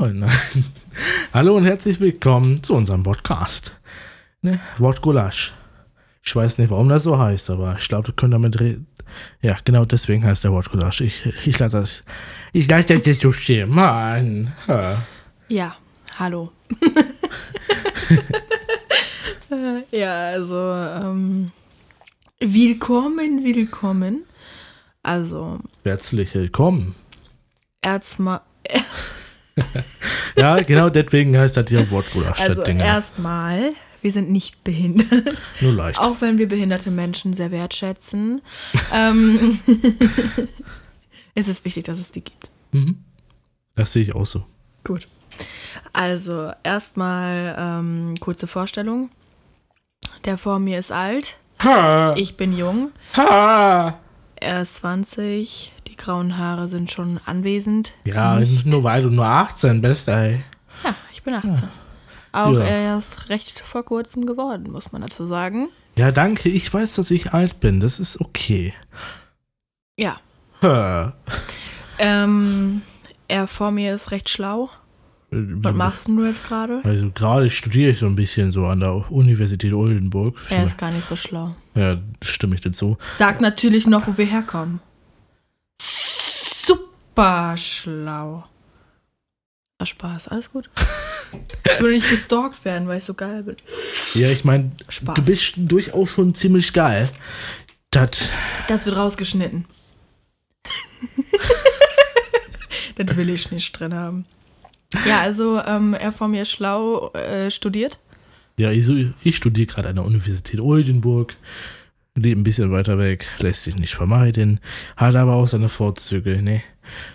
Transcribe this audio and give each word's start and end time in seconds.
Moin. 0.00 0.24
Hallo 1.34 1.58
und 1.58 1.66
herzlich 1.66 2.00
willkommen 2.00 2.62
zu 2.62 2.74
unserem 2.74 3.02
Podcast. 3.02 3.78
Ne, 4.40 4.58
Wort 4.78 5.02
Gulasch. 5.02 5.52
Ich 6.24 6.34
weiß 6.34 6.56
nicht, 6.56 6.70
warum 6.70 6.88
das 6.88 7.02
so 7.02 7.18
heißt, 7.18 7.50
aber 7.50 7.76
ich 7.78 7.86
glaube, 7.86 8.08
wir 8.08 8.14
können 8.14 8.30
damit 8.30 8.58
reden. 8.60 8.86
Ja, 9.42 9.58
genau 9.62 9.84
deswegen 9.84 10.24
heißt 10.24 10.42
der 10.42 10.52
Wort 10.52 10.70
Gulasch. 10.70 11.02
Ich, 11.02 11.26
ich 11.44 11.58
lasse 11.58 11.72
das, 11.76 12.02
ich 12.54 12.66
lasse 12.66 12.94
das 12.96 13.04
jetzt 13.04 13.20
so 13.20 13.30
stehen. 13.30 13.68
Mann. 13.68 14.54
Ja. 14.66 15.02
Ja, 15.48 15.76
hallo. 16.18 16.50
Ja, 19.90 20.28
also, 20.28 20.54
ähm, 20.54 21.50
willkommen, 22.38 23.44
willkommen. 23.44 24.24
Also, 25.02 25.58
Herzlich 25.82 26.34
willkommen. 26.34 26.94
erstmal, 27.82 28.40
Ja, 30.36 30.60
genau 30.60 30.88
deswegen 30.88 31.36
heißt 31.36 31.56
das 31.56 31.68
hier 31.68 31.90
Wort 31.90 32.10
Gulasch. 32.12 32.40
also 32.40 32.62
erstmal, 32.62 33.72
wir 34.00 34.12
sind 34.12 34.30
nicht 34.30 34.62
behindert. 34.64 35.40
Nur 35.60 35.72
leicht. 35.72 35.98
Auch 35.98 36.20
wenn 36.20 36.38
wir 36.38 36.48
behinderte 36.48 36.90
Menschen 36.90 37.32
sehr 37.34 37.50
wertschätzen. 37.50 38.40
ähm, 38.94 39.58
es 41.34 41.48
ist 41.48 41.64
wichtig, 41.64 41.84
dass 41.84 41.98
es 41.98 42.10
die 42.10 42.22
gibt. 42.22 42.50
Mhm. 42.72 42.98
Das 43.76 43.92
sehe 43.92 44.02
ich 44.02 44.14
auch 44.14 44.26
so. 44.26 44.44
Gut. 44.84 45.08
Also, 45.92 46.52
erstmal 46.62 47.56
ähm, 47.58 48.14
kurze 48.20 48.46
Vorstellung. 48.46 49.10
Der 50.24 50.38
vor 50.38 50.58
mir 50.58 50.78
ist 50.78 50.92
alt, 50.92 51.36
Ha! 51.62 52.14
ich 52.16 52.36
bin 52.36 52.56
jung, 52.56 52.90
Ha! 53.16 53.98
er 54.36 54.62
ist 54.62 54.76
20, 54.76 55.72
die 55.79 55.79
grauen 56.00 56.36
Haare 56.38 56.68
sind 56.68 56.90
schon 56.90 57.20
anwesend. 57.26 57.92
Ja, 58.04 58.38
Nicht- 58.40 58.66
nur 58.66 58.82
weil 58.82 59.02
du 59.02 59.10
nur 59.10 59.26
18 59.26 59.80
bist, 59.80 60.08
ey. 60.08 60.42
Ja, 60.84 60.94
ich 61.12 61.22
bin 61.22 61.34
18. 61.34 61.68
Auch 62.32 62.52
Ja. 62.54 62.64
erst 62.64 63.28
recht 63.28 63.60
vor 63.60 63.84
kurzem 63.84 64.26
geworden, 64.26 64.70
muss 64.72 64.90
man 64.92 65.02
dazu 65.02 65.26
sagen. 65.26 65.68
Ja, 65.98 66.10
danke. 66.12 66.48
Ich 66.48 66.72
weiß, 66.72 66.94
dass 66.94 67.10
ich 67.10 67.32
alt 67.32 67.60
bin. 67.60 67.80
Das 67.80 67.98
ist 68.00 68.20
okay. 68.20 68.72
Ja. 69.96 70.20
Ähm, 71.98 72.82
er 73.28 73.46
vor 73.46 73.70
mir 73.70 73.94
ist 73.94 74.10
recht 74.10 74.28
schlau. 74.28 74.70
Was 75.32 75.74
machst 75.74 76.08
denn 76.08 76.16
du 76.16 76.24
jetzt 76.26 76.44
gerade? 76.46 76.80
Also 76.82 77.10
gerade 77.10 77.50
studiere 77.50 77.90
ich 77.92 77.98
so 78.00 78.06
ein 78.06 78.16
bisschen 78.16 78.50
so 78.50 78.66
an 78.66 78.80
der 78.80 79.10
Universität 79.12 79.72
Oldenburg. 79.72 80.36
Er 80.50 80.64
ist 80.64 80.76
gar 80.76 80.90
nicht 80.90 81.06
so 81.06 81.14
schlau. 81.14 81.54
Ja, 81.76 81.98
stimme 82.22 82.56
ich 82.56 82.60
dazu. 82.62 82.96
Sag 83.16 83.40
natürlich 83.40 83.86
noch, 83.86 84.08
wo 84.08 84.16
wir 84.18 84.24
herkommen. 84.26 84.80
Super 87.10 87.56
schlau. 87.56 88.44
War 89.78 89.86
Spaß, 89.86 90.28
alles 90.28 90.50
gut. 90.52 90.70
Ich 91.64 91.80
will 91.80 91.92
nicht 91.92 92.08
gestalkt 92.08 92.64
werden, 92.64 92.86
weil 92.86 92.98
ich 92.98 93.04
so 93.04 93.14
geil 93.14 93.42
bin. 93.42 93.56
Ja, 94.14 94.30
ich 94.30 94.44
meine, 94.44 94.70
du 95.14 95.22
bist 95.22 95.54
durchaus 95.56 96.10
schon 96.10 96.34
ziemlich 96.34 96.72
geil. 96.72 97.08
Das, 97.90 98.10
Das 98.68 98.86
wird 98.86 98.96
rausgeschnitten. 98.96 99.64
das 102.96 103.16
will 103.16 103.30
ich 103.30 103.50
nicht 103.50 103.72
drin 103.72 103.94
haben. 103.94 104.24
Ja, 105.06 105.20
also 105.20 105.60
ähm, 105.64 105.94
er 105.94 106.12
vor 106.12 106.28
mir 106.28 106.44
schlau 106.44 107.10
äh, 107.12 107.50
studiert. 107.50 107.98
ja, 108.56 108.70
ich, 108.70 108.88
ich 109.22 109.36
studiere 109.36 109.66
gerade 109.66 109.88
an 109.88 109.96
der 109.96 110.04
Universität 110.04 110.60
Oldenburg. 110.60 111.36
Lebe 112.14 112.40
ein 112.40 112.44
bisschen 112.44 112.72
weiter 112.72 112.98
weg, 112.98 113.26
lässt 113.38 113.64
sich 113.64 113.76
nicht 113.76 113.94
vermeiden, 113.94 114.60
hat 114.96 115.14
aber 115.14 115.34
auch 115.34 115.46
seine 115.46 115.68
Vorzüge, 115.68 116.42
ne? 116.42 116.62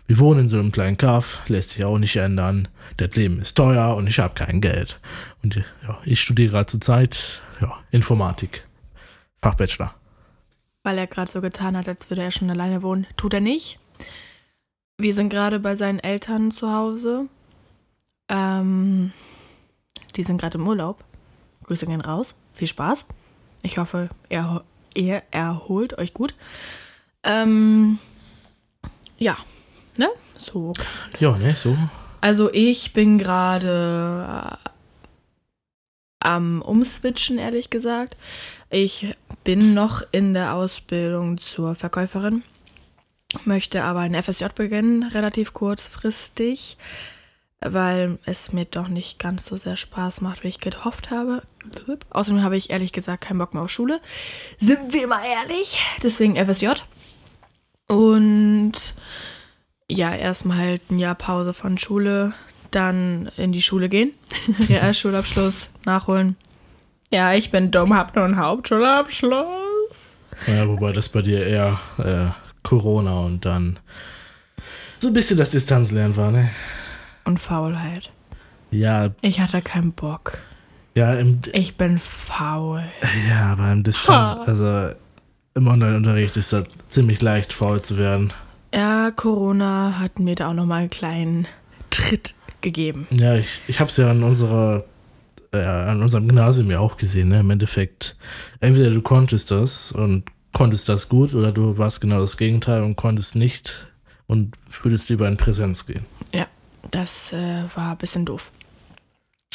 Wir 0.07 0.19
wohnen 0.19 0.41
in 0.41 0.49
so 0.49 0.57
einem 0.57 0.71
kleinen 0.71 0.97
Kaff, 0.97 1.39
lässt 1.47 1.71
sich 1.71 1.83
auch 1.83 1.97
nicht 1.97 2.15
ändern. 2.15 2.69
Das 2.97 3.15
Leben 3.15 3.39
ist 3.39 3.55
teuer 3.55 3.95
und 3.95 4.07
ich 4.07 4.19
habe 4.19 4.33
kein 4.33 4.61
Geld. 4.61 4.99
Und 5.43 5.55
ja, 5.55 5.97
ich 6.05 6.21
studiere 6.21 6.51
gerade 6.51 6.67
zur 6.67 6.81
Zeit 6.81 7.41
ja, 7.59 7.77
Informatik. 7.91 8.65
Fachbachelor. 9.41 9.93
Weil 10.83 10.97
er 10.97 11.07
gerade 11.07 11.31
so 11.31 11.41
getan 11.41 11.75
hat, 11.75 11.89
als 11.89 12.09
würde 12.09 12.23
er 12.23 12.31
schon 12.31 12.49
alleine 12.49 12.83
wohnen. 12.83 13.05
Tut 13.17 13.33
er 13.33 13.41
nicht. 13.41 13.79
Wir 14.97 15.13
sind 15.13 15.29
gerade 15.29 15.59
bei 15.59 15.75
seinen 15.75 15.99
Eltern 15.99 16.51
zu 16.51 16.71
Hause. 16.71 17.25
Ähm, 18.29 19.11
die 20.15 20.23
sind 20.23 20.39
gerade 20.39 20.57
im 20.57 20.67
Urlaub. 20.67 21.03
Grüße 21.63 21.85
gehen 21.85 22.01
raus. 22.01 22.33
Viel 22.53 22.67
Spaß. 22.67 23.05
Ich 23.61 23.77
hoffe, 23.77 24.09
ihr, 24.29 24.63
ihr 24.95 25.21
erholt 25.31 25.97
euch 25.97 26.13
gut. 26.13 26.33
Ähm, 27.23 27.99
ja, 29.17 29.37
ne? 29.97 30.09
So. 30.37 30.73
Ja, 31.19 31.37
ne, 31.37 31.55
so. 31.55 31.77
Also 32.21 32.51
ich 32.51 32.93
bin 32.93 33.17
gerade 33.17 34.57
äh, 34.63 34.69
am 36.19 36.61
Umswitchen, 36.61 37.37
ehrlich 37.37 37.69
gesagt. 37.69 38.17
Ich 38.69 39.15
bin 39.43 39.73
noch 39.73 40.01
in 40.11 40.33
der 40.33 40.55
Ausbildung 40.55 41.37
zur 41.37 41.75
Verkäuferin, 41.75 42.43
möchte 43.45 43.83
aber 43.83 43.99
ein 43.99 44.21
FSJ 44.21 44.45
beginnen, 44.55 45.03
relativ 45.03 45.53
kurzfristig, 45.53 46.77
weil 47.61 48.17
es 48.25 48.51
mir 48.51 48.65
doch 48.65 48.87
nicht 48.87 49.19
ganz 49.19 49.45
so 49.45 49.57
sehr 49.57 49.75
Spaß 49.75 50.21
macht, 50.21 50.43
wie 50.43 50.49
ich 50.49 50.59
gehofft 50.59 51.11
habe. 51.11 51.41
Außerdem 52.09 52.43
habe 52.43 52.57
ich 52.57 52.69
ehrlich 52.69 52.91
gesagt 52.91 53.25
keinen 53.25 53.39
Bock 53.39 53.53
mehr 53.53 53.63
auf 53.63 53.71
Schule. 53.71 54.01
Sind 54.57 54.93
wir 54.93 55.07
mal 55.07 55.23
ehrlich? 55.25 55.79
Deswegen 56.03 56.35
FSJ. 56.35 56.71
Und 57.87 58.73
ja, 59.89 60.15
erstmal 60.15 60.57
halt 60.57 60.91
ein 60.91 60.99
Jahr 60.99 61.15
Pause 61.15 61.53
von 61.53 61.77
Schule, 61.77 62.33
dann 62.71 63.31
in 63.37 63.51
die 63.51 63.61
Schule 63.61 63.89
gehen, 63.89 64.13
Realschulabschluss 64.69 65.69
nachholen. 65.85 66.35
Ja, 67.11 67.33
ich 67.33 67.51
bin 67.51 67.71
dumm, 67.71 67.93
hab 67.93 68.15
nur 68.15 68.25
einen 68.25 68.37
Hauptschulabschluss. 68.37 70.15
Ja, 70.47 70.67
wobei 70.67 70.91
das 70.91 71.07
bei 71.09 71.21
dir 71.21 71.45
eher 71.45 71.79
äh, 71.99 72.25
Corona 72.63 73.19
und 73.19 73.45
dann 73.45 73.79
so 74.99 75.09
ein 75.09 75.13
bisschen 75.13 75.37
das 75.37 75.51
Distanzlernen 75.51 76.17
war, 76.17 76.31
ne? 76.31 76.49
Und 77.25 77.39
Faulheit. 77.39 78.11
Ja, 78.71 79.09
Ich 79.21 79.39
hatte 79.39 79.61
keinen 79.61 79.91
Bock. 79.93 80.37
ja, 80.95 81.13
im, 81.13 81.39
Ich 81.53 81.75
bin 81.77 81.97
faul. 81.99 82.83
ja, 83.29 83.51
aber 83.51 83.71
im 83.71 83.83
Distanz, 83.83 84.39
Ha. 84.39 84.43
also 84.45 84.95
im 85.55 85.67
Online-Unterricht 85.67 86.37
ist 86.37 86.53
das 86.53 86.65
ziemlich 86.87 87.21
leicht, 87.21 87.53
faul 87.53 87.81
zu 87.81 87.97
werden. 87.97 88.31
Ja, 88.73 89.11
Corona 89.11 89.95
hat 89.99 90.19
mir 90.19 90.35
da 90.35 90.49
auch 90.49 90.53
nochmal 90.53 90.81
einen 90.81 90.89
kleinen 90.89 91.47
Tritt 91.89 92.33
gegeben. 92.61 93.07
Ja, 93.11 93.35
ich, 93.35 93.61
ich 93.67 93.79
habe 93.79 93.89
es 93.89 93.95
ja 93.97 94.09
an 94.11 94.21
unserer, 94.23 94.83
äh, 95.53 95.63
an 95.63 96.01
unserem 96.01 96.27
Gymnasium 96.27 96.69
ja 96.71 96.79
auch 96.79 96.97
gesehen, 96.97 97.29
ne? 97.29 97.39
Im 97.39 97.49
Endeffekt, 97.49 98.17
entweder 98.59 98.89
du 98.91 99.01
konntest 99.01 99.49
das 99.51 99.91
und 99.93 100.25
konntest 100.51 100.89
das 100.89 101.07
gut 101.07 101.33
oder 101.33 101.51
du 101.53 101.77
warst 101.77 102.01
genau 102.01 102.19
das 102.19 102.35
Gegenteil 102.37 102.81
und 102.83 102.97
konntest 102.97 103.35
nicht 103.35 103.87
und 104.27 104.55
würdest 104.83 105.07
lieber 105.09 105.27
in 105.27 105.37
Präsenz 105.37 105.85
gehen. 105.85 106.05
Ja, 106.85 106.99
das 106.99 107.33
äh, 107.33 107.63
war 107.75 107.91
ein 107.91 107.97
bisschen 107.97 108.25
doof. 108.25 108.51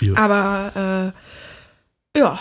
Jo. 0.01 0.17
Aber 0.17 1.13
äh, 2.15 2.19
ja, 2.19 2.39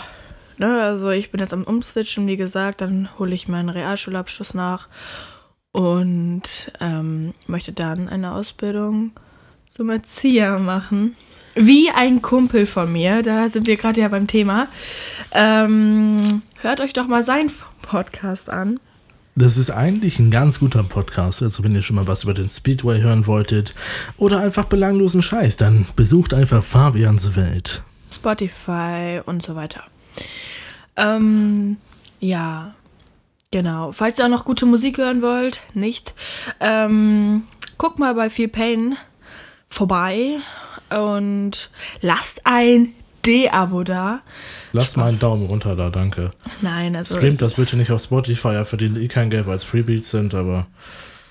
ne, 0.58 0.82
also 0.82 1.10
ich 1.10 1.30
bin 1.30 1.40
jetzt 1.40 1.52
am 1.52 1.64
Umswitchen, 1.64 2.26
wie 2.26 2.36
gesagt, 2.36 2.80
dann 2.80 3.08
hole 3.18 3.34
ich 3.34 3.48
meinen 3.48 3.68
Realschulabschluss 3.68 4.54
nach 4.54 4.88
und 5.72 6.72
ähm, 6.80 7.34
möchte 7.46 7.72
dann 7.72 8.08
eine 8.08 8.32
Ausbildung 8.34 9.12
zum 9.68 9.90
Erzieher 9.90 10.58
machen. 10.58 11.16
Wie 11.54 11.90
ein 11.90 12.22
Kumpel 12.22 12.66
von 12.66 12.92
mir, 12.92 13.22
da 13.22 13.48
sind 13.50 13.66
wir 13.66 13.76
gerade 13.76 14.00
ja 14.00 14.08
beim 14.08 14.26
Thema. 14.26 14.68
Ähm, 15.32 16.42
hört 16.60 16.80
euch 16.80 16.92
doch 16.92 17.06
mal 17.06 17.22
seinen 17.22 17.52
Podcast 17.82 18.50
an. 18.50 18.80
Das 19.40 19.56
ist 19.56 19.70
eigentlich 19.70 20.18
ein 20.18 20.30
ganz 20.30 20.60
guter 20.60 20.82
Podcast. 20.82 21.40
Also 21.40 21.64
wenn 21.64 21.74
ihr 21.74 21.80
schon 21.80 21.96
mal 21.96 22.06
was 22.06 22.24
über 22.24 22.34
den 22.34 22.50
Speedway 22.50 23.00
hören 23.00 23.26
wolltet 23.26 23.74
oder 24.18 24.40
einfach 24.40 24.66
belanglosen 24.66 25.22
Scheiß, 25.22 25.56
dann 25.56 25.86
besucht 25.96 26.34
einfach 26.34 26.62
Fabians 26.62 27.36
Welt. 27.36 27.82
Spotify 28.12 29.22
und 29.24 29.42
so 29.42 29.56
weiter. 29.56 29.84
Ähm, 30.94 31.78
ja, 32.20 32.74
genau. 33.50 33.92
Falls 33.92 34.18
ihr 34.18 34.26
auch 34.26 34.30
noch 34.30 34.44
gute 34.44 34.66
Musik 34.66 34.98
hören 34.98 35.22
wollt, 35.22 35.62
nicht, 35.72 36.12
ähm, 36.60 37.44
guckt 37.78 37.98
mal 37.98 38.14
bei 38.14 38.28
Feel 38.28 38.48
Pain 38.48 38.98
vorbei 39.70 40.36
und 40.90 41.70
lasst 42.02 42.42
ein 42.44 42.92
D-Abo 43.24 43.84
da. 43.84 44.20
Lasst 44.72 44.96
mal 44.96 45.08
einen 45.08 45.18
Daumen 45.18 45.46
runter 45.46 45.74
da, 45.76 45.90
danke. 45.90 46.30
Nein, 46.62 46.94
also 46.96 47.16
Streamt 47.16 47.42
das 47.42 47.54
bitte 47.54 47.76
nicht 47.76 47.90
auf 47.90 48.02
Spotify, 48.02 48.48
er 48.48 48.64
verdient 48.64 48.96
eh 48.98 49.08
kein 49.08 49.30
Geld, 49.30 49.46
weil 49.46 49.56
es 49.56 49.64
Freebeats 49.64 50.10
sind, 50.10 50.34
aber 50.34 50.66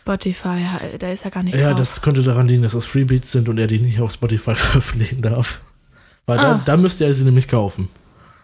Spotify, 0.02 0.58
da 0.98 1.12
ist 1.12 1.24
er 1.26 1.32
gar 1.32 1.44
nicht 1.44 1.56
ja, 1.56 1.70
drauf. 1.70 1.78
das 1.80 2.02
könnte 2.02 2.24
daran 2.24 2.48
liegen, 2.48 2.64
dass 2.64 2.74
das 2.74 2.86
Freebeats 2.86 3.32
sind 3.32 3.48
und 3.48 3.58
er 3.60 3.68
die 3.68 3.80
nicht 3.80 4.00
auf 4.02 4.12
Spotify 4.12 4.56
veröffentlichen 4.56 5.22
darf. 5.22 5.62
Weil 6.26 6.40
Ah. 6.40 6.44
da, 6.44 6.62
da 6.66 6.78
müsste 6.78 7.06
er 7.06 7.14
sie 7.14 7.24
nämlich 7.24 7.48
kaufen. 7.48 7.90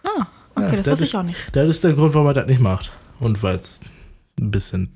ah, 0.04 0.26
okay, 0.54 0.70
Ja, 0.70 0.76
das 0.76 0.86
wusste 0.86 1.04
ich 1.04 1.16
auch 1.16 1.22
nicht. 1.24 1.38
Das 1.52 1.68
ist 1.68 1.82
der 1.84 1.92
Grund, 1.94 2.14
warum 2.14 2.26
er 2.28 2.34
das 2.34 2.46
nicht 2.46 2.60
macht. 2.60 2.92
Und 3.18 3.42
weil 3.42 3.56
es 3.56 3.80
ein 4.40 4.50
bisschen 4.50 4.92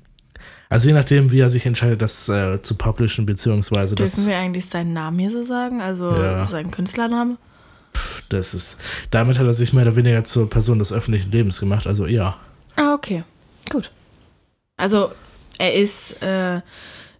Also 0.69 0.87
je 0.87 0.93
nachdem, 0.93 1.31
wie 1.31 1.39
er 1.39 1.49
sich 1.49 1.65
entscheidet, 1.65 2.01
das 2.01 2.29
äh, 2.29 2.61
zu 2.61 2.75
publishen, 2.75 3.25
beziehungsweise 3.25 3.95
das, 3.95 4.13
Dürfen 4.15 4.29
wir 4.29 4.37
eigentlich 4.37 4.65
seinen 4.67 4.93
Namen 4.93 5.19
hier 5.19 5.31
so 5.31 5.43
sagen? 5.43 5.81
Also 5.81 6.09
Ja. 6.15 6.47
seinen 6.47 6.71
Künstlernamen? 6.71 7.37
Das 8.29 8.53
ist, 8.53 8.77
damit 9.11 9.37
hat 9.37 9.45
er 9.45 9.53
sich 9.53 9.73
mehr 9.73 9.83
oder 9.83 9.95
weniger 9.95 10.23
zur 10.23 10.49
Person 10.49 10.79
des 10.79 10.93
öffentlichen 10.93 11.31
Lebens 11.31 11.59
gemacht, 11.59 11.87
also 11.87 12.05
ja. 12.05 12.37
Ah, 12.75 12.93
okay. 12.93 13.23
Gut. 13.69 13.91
Also, 14.77 15.11
er 15.57 15.73
ist 15.75 16.21
äh, 16.23 16.61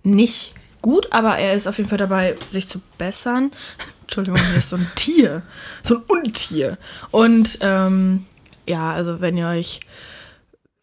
nicht 0.04 0.54
gut, 0.82 1.08
aber 1.12 1.38
er 1.38 1.54
ist 1.54 1.68
auf 1.68 1.78
jeden 1.78 1.90
Fall 1.90 1.98
dabei, 1.98 2.36
sich 2.50 2.68
zu 2.68 2.82
bessern. 2.98 3.52
Entschuldigung, 4.04 4.40
hier 4.50 4.58
ist 4.58 4.70
so 4.70 4.78
ein 4.78 4.92
Tier. 4.96 5.44
So 5.84 5.98
ein 5.98 6.04
Untier. 6.08 6.78
Und 7.12 7.60
ähm, 7.62 8.26
ja, 8.68 8.92
also 8.92 9.22
wenn 9.22 9.38
ihr 9.38 9.48
euch 9.48 9.80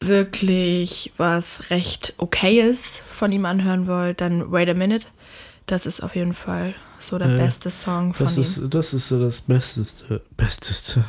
wirklich 0.01 1.13
was 1.17 1.71
recht 1.71 2.15
okayes 2.19 3.03
von 3.13 3.33
ihm 3.33 3.45
anhören 3.45 3.87
wollt, 3.87 4.21
dann 4.21 4.53
Wait 4.53 4.69
a 4.69 4.75
Minute. 4.75 5.07
Das 5.67 5.85
ist 5.85 6.03
auf 6.03 6.15
jeden 6.15 6.35
Fall 6.35 6.75
so 7.01 7.19
der 7.19 7.29
Äh, 7.29 7.37
beste 7.39 7.71
Song 7.71 8.15
von 8.15 8.27
Das 8.27 8.37
ihm. 8.37 8.43
ist, 8.43 8.61
das 8.71 8.93
ist 8.95 9.09
so 9.09 9.21
das 9.21 9.41
Besteste. 9.43 10.21
Besteste. 10.37 11.05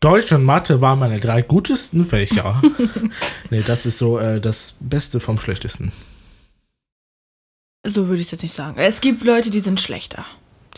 Deutsch 0.00 0.30
und 0.32 0.44
Mathe 0.44 0.80
waren 0.80 0.98
meine 0.98 1.20
drei 1.20 1.42
gutesten 1.42 2.06
Fächer. 2.06 2.60
nee, 3.50 3.62
das 3.62 3.86
ist 3.86 3.98
so 3.98 4.18
äh, 4.18 4.40
das 4.40 4.74
Beste 4.80 5.20
vom 5.20 5.40
Schlechtesten. 5.40 5.90
So 7.86 8.08
würde 8.08 8.20
ich 8.20 8.26
es 8.26 8.32
jetzt 8.32 8.42
nicht 8.42 8.54
sagen. 8.54 8.76
Es 8.78 9.00
gibt 9.00 9.22
Leute, 9.24 9.50
die 9.50 9.60
sind 9.60 9.80
schlechter. 9.80 10.24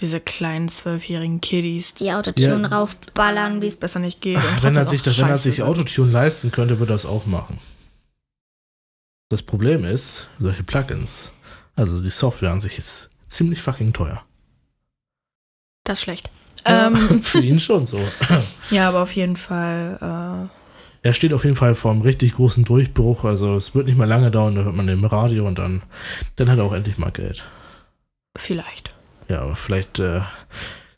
Diese 0.01 0.21
kleinen 0.21 0.69
zwölfjährigen 0.69 1.41
Kiddies, 1.41 1.95
Die 1.95 2.13
Autotune 2.13 2.69
Ja. 2.71 2.79
raufballern, 2.79 3.61
wie 3.61 3.67
es 3.67 3.77
besser 3.77 3.99
nicht 3.99 4.21
geht. 4.21 4.37
und 4.37 4.63
Wenn 4.63 4.77
er 4.77 4.85
sich, 4.85 5.03
das, 5.03 5.19
wenn 5.19 5.29
er 5.29 5.39
sich. 5.39 5.63
Autotune 5.63 6.13
leisten 6.13 6.53
könnte, 6.53 6.79
würde 6.79 6.93
er 6.93 6.95
das 6.95 7.07
auch 7.07 7.27
machen. 7.27 7.59
Das 9.31 9.43
Problem 9.43 9.85
ist, 9.85 10.29
solche 10.39 10.63
Plugins, 10.63 11.33
also 11.77 12.01
die 12.01 12.11
Software 12.11 12.53
an 12.53 12.61
sich 12.61 12.79
ist 12.79 13.11
ziemlich 13.29 13.63
fucking 13.63 13.93
teuer. 13.93 14.25
Das 15.85 15.99
ist 15.99 16.03
schlecht. 16.05 16.31
Ja, 16.67 16.89
Ähm, 16.89 16.97
für 17.23 17.41
ihn 17.41 17.61
schon 17.61 17.87
so. 17.87 18.01
ja, 18.71 18.89
aber 18.89 19.03
auf 19.03 19.13
jeden 19.13 19.37
Fall. 19.37 20.51
Er 21.03 21.15
steht 21.15 21.33
auf 21.33 21.45
jeden 21.45 21.57
Fall 21.57 21.75
vor 21.75 21.93
einem 21.93 22.03
richtig 22.03 22.35
großen 22.35 22.65
Durchbruch. 22.65 23.25
Also 23.25 23.57
es 23.57 23.75
wird 23.75 23.87
nicht 23.87 23.97
mehr 23.97 24.07
lange 24.07 24.31
dauern, 24.31 24.55
da 24.55 24.63
hört 24.63 24.75
man 24.75 24.87
den 24.87 24.99
im 24.99 25.05
Radio 25.05 25.47
und 25.47 25.59
dann, 25.59 25.83
dann 26.37 26.51
hat 26.51 26.59
er 26.59 26.65
auch 26.65 26.73
endlich 26.73 26.99
mal 26.99 27.13
Geld. 27.13 27.45
Äh, 28.35 28.41
vielleicht. 28.41 28.95
Ja, 29.29 29.43
aber 29.43 29.57
vielleicht 29.57 29.99
äh, 29.99 30.23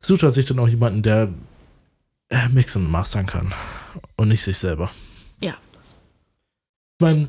sucht 0.00 0.22
er 0.22 0.30
sich 0.30 0.46
dann 0.46 0.58
auch 0.58 0.68
jemanden, 0.68 1.02
der 1.02 1.28
äh, 2.30 2.48
mixen 2.48 2.86
und 2.86 2.90
mastern 2.90 3.26
kann. 3.26 3.52
Und 4.16 4.28
nicht 4.28 4.42
sich 4.42 4.58
selber. 4.58 4.90
Ja. 5.40 5.54
Ich 6.98 7.00
meine, 7.00 7.28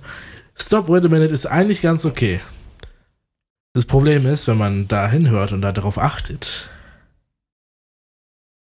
Stop 0.56 0.90
Wait 0.90 1.06
a 1.06 1.10
Minute 1.10 1.34
ist 1.34 1.48
eigentlich 1.48 1.82
ganz 1.82 2.06
okay. 2.06 2.40
Das 3.74 3.86
Problem 3.86 4.26
ist, 4.26 4.48
wenn 4.48 4.58
man 4.58 4.88
da 4.88 5.08
hinhört 5.08 5.52
und 5.54 5.62
da 5.62 5.72
darauf 5.72 5.98
achtet, 5.98 6.70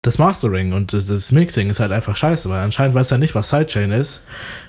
das 0.02 0.18
Mastering 0.18 0.74
und 0.74 0.92
das- 0.94 1.32
Mixing 1.32 1.70
ist 1.70 1.80
halt 1.80 1.92
einfach 1.92 2.16
scheiße, 2.18 2.50
weil 2.50 2.62
anscheinend 2.62 2.94
weiß 2.96 3.12
er 3.12 3.18
nicht, 3.18 3.36
was 3.36 3.50
Sidechain 3.50 3.92
ist. 3.92 4.22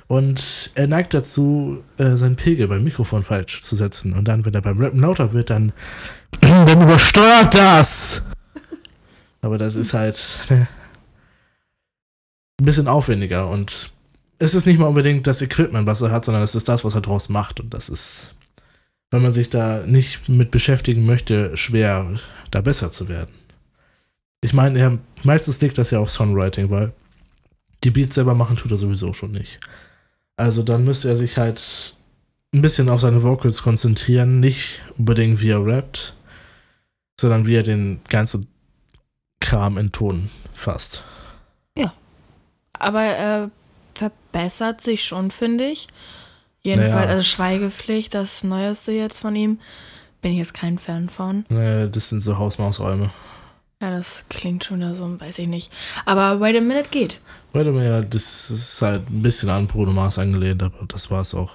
Und 0.06 0.70
er 0.74 0.86
neigt 0.86 1.12
dazu, 1.12 1.82
äh, 1.98 2.14
seinen 2.16 2.36
Pegel 2.36 2.68
beim 2.68 2.84
Mikrofon 2.84 3.24
falsch 3.24 3.62
zu 3.62 3.74
setzen. 3.74 4.12
Und 4.12 4.26
dann, 4.26 4.44
wenn 4.44 4.54
er 4.54 4.62
beim 4.62 4.80
Rappen 4.80 5.00
lauter 5.00 5.32
wird, 5.32 5.50
dann, 5.50 5.72
dann 6.40 6.82
übersteuert 6.82 7.52
das! 7.54 8.22
Aber 9.40 9.58
das 9.58 9.74
ist 9.74 9.92
halt 9.92 10.38
ne, 10.50 10.68
ein 12.60 12.64
bisschen 12.64 12.88
aufwendiger 12.88 13.48
und 13.50 13.90
es 14.38 14.54
ist 14.54 14.66
nicht 14.66 14.78
mal 14.78 14.86
unbedingt 14.86 15.26
das 15.26 15.42
Equipment, 15.42 15.86
was 15.86 16.00
er 16.00 16.10
hat, 16.12 16.24
sondern 16.24 16.42
es 16.42 16.54
ist 16.54 16.68
das, 16.68 16.84
was 16.84 16.94
er 16.94 17.00
draus 17.02 17.28
macht. 17.28 17.60
Und 17.60 17.74
das 17.74 17.88
ist, 17.88 18.34
wenn 19.14 19.22
man 19.22 19.30
sich 19.30 19.48
da 19.48 19.84
nicht 19.86 20.28
mit 20.28 20.50
beschäftigen 20.50 21.06
möchte, 21.06 21.56
schwer, 21.56 22.18
da 22.50 22.60
besser 22.60 22.90
zu 22.90 23.08
werden. 23.08 23.32
Ich 24.40 24.52
meine, 24.52 24.76
er, 24.80 24.98
meistens 25.22 25.60
liegt 25.60 25.78
das 25.78 25.92
ja 25.92 26.00
auf 26.00 26.10
Songwriting, 26.10 26.68
weil 26.68 26.92
die 27.84 27.92
Beats 27.92 28.16
selber 28.16 28.34
machen 28.34 28.56
tut 28.56 28.72
er 28.72 28.76
sowieso 28.76 29.12
schon 29.12 29.30
nicht. 29.30 29.60
Also 30.36 30.64
dann 30.64 30.84
müsste 30.84 31.08
er 31.08 31.16
sich 31.16 31.38
halt 31.38 31.94
ein 32.52 32.60
bisschen 32.60 32.88
auf 32.88 33.00
seine 33.00 33.22
Vocals 33.22 33.62
konzentrieren, 33.62 34.40
nicht 34.40 34.82
unbedingt 34.98 35.40
wie 35.40 35.50
er 35.50 35.64
rappt, 35.64 36.16
sondern 37.20 37.46
wie 37.46 37.54
er 37.54 37.62
den 37.62 38.00
ganzen 38.08 38.48
Kram 39.38 39.78
in 39.78 39.92
Ton 39.92 40.28
fasst. 40.54 41.04
Aber 42.72 43.02
er 43.02 43.50
verbessert 43.94 44.80
sich 44.80 45.04
schon, 45.04 45.30
finde 45.30 45.66
ich. 45.66 45.86
Jedenfalls, 46.64 46.94
Naja. 46.94 47.08
also 47.10 47.22
Schweigepflicht, 47.22 48.14
das 48.14 48.42
Neueste 48.42 48.92
jetzt 48.92 49.20
von 49.20 49.36
ihm, 49.36 49.58
bin 50.22 50.32
ich 50.32 50.38
jetzt 50.38 50.54
kein 50.54 50.78
Fan 50.78 51.08
von. 51.08 51.44
Äh, 51.50 51.88
Das 51.90 52.08
sind 52.08 52.22
so 52.22 52.38
Hausmausräume. 52.38 53.10
Ja, 53.82 53.90
das 53.90 54.22
klingt 54.30 54.64
schon 54.64 54.80
da 54.80 54.94
so, 54.94 55.20
weiß 55.20 55.38
ich 55.40 55.46
nicht. 55.48 55.70
Aber 56.06 56.40
Wait 56.40 56.56
a 56.56 56.60
Minute 56.60 56.88
geht. 56.90 57.20
Warte 57.52 57.70
mal, 57.70 57.84
ja, 57.84 58.00
das 58.00 58.50
ist 58.50 58.80
halt 58.80 59.10
ein 59.10 59.20
bisschen 59.20 59.50
an 59.50 59.66
Bruno 59.66 59.92
Mars 59.92 60.18
angelehnt, 60.18 60.62
aber 60.62 60.86
das 60.88 61.10
war's 61.10 61.34
auch. 61.34 61.50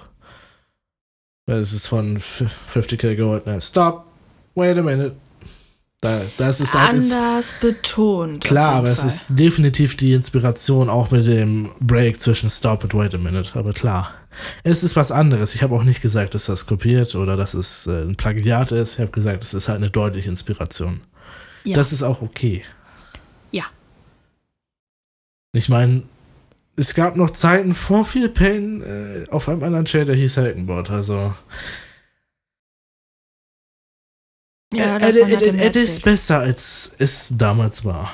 Weil 1.46 1.58
es 1.58 1.72
ist 1.72 1.88
von 1.88 2.16
F- 2.16 2.44
50k 2.72 3.16
Gold, 3.16 3.46
ne? 3.46 3.60
Stop! 3.60 4.04
Wait 4.54 4.78
a 4.78 4.82
minute. 4.82 5.16
Da, 6.02 6.20
das 6.38 6.60
ist 6.60 6.72
halt 6.74 6.94
ist, 6.98 7.12
Anders 7.12 7.52
betont. 7.60 8.44
klar, 8.44 8.74
aber 8.76 8.88
jeden 8.88 8.92
es 8.92 9.00
Fall. 9.00 9.08
ist 9.08 9.26
definitiv 9.28 9.96
die 9.96 10.12
Inspiration 10.12 10.88
auch 10.88 11.10
mit 11.10 11.26
dem 11.26 11.70
Break 11.80 12.20
zwischen 12.20 12.48
Stop 12.48 12.84
und 12.84 12.94
Wait 12.94 13.14
a 13.14 13.18
minute, 13.18 13.58
aber 13.58 13.72
klar. 13.72 14.14
Es 14.62 14.82
ist 14.84 14.96
was 14.96 15.10
anderes. 15.10 15.54
Ich 15.54 15.62
habe 15.62 15.74
auch 15.74 15.82
nicht 15.82 16.00
gesagt, 16.00 16.34
dass 16.34 16.46
das 16.46 16.66
kopiert 16.66 17.14
oder 17.14 17.36
dass 17.36 17.54
es 17.54 17.86
äh, 17.86 18.02
ein 18.02 18.16
Plagiat 18.16 18.72
ist. 18.72 18.94
Ich 18.94 19.00
habe 19.00 19.10
gesagt, 19.10 19.44
es 19.44 19.54
ist 19.54 19.68
halt 19.68 19.78
eine 19.78 19.90
deutliche 19.90 20.28
Inspiration. 20.28 21.00
Ja. 21.64 21.74
Das 21.74 21.92
ist 21.92 22.02
auch 22.02 22.22
okay. 22.22 22.64
Ja. 23.50 23.64
Ich 25.52 25.68
meine, 25.68 26.04
es 26.76 26.94
gab 26.94 27.16
noch 27.16 27.30
Zeiten 27.30 27.74
vor 27.74 28.04
Phil 28.04 28.28
Payne 28.28 28.84
äh, 28.84 29.30
auf 29.30 29.48
einem 29.48 29.62
anderen 29.62 29.86
Shader 29.86 30.14
hieß 30.14 30.36
Helkenbot, 30.36 30.90
also 30.90 31.34
ja, 34.72 34.96
äh, 34.98 35.10
äh, 35.10 35.20
er 35.20 35.42
äh, 35.42 35.68
es 35.68 35.76
ist 35.76 36.02
besser 36.02 36.38
als 36.38 36.92
es 36.98 37.32
damals 37.36 37.84
war. 37.84 38.10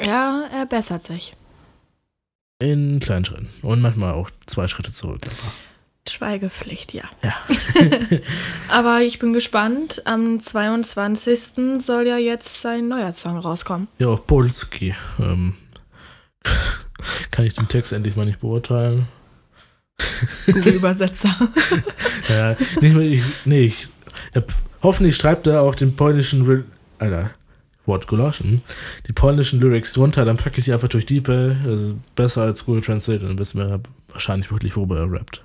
Ja, 0.00 0.48
er 0.52 0.66
bessert 0.66 1.04
sich. 1.04 1.36
In 2.60 3.00
kleinen 3.00 3.24
Schritten. 3.24 3.48
Und 3.62 3.80
manchmal 3.80 4.12
auch 4.14 4.30
zwei 4.46 4.68
Schritte 4.68 4.90
zurück. 4.92 5.20
Aber. 5.24 5.52
Schweigepflicht, 6.08 6.92
ja. 6.92 7.04
Ja. 7.22 7.34
Aber 8.68 9.00
ich 9.00 9.18
bin 9.18 9.32
gespannt. 9.32 10.02
Am 10.04 10.40
22. 10.42 11.80
soll 11.80 12.06
ja 12.06 12.18
jetzt 12.18 12.60
sein 12.60 12.88
neuer 12.88 13.12
Song 13.12 13.38
rauskommen. 13.38 13.88
ja, 13.98 14.08
auf 14.08 14.26
Polski. 14.26 14.94
Ähm, 15.18 15.54
kann 17.30 17.46
ich 17.46 17.54
den 17.54 17.68
Text 17.68 17.92
endlich 17.92 18.16
mal 18.16 18.26
nicht 18.26 18.40
beurteilen. 18.40 19.06
Google-Übersetzer. 20.46 21.34
Ja, 22.28 22.56
nicht 22.80 22.94
mehr, 22.94 23.02
ich, 23.06 23.22
nee, 23.44 23.66
ich, 23.66 23.88
ja, 24.34 24.42
hoffentlich 24.82 25.14
schreibt 25.14 25.46
er 25.46 25.60
auch 25.60 25.74
den 25.74 25.94
polnischen, 25.94 26.42
Ry- 26.46 26.64
Alter, 26.98 27.30
Wortgulaschen, 27.86 28.62
die 29.06 29.12
polnischen 29.12 29.60
Lyrics 29.60 29.92
drunter, 29.92 30.24
dann 30.24 30.36
packe 30.36 30.58
ich 30.58 30.64
die 30.64 30.72
einfach 30.72 30.88
durch 30.88 31.06
DeepL, 31.06 31.56
das 31.64 31.80
ist 31.80 32.14
besser 32.14 32.42
als 32.42 32.64
Google 32.64 32.80
Translate, 32.82 33.26
dann 33.26 33.38
wissen 33.38 33.60
wir 33.60 33.80
wahrscheinlich 34.10 34.50
wirklich, 34.50 34.76
worüber 34.76 34.98
er 34.98 35.10
rappt. 35.12 35.42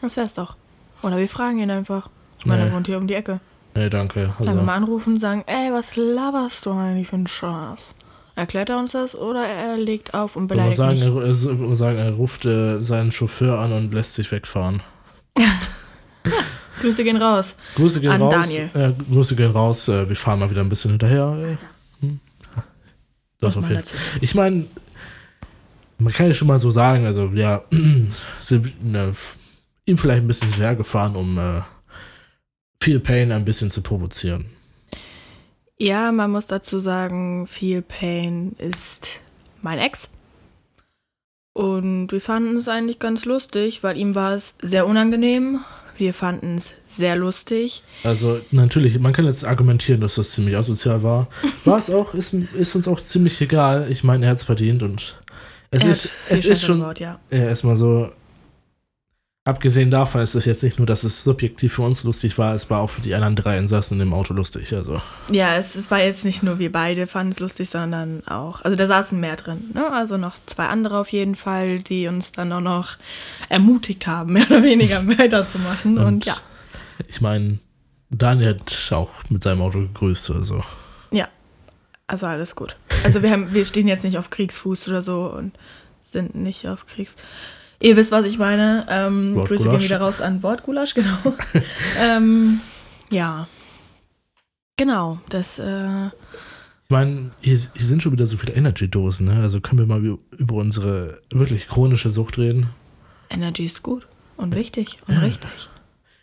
Das 0.00 0.16
wär's 0.16 0.34
doch. 0.34 0.56
Oder 1.02 1.18
wir 1.18 1.28
fragen 1.28 1.58
ihn 1.58 1.70
einfach. 1.70 2.08
Ich 2.38 2.46
meine, 2.46 2.62
Nee. 2.64 2.70
er 2.70 2.74
wohnt 2.74 2.86
hier 2.86 2.96
um 2.98 3.06
die 3.06 3.14
Ecke. 3.14 3.40
Nee, 3.74 3.90
danke. 3.90 4.32
Dann 4.38 4.48
Also, 4.48 4.60
wir 4.60 4.64
mal 4.64 4.74
anrufen 4.76 5.14
und 5.14 5.20
sagen, 5.20 5.44
ey, 5.46 5.72
was 5.72 5.94
laberst 5.96 6.64
du 6.64 6.70
eigentlich 6.72 7.08
für 7.08 7.16
einen 7.16 7.26
Scheiß? 7.26 7.92
Erklärt 8.34 8.70
er 8.70 8.78
uns 8.78 8.92
das 8.92 9.14
oder 9.14 9.44
er 9.46 9.76
legt 9.76 10.14
auf 10.14 10.36
und 10.36 10.44
ich 10.44 10.48
beleidigt 10.48 10.76
sagen, 10.76 10.92
mich? 10.94 11.02
er, 11.02 11.14
würde 11.14 11.54
mal 11.54 11.76
sagen, 11.76 11.98
er 11.98 12.12
ruft 12.12 12.46
äh, 12.46 12.80
seinen 12.80 13.12
Chauffeur 13.12 13.58
an 13.58 13.72
und 13.72 13.92
lässt 13.92 14.14
sich 14.14 14.32
wegfahren. 14.32 14.82
Grüße 16.80 17.04
gehen 17.04 17.16
raus. 17.16 17.56
Grüße 17.76 18.00
gehen 18.00 18.10
An 18.10 18.22
raus. 18.22 18.32
Daniel. 18.32 18.70
Äh, 18.74 18.92
Grüße 19.12 19.36
gehen 19.36 19.50
raus, 19.50 19.88
äh, 19.88 20.08
wir 20.08 20.16
fahren 20.16 20.40
mal 20.40 20.50
wieder 20.50 20.62
ein 20.62 20.68
bisschen 20.68 20.90
hinterher. 20.90 21.58
Hm. 22.00 22.20
Das 23.40 23.56
auf 23.56 23.68
jeden. 23.68 23.82
Ich 24.20 24.34
meine, 24.34 24.66
man 25.98 26.12
kann 26.12 26.26
ja 26.26 26.34
schon 26.34 26.48
mal 26.48 26.58
so 26.58 26.70
sagen, 26.70 27.06
also 27.06 27.26
ja, 27.34 27.62
sind 28.40 28.84
ne, 28.84 29.14
ihm 29.86 29.98
vielleicht 29.98 30.22
ein 30.22 30.26
bisschen 30.26 30.48
hinterhergefahren, 30.48 31.16
um 31.16 31.38
äh, 31.38 31.62
viel 32.82 33.00
Pain 33.00 33.32
ein 33.32 33.44
bisschen 33.44 33.70
zu 33.70 33.82
provozieren. 33.82 34.46
Ja, 35.78 36.12
man 36.12 36.30
muss 36.30 36.46
dazu 36.46 36.78
sagen, 36.78 37.46
Feel 37.46 37.82
Pain 37.82 38.54
ist 38.58 39.20
mein 39.62 39.78
Ex. 39.78 40.08
Und 41.52 42.12
wir 42.12 42.20
fanden 42.20 42.56
es 42.56 42.68
eigentlich 42.68 42.98
ganz 42.98 43.24
lustig, 43.24 43.82
weil 43.82 43.96
ihm 43.96 44.14
war 44.14 44.34
es 44.34 44.54
sehr 44.60 44.86
unangenehm. 44.86 45.60
Wir 46.00 46.14
fanden 46.14 46.56
es 46.56 46.72
sehr 46.86 47.14
lustig. 47.14 47.82
Also 48.04 48.40
natürlich, 48.50 48.98
man 48.98 49.12
kann 49.12 49.26
jetzt 49.26 49.44
argumentieren, 49.44 50.00
dass 50.00 50.14
das 50.14 50.30
ziemlich 50.30 50.56
asozial 50.56 51.02
war. 51.02 51.28
War 51.66 51.76
es 51.76 51.90
auch, 51.90 52.14
ist, 52.14 52.32
ist 52.32 52.74
uns 52.74 52.88
auch 52.88 52.98
ziemlich 52.98 53.38
egal. 53.42 53.86
Ich 53.90 54.02
meine, 54.02 54.24
er 54.24 54.30
hat 54.30 54.38
es 54.38 54.44
verdient 54.44 54.82
und 54.82 55.20
es 55.70 55.84
Er 55.84 55.90
ist, 55.90 56.08
es 56.30 56.46
ist 56.46 56.62
schon 56.62 56.80
ja. 56.96 57.20
ja, 57.30 57.38
erstmal 57.38 57.76
so. 57.76 58.10
Abgesehen 59.44 59.90
davon 59.90 60.20
ist 60.20 60.34
es 60.34 60.44
jetzt 60.44 60.62
nicht 60.62 60.76
nur, 60.76 60.86
dass 60.86 61.02
es 61.02 61.24
subjektiv 61.24 61.72
für 61.72 61.82
uns 61.82 62.04
lustig 62.04 62.36
war, 62.36 62.54
es 62.54 62.68
war 62.68 62.80
auch 62.80 62.90
für 62.90 63.00
die 63.00 63.14
anderen 63.14 63.36
drei 63.36 63.56
Insassen 63.56 63.98
im 63.98 64.12
Auto 64.12 64.34
lustig. 64.34 64.74
Also. 64.74 65.00
Ja, 65.30 65.56
es, 65.56 65.76
es 65.76 65.90
war 65.90 66.02
jetzt 66.02 66.26
nicht 66.26 66.42
nur 66.42 66.58
wir 66.58 66.70
beide 66.70 67.06
fanden 67.06 67.32
es 67.32 67.40
lustig, 67.40 67.70
sondern 67.70 68.22
auch, 68.26 68.60
also 68.60 68.76
da 68.76 68.86
saßen 68.86 69.18
mehr 69.18 69.36
drin, 69.36 69.70
ne? 69.72 69.90
Also 69.90 70.18
noch 70.18 70.36
zwei 70.44 70.66
andere 70.66 70.98
auf 70.98 71.10
jeden 71.10 71.36
Fall, 71.36 71.78
die 71.78 72.06
uns 72.06 72.32
dann 72.32 72.52
auch 72.52 72.60
noch 72.60 72.98
ermutigt 73.48 74.06
haben, 74.06 74.32
mehr 74.34 74.44
oder 74.44 74.62
weniger 74.62 75.06
weiterzumachen. 75.18 75.96
Und, 75.96 76.04
und 76.04 76.26
ja. 76.26 76.36
Ich 77.08 77.22
meine, 77.22 77.60
Daniel 78.10 78.60
hat 78.60 78.92
auch 78.92 79.24
mit 79.30 79.42
seinem 79.42 79.62
Auto 79.62 79.78
gegrüßt 79.78 80.28
oder 80.30 80.42
so. 80.42 80.62
Ja, 81.12 81.28
also 82.06 82.26
alles 82.26 82.54
gut. 82.54 82.76
Also 83.04 83.22
wir 83.22 83.30
haben, 83.30 83.54
wir 83.54 83.64
stehen 83.64 83.88
jetzt 83.88 84.04
nicht 84.04 84.18
auf 84.18 84.28
Kriegsfuß 84.28 84.86
oder 84.88 85.00
so 85.00 85.32
und 85.34 85.52
sind 86.02 86.34
nicht 86.34 86.68
auf 86.68 86.84
Kriegs. 86.84 87.16
Ihr 87.80 87.96
wisst, 87.96 88.12
was 88.12 88.26
ich 88.26 88.38
meine. 88.38 88.86
Ähm, 88.90 89.34
Grüße 89.34 89.68
gehen 89.68 89.80
wieder 89.80 90.00
raus 90.00 90.20
an 90.20 90.42
Wortgulasch, 90.42 90.94
genau. 90.94 91.34
ähm, 92.00 92.60
ja. 93.10 93.48
Genau, 94.76 95.18
das. 95.30 95.58
Äh, 95.58 96.06
ich 96.06 96.90
meine, 96.90 97.30
hier, 97.40 97.56
hier, 97.56 97.86
sind 97.86 98.02
schon 98.02 98.12
wieder 98.12 98.26
so 98.26 98.36
viele 98.36 98.52
Energy-Dosen, 98.54 99.26
ne? 99.26 99.42
Also 99.42 99.60
können 99.60 99.78
wir 99.78 99.86
mal 99.86 100.18
über 100.36 100.54
unsere 100.56 101.20
wirklich 101.32 101.68
chronische 101.68 102.10
Sucht 102.10 102.36
reden. 102.36 102.70
Energy 103.30 103.64
ist 103.64 103.82
gut 103.82 104.06
und 104.36 104.54
wichtig 104.54 104.98
und 105.06 105.14
ja. 105.14 105.20
richtig. 105.20 105.50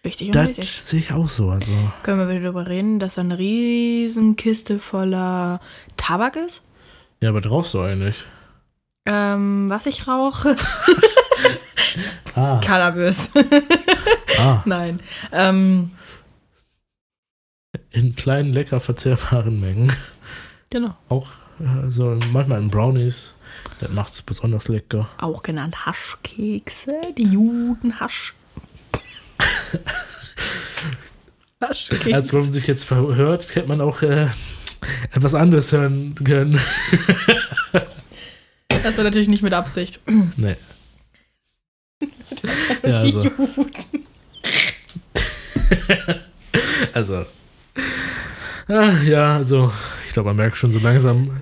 Wichtig 0.04 0.28
und 0.28 0.36
das 0.36 0.48
richtig. 0.50 0.66
Das 0.66 0.90
sehe 0.90 1.00
ich 1.00 1.12
auch 1.14 1.30
so. 1.30 1.50
Also. 1.50 1.72
Können 2.04 2.20
wir 2.20 2.30
wieder 2.30 2.42
darüber 2.52 2.68
reden, 2.68 3.00
dass 3.00 3.16
da 3.16 3.22
eine 3.22 3.40
Riesenkiste 3.40 4.80
voller 4.80 5.60
Tabak 5.96 6.36
ist? 6.36 6.62
Ja, 7.22 7.30
aber 7.30 7.42
drauf 7.42 7.68
soll 7.68 7.90
eigentlich. 7.90 8.26
Ähm, 9.06 9.70
was 9.70 9.86
ich 9.86 10.08
rauche. 10.08 10.56
ah. 12.38 12.62
Cannabis. 12.63 13.32
ah. 14.39 14.62
Nein. 14.65 15.01
Ähm, 15.32 15.91
in 17.91 18.15
kleinen, 18.15 18.53
lecker 18.53 18.79
verzehrbaren 18.79 19.60
Mengen. 19.60 19.91
Genau. 20.70 20.96
Auch 21.10 21.27
also 21.84 22.17
manchmal 22.32 22.62
in 22.62 22.70
Brownies. 22.70 23.34
Das 23.79 23.91
macht 23.91 24.13
es 24.13 24.22
besonders 24.22 24.67
lecker. 24.67 25.10
Auch 25.17 25.41
genannt 25.44 25.86
Haschkekse, 25.86 26.94
die 27.17 27.24
Judenhasch. 27.24 28.36
Haschkekse. 31.62 32.13
Als 32.13 32.32
man 32.32 32.53
sich 32.53 32.67
jetzt 32.67 32.86
verhört, 32.86 33.56
hätte 33.56 33.67
man 33.67 33.82
auch 33.82 34.03
äh, 34.03 34.27
etwas 35.12 35.34
anderes 35.34 35.72
hören 35.72 36.13
können. 36.15 36.60
Das 38.84 38.98
war 38.98 39.03
natürlich 39.03 39.27
nicht 39.27 39.44
mit 39.44 39.53
Absicht. 39.53 40.00
Nee. 40.36 40.56
ja, 42.84 43.00
also. 43.00 43.25
also. 46.94 47.25
Ah, 48.68 49.01
ja, 49.04 49.38
also, 49.38 49.72
ich 50.08 50.13
glaube, 50.13 50.30
man 50.30 50.38
merkt 50.38 50.58
schon 50.58 50.72
so 50.72 50.80
langsam, 50.80 51.42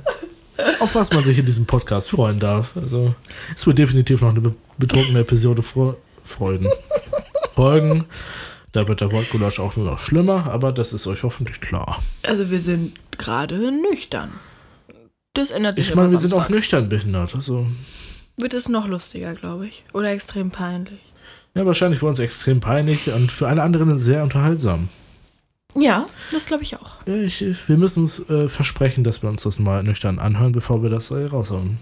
auf 0.80 0.96
was 0.96 1.12
man 1.12 1.24
sich 1.24 1.38
in 1.38 1.46
diesem 1.46 1.66
Podcast 1.66 2.10
freuen 2.12 2.40
darf. 2.40 2.76
Also, 2.78 3.10
es 3.56 3.66
wird 3.66 3.78
definitiv 3.78 4.22
noch 4.22 4.30
eine 4.30 4.54
betrunkene 4.78 5.20
Episode 5.20 5.64
freuen. 5.64 6.68
Folgen. 7.56 8.06
Da 8.74 8.88
wird 8.88 9.00
der 9.00 9.12
Wortgulasch 9.12 9.60
auch 9.60 9.78
nur 9.78 9.86
noch 9.86 10.00
schlimmer, 10.00 10.52
aber 10.52 10.74
das 10.74 10.92
ist 10.92 11.08
euch 11.08 11.24
hoffentlich 11.24 11.62
klar. 11.62 12.02
Also, 12.24 12.52
wir 12.52 12.60
sind 12.60 12.96
gerade 13.18 13.72
nüchtern. 13.72 14.32
Das 15.34 15.52
ändert 15.52 15.78
sich 15.78 15.90
Ich 15.90 15.96
meine, 15.96 16.12
wir 16.12 16.18
sind 16.18 16.34
auch 16.34 16.50
nüchtern 16.50 16.90
behindert. 16.90 17.36
Also. 17.36 17.68
Wird 18.38 18.54
es 18.54 18.68
noch 18.68 18.88
lustiger, 18.88 19.34
glaube 19.34 19.68
ich. 19.68 19.84
Oder 19.94 20.12
extrem 20.12 20.52
peinlich. 20.52 21.00
Ja, 21.54 21.66
wahrscheinlich 21.66 22.00
für 22.00 22.08
uns 22.08 22.20
extrem 22.20 22.60
peinlich 22.60 23.10
und 23.12 23.32
für 23.32 23.48
alle 23.48 23.64
anderen 23.64 23.98
sehr 23.98 24.24
unterhaltsam. 24.24 24.90
Ja, 25.74 26.06
das 26.32 26.46
glaube 26.46 26.64
ich 26.64 26.76
auch. 26.76 27.06
Ich, 27.06 27.44
wir 27.68 27.78
müssen 27.78 28.04
uns 28.04 28.20
äh, 28.30 28.50
versprechen, 28.50 29.04
dass 29.04 29.22
wir 29.22 29.30
uns 29.30 29.44
das 29.44 29.60
mal 29.60 29.84
nüchtern 29.84 30.20
anhören, 30.20 30.52
bevor 30.52 30.84
wir 30.84 30.90
das 30.90 31.12
äh, 31.12 31.26
raushauen. 31.26 31.78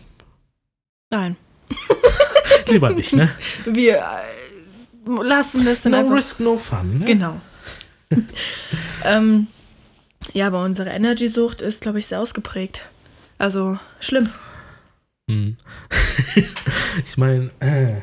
Nein. 1.10 1.36
Lieber 2.68 2.92
nicht, 2.92 3.14
ne? 3.14 3.30
Wir 3.66 3.98
äh, 3.98 5.24
lassen 5.24 5.64
das 5.66 5.84
dann 5.84 5.92
no 5.92 5.98
einfach. 6.00 6.10
No 6.10 6.16
risk, 6.16 6.40
no 6.40 6.58
fun. 6.58 7.00
Ne? 7.00 7.06
Genau. 7.06 7.42
ähm, 9.06 9.48
ja, 10.34 10.48
aber 10.48 10.64
unsere 10.64 10.90
Energy-Sucht 10.90 11.62
ist, 11.62 11.82
glaube 11.82 12.00
ich, 12.00 12.08
sehr 12.08 12.20
ausgeprägt. 12.20 12.82
Also 13.38 13.78
schlimm. 14.00 14.30
Hm. 15.30 15.58
ich 17.06 17.18
meine, 17.18 17.52
äh. 17.60 18.02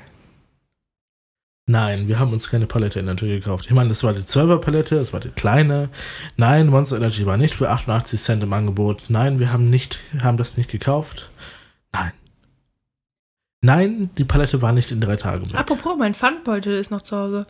Nein, 1.66 2.08
wir 2.08 2.18
haben 2.18 2.32
uns 2.32 2.50
keine 2.50 2.66
Palette 2.66 3.00
natürlich 3.02 3.44
gekauft. 3.44 3.66
Ich 3.66 3.72
meine, 3.72 3.90
das 3.90 4.02
war 4.02 4.12
die 4.12 4.22
12er 4.22 4.58
Palette, 4.58 4.96
das 4.96 5.12
war 5.12 5.20
die 5.20 5.28
kleine. 5.28 5.88
Nein, 6.36 6.66
Monster 6.66 6.96
Energy 6.96 7.26
war 7.26 7.36
nicht 7.36 7.54
für 7.54 7.70
88 7.70 8.20
Cent 8.20 8.42
im 8.42 8.52
Angebot. 8.52 9.04
Nein, 9.08 9.38
wir 9.38 9.52
haben 9.52 9.70
nicht, 9.70 10.00
haben 10.20 10.36
das 10.36 10.56
nicht 10.56 10.68
gekauft. 10.68 11.30
Nein. 11.92 12.12
Nein, 13.62 14.10
die 14.18 14.24
Palette 14.24 14.62
war 14.62 14.72
nicht 14.72 14.90
in 14.90 15.00
drei 15.00 15.16
Tagen. 15.16 15.54
Apropos, 15.54 15.94
mein 15.96 16.14
Pfandbeutel 16.14 16.74
ist 16.74 16.90
noch 16.90 17.02
zu 17.02 17.16
Hause. 17.16 17.46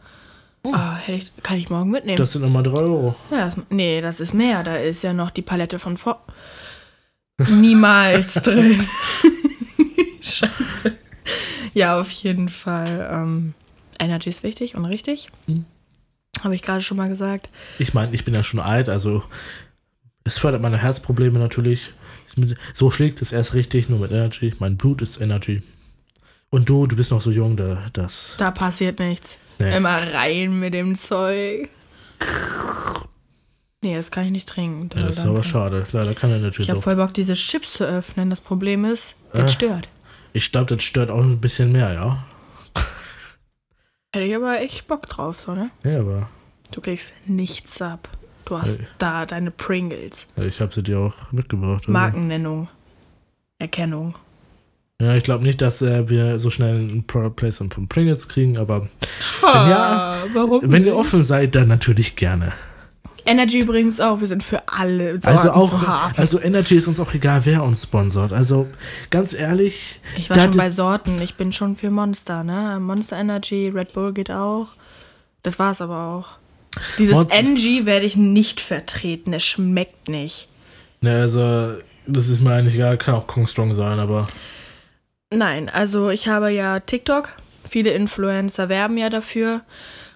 Oh. 0.64 0.74
Oh, 0.74 1.10
ich, 1.12 1.32
kann 1.42 1.56
ich 1.56 1.70
morgen 1.70 1.90
mitnehmen. 1.90 2.18
Das 2.18 2.32
sind 2.32 2.42
nochmal 2.42 2.64
3 2.64 2.72
Euro. 2.72 3.14
Ja, 3.30 3.46
das, 3.46 3.56
nee, 3.70 4.02
das 4.02 4.20
ist 4.20 4.34
mehr. 4.34 4.62
Da 4.62 4.76
ist 4.76 5.02
ja 5.02 5.14
noch 5.14 5.30
die 5.30 5.42
Palette 5.42 5.78
von 5.78 5.96
vor 5.96 6.22
niemals 7.48 8.34
drin. 8.42 8.86
Scheiße. 10.40 10.96
Ja, 11.74 12.00
auf 12.00 12.10
jeden 12.10 12.48
Fall. 12.48 13.08
Ähm, 13.12 13.54
Energy 13.98 14.30
ist 14.30 14.42
wichtig 14.42 14.74
und 14.74 14.84
richtig. 14.84 15.30
Mhm. 15.46 15.64
Habe 16.42 16.54
ich 16.54 16.62
gerade 16.62 16.80
schon 16.80 16.96
mal 16.96 17.08
gesagt. 17.08 17.50
Ich 17.78 17.94
meine, 17.94 18.14
ich 18.14 18.24
bin 18.24 18.34
ja 18.34 18.42
schon 18.42 18.60
alt, 18.60 18.88
also 18.88 19.22
es 20.24 20.38
fördert 20.38 20.62
meine 20.62 20.78
Herzprobleme 20.78 21.38
natürlich. 21.38 21.92
So 22.72 22.90
schlägt 22.90 23.20
es 23.20 23.32
erst 23.32 23.54
richtig, 23.54 23.88
nur 23.88 23.98
mit 23.98 24.12
Energy. 24.12 24.54
Mein 24.58 24.76
Blut 24.76 25.02
ist 25.02 25.20
Energy. 25.20 25.62
Und 26.50 26.68
du, 26.68 26.86
du 26.86 26.96
bist 26.96 27.10
noch 27.10 27.20
so 27.20 27.30
jung, 27.30 27.56
da 27.56 27.86
das. 27.92 28.36
Da 28.38 28.50
passiert 28.50 28.98
nichts. 28.98 29.38
Nee. 29.58 29.76
Immer 29.76 29.96
rein 30.14 30.58
mit 30.58 30.74
dem 30.74 30.96
Zeug. 30.96 31.68
Nee, 33.82 33.94
das 33.96 34.10
kann 34.10 34.26
ich 34.26 34.32
nicht 34.32 34.48
trinken. 34.48 34.90
Ja, 34.94 35.06
das 35.06 35.18
ist 35.18 35.26
aber 35.26 35.42
schade. 35.42 35.86
Leider 35.92 36.14
kann 36.14 36.30
Energy 36.30 36.62
Ich 36.62 36.70
habe 36.70 36.82
voll 36.82 36.96
Bock, 36.96 37.14
diese 37.14 37.34
Chips 37.34 37.74
zu 37.74 37.84
öffnen. 37.84 38.30
Das 38.30 38.40
Problem 38.40 38.84
ist, 38.84 39.14
das 39.32 39.52
äh, 39.52 39.54
stört. 39.54 39.88
Ich 40.32 40.52
glaube, 40.52 40.74
das 40.74 40.82
stört 40.84 41.10
auch 41.10 41.22
ein 41.22 41.40
bisschen 41.40 41.72
mehr, 41.72 41.92
ja. 41.92 42.24
Hätte 44.12 44.26
ich 44.26 44.34
aber 44.34 44.60
echt 44.60 44.86
Bock 44.86 45.06
drauf, 45.06 45.40
so, 45.40 45.54
ne? 45.54 45.70
Ja, 45.84 46.00
aber. 46.00 46.28
Du 46.70 46.80
kriegst 46.80 47.12
nichts 47.26 47.80
ab. 47.80 48.08
Du 48.44 48.60
hast 48.60 48.78
hey. 48.78 48.86
da 48.98 49.26
deine 49.26 49.50
Pringles. 49.50 50.26
Ja, 50.36 50.44
ich 50.44 50.60
habe 50.60 50.72
sie 50.74 50.82
dir 50.82 50.98
auch 50.98 51.30
mitgebracht. 51.32 51.84
Oder? 51.84 51.92
Markennennung. 51.92 52.68
Erkennung. 53.58 54.14
Ja, 55.00 55.14
ich 55.14 55.22
glaube 55.22 55.44
nicht, 55.44 55.62
dass 55.62 55.80
äh, 55.80 56.08
wir 56.08 56.38
so 56.38 56.50
schnell 56.50 56.76
ein 56.78 57.06
Product 57.06 57.34
Placement 57.36 57.72
von 57.72 57.88
Pringles 57.88 58.28
kriegen, 58.28 58.58
aber 58.58 58.88
ha, 59.42 59.64
wenn, 59.64 59.70
ja, 59.70 60.62
wenn 60.62 60.86
ihr 60.86 60.96
offen 60.96 61.22
seid, 61.22 61.54
dann 61.54 61.68
natürlich 61.68 62.16
gerne. 62.16 62.52
Energy 63.26 63.60
übrigens 63.60 64.00
auch, 64.00 64.20
wir 64.20 64.26
sind 64.26 64.42
für 64.42 64.68
alle 64.68 65.18
also 65.24 65.50
auch, 65.50 65.82
Also 66.16 66.40
Energy 66.40 66.76
ist 66.76 66.88
uns 66.88 67.00
auch 67.00 67.12
egal, 67.14 67.44
wer 67.44 67.62
uns 67.62 67.82
sponsort. 67.82 68.32
Also 68.32 68.68
ganz 69.10 69.32
ehrlich. 69.32 70.00
Ich 70.16 70.30
war 70.30 70.36
schon 70.36 70.56
bei 70.56 70.70
Sorten, 70.70 71.20
ich 71.22 71.34
bin 71.34 71.52
schon 71.52 71.76
für 71.76 71.90
Monster, 71.90 72.44
ne? 72.44 72.78
Monster 72.80 73.16
Energy, 73.16 73.68
Red 73.68 73.92
Bull 73.92 74.12
geht 74.12 74.30
auch. 74.30 74.68
Das 75.42 75.58
war's 75.58 75.80
aber 75.80 75.98
auch. 75.98 76.38
Dieses 76.98 77.14
Monster. 77.14 77.38
NG 77.38 77.86
werde 77.86 78.06
ich 78.06 78.16
nicht 78.16 78.60
vertreten, 78.60 79.32
es 79.32 79.44
schmeckt 79.44 80.08
nicht. 80.08 80.48
Ne, 81.00 81.22
also 81.22 81.74
das 82.06 82.28
ist 82.28 82.40
mir 82.40 82.52
eigentlich 82.52 82.74
egal, 82.74 82.98
kann 82.98 83.14
auch 83.14 83.26
Kong 83.26 83.46
Strong 83.46 83.74
sein, 83.74 83.98
aber. 83.98 84.26
Nein, 85.32 85.68
also 85.68 86.10
ich 86.10 86.28
habe 86.28 86.50
ja 86.50 86.80
TikTok, 86.80 87.30
viele 87.64 87.90
Influencer 87.90 88.68
werben 88.68 88.98
ja 88.98 89.10
dafür 89.10 89.62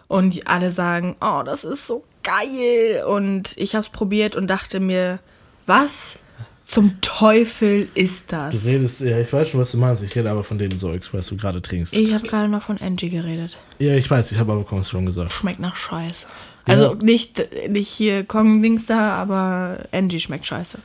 und 0.09 0.47
alle 0.47 0.71
sagen, 0.71 1.17
oh, 1.21 1.43
das 1.45 1.65
ist 1.65 1.87
so 1.87 2.05
geil. 2.25 3.05
Und 3.07 3.57
ich 3.57 3.75
habe 3.75 3.85
es 3.85 3.91
probiert 3.91 4.35
und 4.35 4.49
dachte 4.49 4.81
mir, 4.81 5.21
was 5.67 6.19
zum 6.67 7.01
Teufel 7.01 7.89
ist 7.95 8.33
das? 8.33 8.63
Du 8.63 8.69
redest, 8.69 9.01
ja, 9.01 9.19
ich 9.21 9.33
weiß 9.33 9.51
schon, 9.51 9.61
was 9.61 9.71
du 9.71 9.79
meinst. 9.79 10.03
Ich 10.03 10.17
rede 10.17 10.31
aber 10.31 10.43
von 10.43 10.59
dem 10.59 10.77
Zeugs, 10.77 11.13
was 11.13 11.29
du 11.29 11.37
gerade 11.37 11.63
trinkst. 11.63 11.95
Ich 11.95 12.13
habe 12.13 12.27
gerade 12.27 12.49
noch 12.49 12.63
von 12.63 12.79
Angie 12.79 13.11
geredet. 13.11 13.57
Ja, 13.79 13.95
ich 13.95 14.11
weiß, 14.11 14.33
ich 14.33 14.39
habe 14.39 14.53
aber 14.53 14.65
Kong 14.65 14.83
Strong 14.83 15.07
gesagt. 15.07 15.33
Schmeckt 15.33 15.61
nach 15.61 15.77
Scheiße. 15.77 16.27
Also 16.67 16.95
ja. 16.95 17.03
nicht, 17.03 17.43
nicht 17.69 17.89
hier 17.89 18.25
Kong-Dings 18.25 18.87
da, 18.87 19.11
aber 19.17 19.85
Angie 19.93 20.19
schmeckt 20.21 20.47
scheiße. 20.47 20.79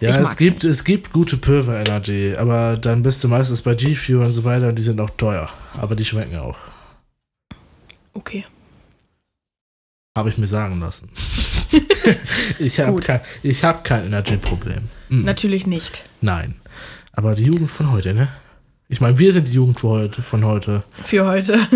Ja, 0.00 0.18
es 0.18 0.36
gibt, 0.36 0.64
es 0.64 0.84
gibt 0.84 1.12
gute 1.12 1.36
Pulver 1.36 1.78
Energy, 1.78 2.34
aber 2.36 2.76
dann 2.76 3.02
bist 3.02 3.24
du 3.24 3.28
meistens 3.28 3.62
bei 3.62 3.74
G-Fuel 3.74 4.24
und 4.24 4.32
so 4.32 4.44
weiter 4.44 4.68
und 4.68 4.78
die 4.78 4.82
sind 4.82 5.00
auch 5.00 5.10
teuer. 5.10 5.48
Aber 5.74 5.94
die 5.94 6.04
schmecken 6.04 6.36
auch. 6.36 6.58
Okay. 8.12 8.44
Habe 10.16 10.30
ich 10.30 10.38
mir 10.38 10.46
sagen 10.46 10.80
lassen. 10.80 11.10
ich 12.58 12.80
habe 12.80 13.00
kein, 13.02 13.20
hab 13.44 13.84
kein 13.84 14.06
Energy-Problem. 14.06 14.84
Mhm. 15.10 15.24
Natürlich 15.24 15.66
nicht. 15.66 16.04
Nein. 16.22 16.54
Aber 17.12 17.34
die 17.34 17.44
Jugend 17.44 17.70
von 17.70 17.92
heute, 17.92 18.14
ne? 18.14 18.28
Ich 18.88 19.02
meine, 19.02 19.18
wir 19.18 19.30
sind 19.32 19.48
die 19.48 19.52
Jugend 19.52 19.78
für 19.80 19.88
heute, 19.88 20.22
von 20.22 20.42
heute. 20.44 20.84
Für 21.04 21.26
heute. 21.26 21.58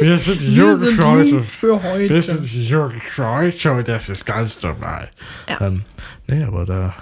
Wir 0.00 0.18
sind 0.18 0.40
die 0.40 0.56
Wir 0.56 0.64
Jugend 0.64 0.80
sind 0.80 0.96
für 0.96 1.06
heute. 1.06 1.42
Für 1.42 1.82
heute. 1.82 2.14
Wir 2.14 2.20
sind 2.20 2.52
die 2.52 2.66
Jugend 2.66 3.02
für 3.02 3.28
heute 3.28 3.72
und 3.72 3.88
das 3.88 4.08
ist 4.08 4.26
ganz 4.26 4.60
normal. 4.60 5.08
Ja. 5.48 5.60
Ähm, 5.60 5.84
nee, 6.26 6.42
aber 6.42 6.64
da. 6.64 6.94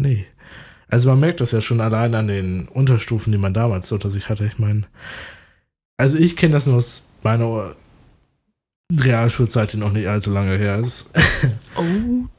Nee. 0.00 0.26
Also 0.88 1.10
man 1.10 1.20
merkt 1.20 1.42
das 1.42 1.52
ja 1.52 1.60
schon 1.60 1.82
allein 1.82 2.14
an 2.14 2.26
den 2.26 2.66
Unterstufen, 2.66 3.30
die 3.30 3.38
man 3.38 3.52
damals 3.52 3.88
so 3.88 3.96
unter 3.96 4.08
sich 4.08 4.30
hatte. 4.30 4.46
Ich 4.46 4.58
meine, 4.58 4.84
also 5.98 6.16
ich 6.16 6.34
kenne 6.34 6.54
das 6.54 6.66
nur 6.66 6.76
aus 6.76 7.02
meiner 7.22 7.76
Realschulzeit, 8.92 9.72
die 9.72 9.76
noch 9.76 9.92
nicht 9.92 10.08
allzu 10.08 10.30
lange 10.32 10.56
her 10.56 10.78
ist. 10.78 11.10
Oh, 11.76 11.82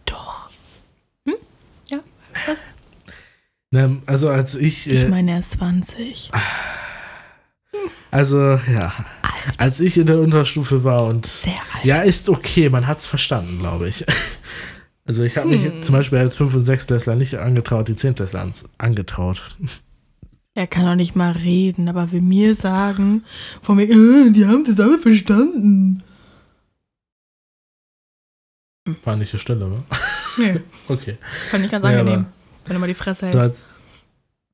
doch. 0.05 0.49
Hm? 1.25 1.35
Ja, 1.87 1.99
was? 2.47 2.57
Ne, 3.71 4.01
also 4.07 4.29
als 4.29 4.55
ich, 4.55 4.89
Ich 4.89 5.03
äh, 5.03 5.07
meine, 5.09 5.31
er 5.33 5.39
ist 5.39 5.51
20. 5.51 6.31
also 8.11 8.37
ja, 8.73 8.93
Alt. 9.21 9.33
als 9.59 9.79
ich 9.79 9.97
in 9.97 10.07
der 10.07 10.19
Unterstufe 10.19 10.83
war 10.83 11.05
und 11.05 11.25
Sehr 11.27 11.53
alt. 11.75 11.85
ja, 11.85 11.97
ist 12.01 12.27
okay, 12.29 12.69
man 12.69 12.87
hat's 12.87 13.05
verstanden, 13.07 13.59
glaube 13.59 13.87
ich. 13.89 14.05
Also 15.05 15.23
ich 15.23 15.37
habe 15.37 15.47
mich 15.49 15.63
Hm. 15.65 15.81
zum 15.81 15.95
Beispiel 15.95 16.19
als 16.19 16.37
5- 16.39 16.53
und 16.55 16.67
6-Klässler 16.67 17.15
nicht 17.15 17.33
angetraut, 17.33 17.87
die 17.87 17.95
10-Klässler 17.95 18.41
ans- 18.41 18.65
angetraut. 18.77 19.57
Er 20.53 20.67
kann 20.67 20.85
doch 20.85 20.93
nicht 20.93 21.15
mal 21.15 21.31
reden, 21.31 21.89
aber 21.89 22.11
will 22.11 22.21
mir 22.21 22.53
sagen, 22.53 23.23
von 23.63 23.77
mir, 23.77 23.89
äh, 23.89 24.29
die 24.29 24.45
haben 24.45 24.65
das 24.65 24.79
alle 24.79 24.99
verstanden. 24.99 26.03
War 29.03 29.15
nicht 29.15 29.33
die 29.33 29.39
Stelle, 29.39 29.67
ne? 29.67 29.83
Nee, 30.37 30.59
Okay. 30.87 31.17
fand 31.51 31.65
ich 31.65 31.71
ganz 31.71 31.83
Ja, 31.85 31.91
angenehm, 31.99 32.25
wenn 32.65 32.73
du 32.73 32.79
mal 32.79 32.87
die 32.87 32.93
Fresse 32.93 33.31
So 33.31 33.39
hältst. 33.39 33.67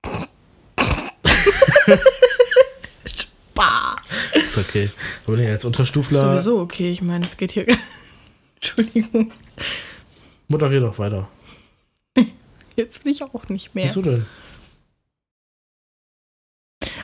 Spaß. 3.06 4.12
ist 4.36 4.58
okay. 4.58 4.90
Aber 5.26 5.38
nee, 5.38 5.50
als 5.50 5.66
Unterstufler, 5.66 6.22
Sowieso 6.44 6.60
okay, 6.60 6.92
ich 6.92 7.02
meine, 7.02 7.26
es 7.26 7.38
geht 7.38 7.52
hier. 7.52 7.66
Entschuldigung, 8.56 9.32
moderier 10.48 10.80
doch 10.82 10.98
weiter. 11.00 11.28
jetzt 12.76 13.06
will 13.06 13.12
ich 13.12 13.24
auch 13.24 13.48
nicht 13.50 13.76
mehr. 13.76 13.86
Wieso 13.86 14.02
denn? 14.02 14.26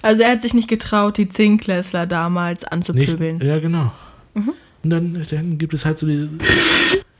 Also 0.02 0.24
er 0.24 0.32
hat 0.32 0.42
sich 0.42 0.54
nicht 0.56 0.68
getraut, 0.68 1.18
die 1.18 1.30
Zehnklässler 1.30 2.08
damals 2.08 2.64
Nicht, 2.64 2.72
anzupöbeln. 2.74 3.40
ja, 3.42 3.60
genau. 3.60 3.92
Mhm. 4.34 4.54
Und 4.84 4.90
dann, 4.90 5.26
dann 5.30 5.58
gibt 5.60 5.74
es 5.76 5.86
halt 5.86 6.00
so 6.00 6.08
diese. 6.08 6.30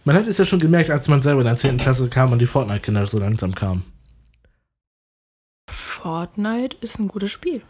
Man 0.04 0.16
hat 0.16 0.28
es 0.28 0.38
ja 0.38 0.46
schon 0.46 0.60
gemerkt, 0.60 0.90
als 0.90 1.08
man 1.08 1.22
selber 1.22 1.42
in 1.42 1.48
der 1.48 1.56
10. 1.56 1.78
Klasse 1.78 2.10
kam 2.10 2.32
und 2.32 2.40
die 2.40 2.48
Fortnite-Kinder 2.48 3.06
so 3.06 3.20
langsam 3.20 3.54
kamen. 3.54 3.84
Fortnite 5.70 6.78
ist 6.82 7.00
ein 7.00 7.08
gutes 7.08 7.32
Spiel. 7.32 7.62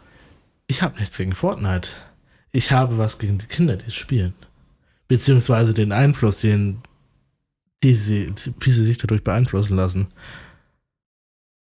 Ich 0.66 0.80
habe 0.82 0.98
nichts 0.98 1.18
gegen 1.18 1.34
Fortnite. 1.34 1.90
Ich 2.52 2.72
habe 2.72 2.96
was 2.96 3.18
gegen 3.18 3.38
die 3.38 3.46
Kinder, 3.46 3.76
die 3.76 3.88
es 3.88 3.94
spielen. 3.94 4.34
Beziehungsweise 5.08 5.74
den 5.74 5.92
Einfluss, 5.92 6.38
den 6.40 6.82
die 7.82 7.94
sie, 7.94 8.32
wie 8.60 8.70
sie 8.70 8.84
sich 8.84 8.98
dadurch 8.98 9.24
beeinflussen 9.24 9.76
lassen. 9.76 10.08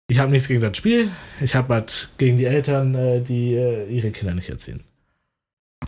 Ich 0.08 0.18
habe 0.18 0.32
nichts 0.32 0.48
gegen 0.48 0.62
das 0.62 0.76
Spiel. 0.76 1.10
Ich 1.40 1.54
habe 1.56 1.70
was 1.70 2.10
gegen 2.18 2.38
die 2.38 2.46
Eltern, 2.46 2.96
äh, 2.96 3.22
die 3.22 3.54
äh, 3.54 3.88
ihre 3.90 4.12
Kinder 4.12 4.34
nicht 4.34 4.50
erziehen. 4.50 4.84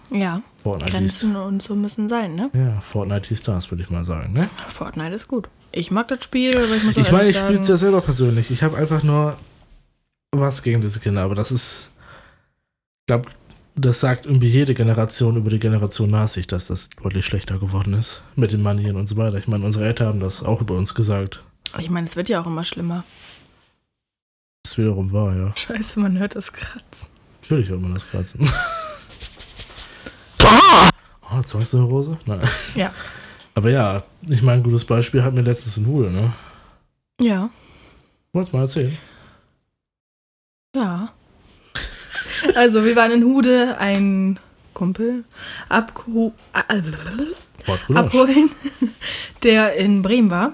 Ja, 0.09 0.41
Fortnite 0.63 0.91
Grenzen 0.91 1.35
und 1.35 1.61
so 1.61 1.75
müssen 1.75 2.09
sein, 2.09 2.35
ne? 2.35 2.49
ja, 2.53 2.81
Fortnite 2.81 3.29
hieß 3.29 3.43
das, 3.43 3.71
würde 3.71 3.83
ich 3.83 3.89
mal 3.89 4.03
sagen. 4.03 4.33
Ne? 4.33 4.49
Fortnite 4.69 5.13
ist 5.13 5.27
gut. 5.27 5.49
Ich 5.71 5.89
mag 5.89 6.07
das 6.09 6.23
Spiel, 6.23 6.57
aber 6.57 6.75
ich 6.75 6.83
muss 6.83 6.97
auch 6.97 7.01
Ich 7.01 7.11
meine, 7.11 7.29
ich 7.29 7.37
spiele 7.37 7.59
es 7.59 7.67
ja 7.67 7.77
selber 7.77 8.01
persönlich. 8.01 8.51
Ich 8.51 8.61
habe 8.61 8.77
einfach 8.77 9.03
nur 9.03 9.37
was 10.31 10.63
gegen 10.63 10.81
diese 10.81 10.99
Kinder, 10.99 11.21
aber 11.21 11.35
das 11.35 11.51
ist. 11.51 11.91
Ich 13.01 13.07
glaube, 13.07 13.29
das 13.75 14.01
sagt 14.01 14.25
irgendwie 14.25 14.47
jede 14.47 14.73
Generation 14.73 15.37
über 15.37 15.49
die 15.49 15.59
Generation 15.59 16.09
nach 16.09 16.27
sich, 16.27 16.45
dass 16.45 16.67
das 16.67 16.89
deutlich 16.89 17.25
schlechter 17.25 17.57
geworden 17.57 17.93
ist. 17.93 18.21
Mit 18.35 18.51
den 18.51 18.61
Manieren 18.61 18.97
und 18.97 19.07
so 19.07 19.15
weiter. 19.15 19.37
Ich 19.37 19.47
meine, 19.47 19.65
unsere 19.65 19.85
Eltern 19.85 20.07
haben 20.07 20.19
das 20.19 20.43
auch 20.43 20.61
über 20.61 20.75
uns 20.75 20.93
gesagt. 20.93 21.41
ich 21.79 21.89
meine, 21.89 22.05
es 22.05 22.15
wird 22.15 22.27
ja 22.27 22.41
auch 22.41 22.47
immer 22.47 22.65
schlimmer. 22.65 23.03
Das 24.63 24.77
wiederum 24.77 25.11
war, 25.11 25.35
ja. 25.35 25.53
Scheiße, 25.55 25.99
man 25.99 26.19
hört 26.19 26.35
das 26.35 26.51
kratzen. 26.51 27.07
Natürlich 27.41 27.69
hört 27.69 27.81
man 27.81 27.93
das 27.93 28.09
kratzen. 28.09 28.47
oh, 31.41 31.47
Zwangsneurose? 31.47 32.17
Nein. 32.25 32.41
Ja. 32.75 32.93
Aber 33.53 33.69
ja, 33.69 34.03
ich 34.27 34.41
meine, 34.41 34.61
ein 34.61 34.63
gutes 34.63 34.85
Beispiel 34.85 35.23
hat 35.23 35.33
mir 35.33 35.41
letztens 35.41 35.77
ein 35.77 35.87
Hude, 35.87 36.09
ne? 36.09 36.33
Ja, 37.19 37.49
Wollt's 38.33 38.53
mal 38.53 38.61
erzählen? 38.61 38.97
ja. 40.75 41.11
Also, 42.55 42.83
wir 42.85 42.95
waren 42.95 43.11
in 43.11 43.23
Hude, 43.23 43.77
ein 43.77 44.39
Kumpel 44.73 45.25
abgeho 45.69 46.33
äh, 46.53 47.93
abholen, 47.93 48.49
der 49.43 49.75
in 49.75 50.01
Bremen 50.01 50.31
war. 50.31 50.53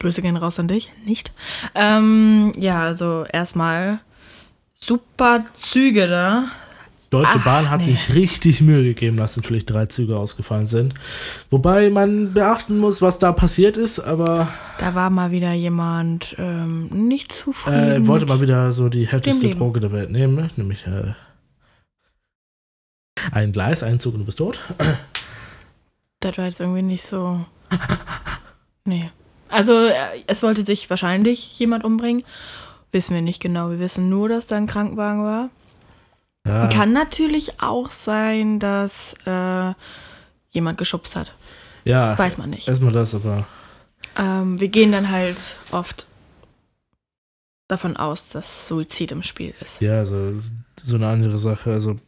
Grüße 0.00 0.20
gehen 0.20 0.36
raus 0.36 0.58
an 0.58 0.68
dich. 0.68 0.92
Nicht. 1.06 1.32
Ähm, 1.74 2.52
ja, 2.56 2.82
also 2.82 3.24
erstmal 3.32 4.00
super 4.74 5.46
Züge 5.58 6.08
da. 6.08 6.50
Deutsche 7.12 7.40
Ach, 7.40 7.44
Bahn 7.44 7.68
hat 7.68 7.80
nee. 7.80 7.92
sich 7.92 8.14
richtig 8.14 8.62
Mühe 8.62 8.82
gegeben, 8.82 9.18
dass 9.18 9.36
natürlich 9.36 9.66
drei 9.66 9.84
Züge 9.84 10.16
ausgefallen 10.16 10.64
sind. 10.64 10.94
Wobei 11.50 11.90
man 11.90 12.32
beachten 12.32 12.78
muss, 12.78 13.02
was 13.02 13.18
da 13.18 13.32
passiert 13.32 13.76
ist, 13.76 13.98
aber 14.00 14.48
Da 14.78 14.94
war 14.94 15.10
mal 15.10 15.30
wieder 15.30 15.52
jemand 15.52 16.34
ähm, 16.38 16.86
nicht 17.06 17.30
zufrieden. 17.32 18.04
äh, 18.04 18.06
wollte 18.06 18.24
mal 18.24 18.40
wieder 18.40 18.72
so 18.72 18.88
die 18.88 19.06
härteste 19.06 19.46
Leben. 19.46 19.58
Droge 19.58 19.80
der 19.80 19.92
Welt 19.92 20.10
nehmen, 20.10 20.34
ne? 20.36 20.48
nämlich 20.56 20.86
äh, 20.86 21.12
ein 23.30 23.52
Gleis, 23.52 23.82
ein 23.82 24.00
Zug 24.00 24.14
und 24.14 24.20
du 24.20 24.26
bist 24.26 24.38
tot. 24.38 24.60
Das 26.20 26.38
war 26.38 26.46
jetzt 26.46 26.60
irgendwie 26.60 26.82
nicht 26.82 27.04
so. 27.04 27.44
Nee. 28.84 29.10
Also, 29.48 29.86
äh, 29.86 29.94
es 30.26 30.42
wollte 30.42 30.64
sich 30.64 30.90
wahrscheinlich 30.90 31.56
jemand 31.58 31.84
umbringen. 31.84 32.24
Wissen 32.90 33.14
wir 33.14 33.22
nicht 33.22 33.40
genau. 33.40 33.70
Wir 33.70 33.78
wissen 33.78 34.08
nur, 34.08 34.28
dass 34.28 34.48
da 34.48 34.56
ein 34.56 34.66
Krankenwagen 34.66 35.22
war. 35.22 35.50
Ja, 36.46 36.66
Kann 36.68 36.92
natürlich 36.92 37.60
auch 37.60 37.90
sein, 37.90 38.58
dass 38.58 39.14
äh, 39.26 39.74
jemand 40.50 40.76
geschubst 40.78 41.14
hat. 41.16 41.32
ja 41.84 42.18
Weiß 42.18 42.36
man 42.38 42.50
nicht. 42.50 42.66
erstmal 42.68 42.92
das, 42.92 43.14
aber 43.14 43.46
Ähm, 44.16 44.58
wir 44.60 44.68
gehen 44.68 44.92
dann 44.92 45.08
halt 45.10 45.38
oft 45.70 46.06
davon 47.68 47.96
aus, 47.96 48.28
dass 48.28 48.66
Suizid 48.68 49.12
im 49.12 49.22
Spiel 49.22 49.54
ist. 49.60 49.80
ja, 49.80 50.04
so, 50.04 50.32
so 50.82 50.96
eine 50.96 51.08
andere 51.08 51.38
Sache. 51.38 51.72
Also 51.72 51.98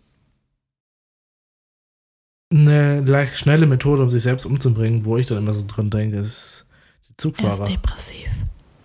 eine 2.53 3.01
leicht 3.01 3.39
schnelle 3.39 3.67
Methode, 3.67 4.03
um 4.03 4.11
sich 4.11 4.23
selbst 4.23 4.45
umzubringen, 4.47 5.05
wo 5.05 5.17
ich 5.17 5.27
dann 5.29 5.39
immer 5.39 5.53
so 5.53 5.65
dran 5.67 5.91
denke, 5.91 6.19
ist 6.19 6.67
die 6.69 7.09
Er 7.09 7.11
ist 7.11 7.17
Zugfahrer. 7.21 7.65
depressiv. 7.67 8.29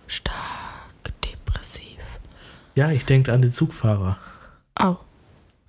Stark 0.06 1.12
depressiv. 1.24 1.98
Ja, 2.74 2.90
ich 2.90 3.04
denke 3.04 3.32
an 3.32 3.42
die 3.42 3.50
Zugfahrer. 3.50 4.16
Oh. 4.80 4.96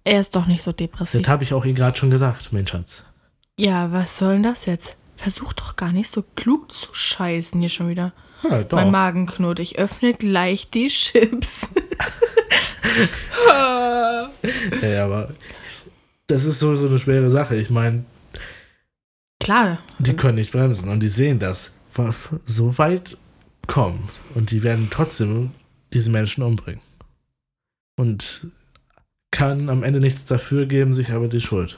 Er 0.04 0.20
ist 0.20 0.36
doch 0.36 0.48
nicht 0.48 0.64
so 0.64 0.72
depressiv. 0.72 1.22
Das 1.22 1.30
habe 1.30 1.44
ich 1.44 1.54
auch 1.54 1.66
ihr 1.66 1.74
gerade 1.74 1.98
schon 1.98 2.10
gesagt, 2.10 2.52
mein 2.52 2.66
Schatz. 2.66 3.04
Ja, 3.58 3.92
was 3.92 4.18
soll 4.18 4.34
denn 4.34 4.44
das 4.44 4.66
jetzt? 4.66 4.96
Versuch 5.16 5.54
doch 5.54 5.76
gar 5.76 5.92
nicht 5.92 6.10
so 6.10 6.24
klug 6.36 6.72
zu 6.72 6.88
scheißen 6.94 7.60
hier 7.60 7.70
schon 7.70 7.90
wieder. 7.90 8.14
Ja, 8.44 8.64
doch. 8.64 8.78
Mein 8.78 8.90
Magen 8.90 9.28
knurrt. 9.28 9.60
Ich 9.60 9.78
öffne 9.78 10.14
gleich 10.14 10.70
die 10.70 10.88
Chips. 10.88 11.70
Ja, 14.82 15.06
aber 15.06 15.34
das 16.28 16.44
ist 16.46 16.60
so, 16.60 16.76
so 16.76 16.88
eine 16.88 17.00
schwere 17.00 17.30
Sache. 17.30 17.56
Ich 17.56 17.70
meine, 17.70 18.04
Klar. 19.40 19.80
die 20.00 20.16
können 20.16 20.36
nicht 20.36 20.52
bremsen 20.52 20.90
und 20.90 21.00
die 21.00 21.08
sehen 21.08 21.40
das 21.40 21.74
so 22.46 22.78
weit 22.78 23.18
kommen 23.68 24.10
und 24.36 24.52
die 24.52 24.64
werden 24.64 24.90
trotzdem 24.90 25.52
diese 25.94 26.10
Menschen 26.10 26.44
umbringen. 26.44 26.82
Und 27.98 28.48
kann 29.32 29.70
am 29.70 29.84
Ende 29.84 30.00
nichts 30.00 30.26
dafür 30.26 30.66
geben, 30.66 30.94
sich 30.94 31.12
aber 31.12 31.28
die 31.28 31.42
Schuld. 31.42 31.78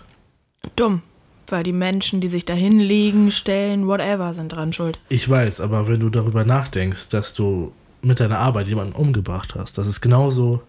Dumm. 0.75 1.01
Weil 1.47 1.63
die 1.63 1.73
Menschen, 1.73 2.21
die 2.21 2.29
sich 2.29 2.45
da 2.45 2.53
hinlegen, 2.53 3.29
stellen, 3.29 3.85
whatever, 3.85 4.33
sind 4.33 4.53
dran 4.53 4.73
schuld. 4.73 4.99
Ich 5.09 5.29
weiß, 5.29 5.59
aber 5.59 5.87
wenn 5.87 5.99
du 5.99 6.09
darüber 6.09 6.45
nachdenkst, 6.45 7.09
dass 7.09 7.33
du 7.33 7.73
mit 8.01 8.19
deiner 8.19 8.39
Arbeit 8.39 8.67
jemanden 8.67 8.93
umgebracht 8.93 9.55
hast, 9.55 9.77
das 9.77 9.87
ist 9.87 10.01
genauso. 10.01 10.63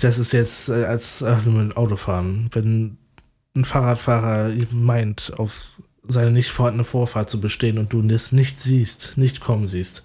Das 0.00 0.18
ist 0.18 0.32
jetzt 0.32 0.68
äh, 0.68 0.84
als 0.84 1.22
äh, 1.22 1.36
mit 1.46 1.76
Autofahren. 1.76 2.50
Wenn 2.52 2.98
ein 3.56 3.64
Fahrradfahrer 3.64 4.52
meint, 4.70 5.32
auf 5.38 5.70
seine 6.02 6.30
nicht 6.30 6.50
vorhandene 6.50 6.84
Vorfahrt 6.84 7.30
zu 7.30 7.40
bestehen 7.40 7.78
und 7.78 7.92
du 7.92 8.02
das 8.02 8.32
nicht 8.32 8.60
siehst, 8.60 9.16
nicht 9.16 9.40
kommen 9.40 9.66
siehst, 9.66 10.04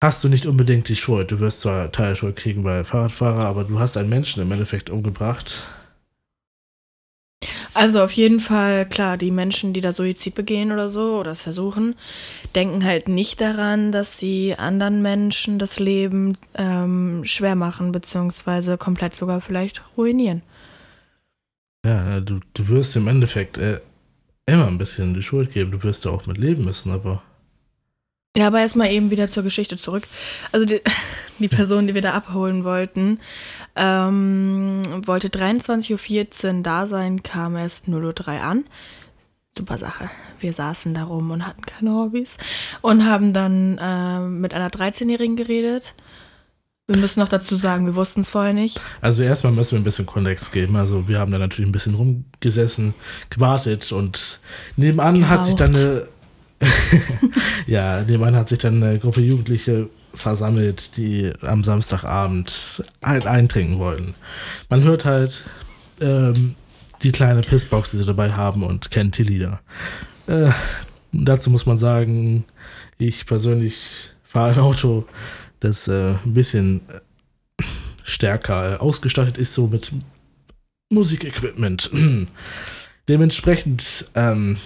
hast 0.00 0.24
du 0.24 0.28
nicht 0.28 0.46
unbedingt 0.46 0.88
die 0.88 0.96
Schuld. 0.96 1.30
Du 1.30 1.40
wirst 1.40 1.60
zwar 1.60 1.92
Teilschuld 1.92 2.36
kriegen 2.36 2.62
bei 2.62 2.84
Fahrradfahrer, 2.84 3.44
aber 3.44 3.64
du 3.64 3.78
hast 3.78 3.96
einen 3.96 4.08
Menschen 4.08 4.42
im 4.42 4.50
Endeffekt 4.52 4.90
umgebracht. 4.90 5.62
Also 7.72 8.02
auf 8.02 8.12
jeden 8.12 8.40
Fall, 8.40 8.86
klar, 8.86 9.16
die 9.16 9.30
Menschen, 9.30 9.72
die 9.72 9.80
da 9.80 9.92
Suizid 9.92 10.34
begehen 10.34 10.72
oder 10.72 10.88
so 10.88 11.20
oder 11.20 11.32
es 11.32 11.42
versuchen, 11.42 11.94
denken 12.54 12.84
halt 12.84 13.08
nicht 13.08 13.40
daran, 13.40 13.92
dass 13.92 14.18
sie 14.18 14.56
anderen 14.56 15.02
Menschen 15.02 15.58
das 15.58 15.78
Leben 15.78 16.36
ähm, 16.54 17.24
schwer 17.24 17.54
machen, 17.54 17.92
beziehungsweise 17.92 18.76
komplett 18.76 19.14
sogar 19.14 19.40
vielleicht 19.40 19.82
ruinieren. 19.96 20.42
Ja, 21.86 22.20
du, 22.20 22.40
du 22.54 22.68
wirst 22.68 22.96
im 22.96 23.08
Endeffekt 23.08 23.56
äh, 23.56 23.80
immer 24.46 24.66
ein 24.66 24.78
bisschen 24.78 25.14
die 25.14 25.22
Schuld 25.22 25.52
geben. 25.52 25.70
Du 25.70 25.82
wirst 25.82 26.04
ja 26.04 26.10
auch 26.10 26.26
mit 26.26 26.38
leben 26.38 26.64
müssen, 26.64 26.90
aber. 26.90 27.22
Ja, 28.36 28.46
aber 28.46 28.60
erstmal 28.60 28.92
eben 28.92 29.10
wieder 29.10 29.28
zur 29.28 29.42
Geschichte 29.42 29.76
zurück. 29.76 30.06
Also 30.52 30.64
die, 30.64 30.80
die 31.38 31.48
Person, 31.48 31.86
die 31.88 31.94
wir 31.94 32.02
da 32.02 32.12
abholen 32.12 32.64
wollten, 32.64 33.18
ähm, 33.74 34.82
wollte 35.04 35.28
23.14 35.28 36.56
Uhr 36.56 36.62
da 36.62 36.86
sein, 36.86 37.22
kam 37.22 37.56
erst 37.56 37.86
0.03 37.86 38.36
Uhr 38.36 38.42
an. 38.42 38.64
Super 39.56 39.78
Sache. 39.78 40.08
Wir 40.38 40.52
saßen 40.52 40.94
da 40.94 41.04
rum 41.04 41.32
und 41.32 41.44
hatten 41.44 41.62
keine 41.62 41.92
Hobbys 41.92 42.36
und 42.82 43.04
haben 43.04 43.32
dann 43.32 43.78
äh, 43.78 44.20
mit 44.20 44.54
einer 44.54 44.70
13-Jährigen 44.70 45.34
geredet. 45.34 45.94
Wir 46.86 46.98
müssen 46.98 47.20
noch 47.20 47.28
dazu 47.28 47.56
sagen, 47.56 47.86
wir 47.86 47.96
wussten 47.96 48.20
es 48.20 48.30
vorher 48.30 48.52
nicht. 48.52 48.80
Also 49.00 49.24
erstmal 49.24 49.52
müssen 49.52 49.72
wir 49.72 49.80
ein 49.80 49.84
bisschen 49.84 50.06
Kontext 50.06 50.52
geben. 50.52 50.76
Also 50.76 51.08
wir 51.08 51.18
haben 51.18 51.32
da 51.32 51.38
natürlich 51.38 51.68
ein 51.68 51.72
bisschen 51.72 51.94
rumgesessen, 51.94 52.94
gewartet 53.28 53.90
und 53.90 54.40
nebenan 54.76 55.16
Geraucht. 55.16 55.30
hat 55.30 55.44
sich 55.44 55.54
dann 55.56 55.74
eine 55.74 56.08
ja, 57.66 58.02
nebenan 58.02 58.36
hat 58.36 58.48
sich 58.48 58.58
dann 58.58 58.82
eine 58.82 58.98
Gruppe 58.98 59.20
Jugendliche 59.20 59.88
versammelt, 60.14 60.96
die 60.96 61.32
am 61.42 61.64
Samstagabend 61.64 62.84
halt 63.02 63.26
eintrinken 63.26 63.78
wollten. 63.78 64.14
Man 64.68 64.82
hört 64.82 65.04
halt 65.04 65.44
ähm, 66.00 66.54
die 67.02 67.12
kleine 67.12 67.40
Pissbox, 67.42 67.92
die 67.92 67.98
sie 67.98 68.04
dabei 68.04 68.32
haben 68.32 68.62
und 68.62 68.90
kennt 68.90 69.16
die 69.18 69.22
Lieder. 69.22 69.60
Äh, 70.26 70.50
dazu 71.12 71.50
muss 71.50 71.66
man 71.66 71.78
sagen, 71.78 72.44
ich 72.98 73.26
persönlich 73.26 74.12
fahre 74.24 74.52
ein 74.52 74.58
Auto, 74.60 75.06
das 75.60 75.88
äh, 75.88 76.14
ein 76.24 76.34
bisschen 76.34 76.82
äh, 76.88 77.64
stärker 78.04 78.82
ausgestattet 78.82 79.38
ist, 79.38 79.54
so 79.54 79.66
mit 79.66 79.92
Musikequipment. 80.90 81.90
Dementsprechend 83.08 84.10
ähm, 84.14 84.56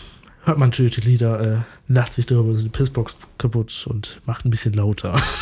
hört 0.45 0.59
man 0.59 0.71
natürlich 0.71 0.97
die 0.97 1.09
Lieder, 1.09 1.41
äh, 1.41 1.57
lacht 1.93 2.13
sich 2.13 2.27
darüber 2.27 2.55
so 2.55 2.63
die 2.63 2.69
Pissbox 2.69 3.17
kaputt 3.39 3.87
und 3.89 4.21
macht 4.27 4.45
ein 4.45 4.51
bisschen 4.51 4.75
lauter. 4.75 5.21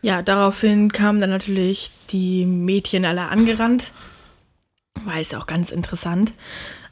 Ja, 0.00 0.22
daraufhin 0.22 0.92
kamen 0.92 1.20
dann 1.20 1.30
natürlich 1.30 1.90
die 2.10 2.46
Mädchen 2.46 3.04
alle 3.04 3.30
angerannt. 3.30 3.90
War 5.04 5.18
es 5.18 5.34
auch 5.34 5.46
ganz 5.46 5.70
interessant. 5.70 6.34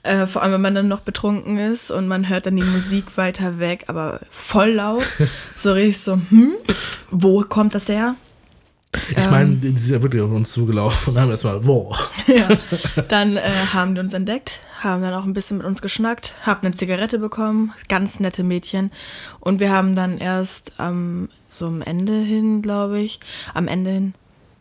Äh, 0.03 0.27
vor 0.27 0.42
allem, 0.42 0.55
wenn 0.55 0.61
man 0.61 0.75
dann 0.75 0.88
noch 0.88 1.01
betrunken 1.01 1.59
ist 1.59 1.90
und 1.90 2.09
man 2.09 2.29
hört 2.29 2.46
dann 2.46 2.57
die 2.57 2.64
Musik 2.64 3.16
weiter 3.16 3.59
weg, 3.59 3.85
aber 3.88 4.20
voll 4.31 4.70
laut. 4.70 5.07
so 5.57 5.72
richtig 5.72 6.01
so, 6.01 6.14
hm, 6.14 6.53
wo 7.11 7.42
kommt 7.42 7.75
das 7.75 7.88
her? 7.88 8.16
Ich 9.11 9.17
ähm, 9.17 9.31
meine, 9.31 9.57
die 9.57 9.77
sind 9.77 9.95
ja 9.95 10.03
wirklich 10.03 10.23
auf 10.23 10.31
uns 10.31 10.53
zugelaufen 10.53 11.15
und 11.15 11.21
haben 11.21 11.31
erstmal, 11.31 11.65
wo? 11.67 11.95
ja, 12.27 12.49
dann 13.09 13.37
äh, 13.37 13.51
haben 13.73 13.95
die 13.95 14.01
uns 14.01 14.13
entdeckt, 14.13 14.61
haben 14.81 15.03
dann 15.03 15.15
auch 15.15 15.25
ein 15.25 15.33
bisschen 15.33 15.59
mit 15.59 15.67
uns 15.67 15.83
geschnackt, 15.83 16.35
haben 16.43 16.67
eine 16.67 16.75
Zigarette 16.75 17.19
bekommen, 17.19 17.73
ganz 17.89 18.21
nette 18.21 18.45
Mädchen. 18.45 18.91
Und 19.41 19.61
wir 19.61 19.71
haben 19.71 19.97
dann 19.97 20.19
erst 20.19 20.73
ähm, 20.79 21.29
so 21.51 21.67
am 21.67 21.83
Ende 21.83 22.21
hin, 22.21 22.63
glaube 22.63 23.01
ich, 23.01 23.21
am 23.55 23.69
Ende 23.69 23.91
hin, 23.91 24.15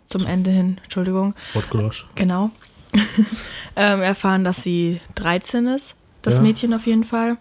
zum 0.10 0.26
Ende 0.26 0.52
hin, 0.52 0.80
Entschuldigung. 0.84 1.34
Wortgulasch. 1.54 2.08
Genau. 2.16 2.52
ähm, 3.76 4.02
erfahren, 4.02 4.44
dass 4.44 4.64
sie 4.64 5.02
13 5.16 5.68
ist, 5.68 5.96
das 6.22 6.36
ja. 6.36 6.42
Mädchen 6.42 6.74
auf 6.74 6.86
jeden 6.86 7.04
Fall. 7.04 7.38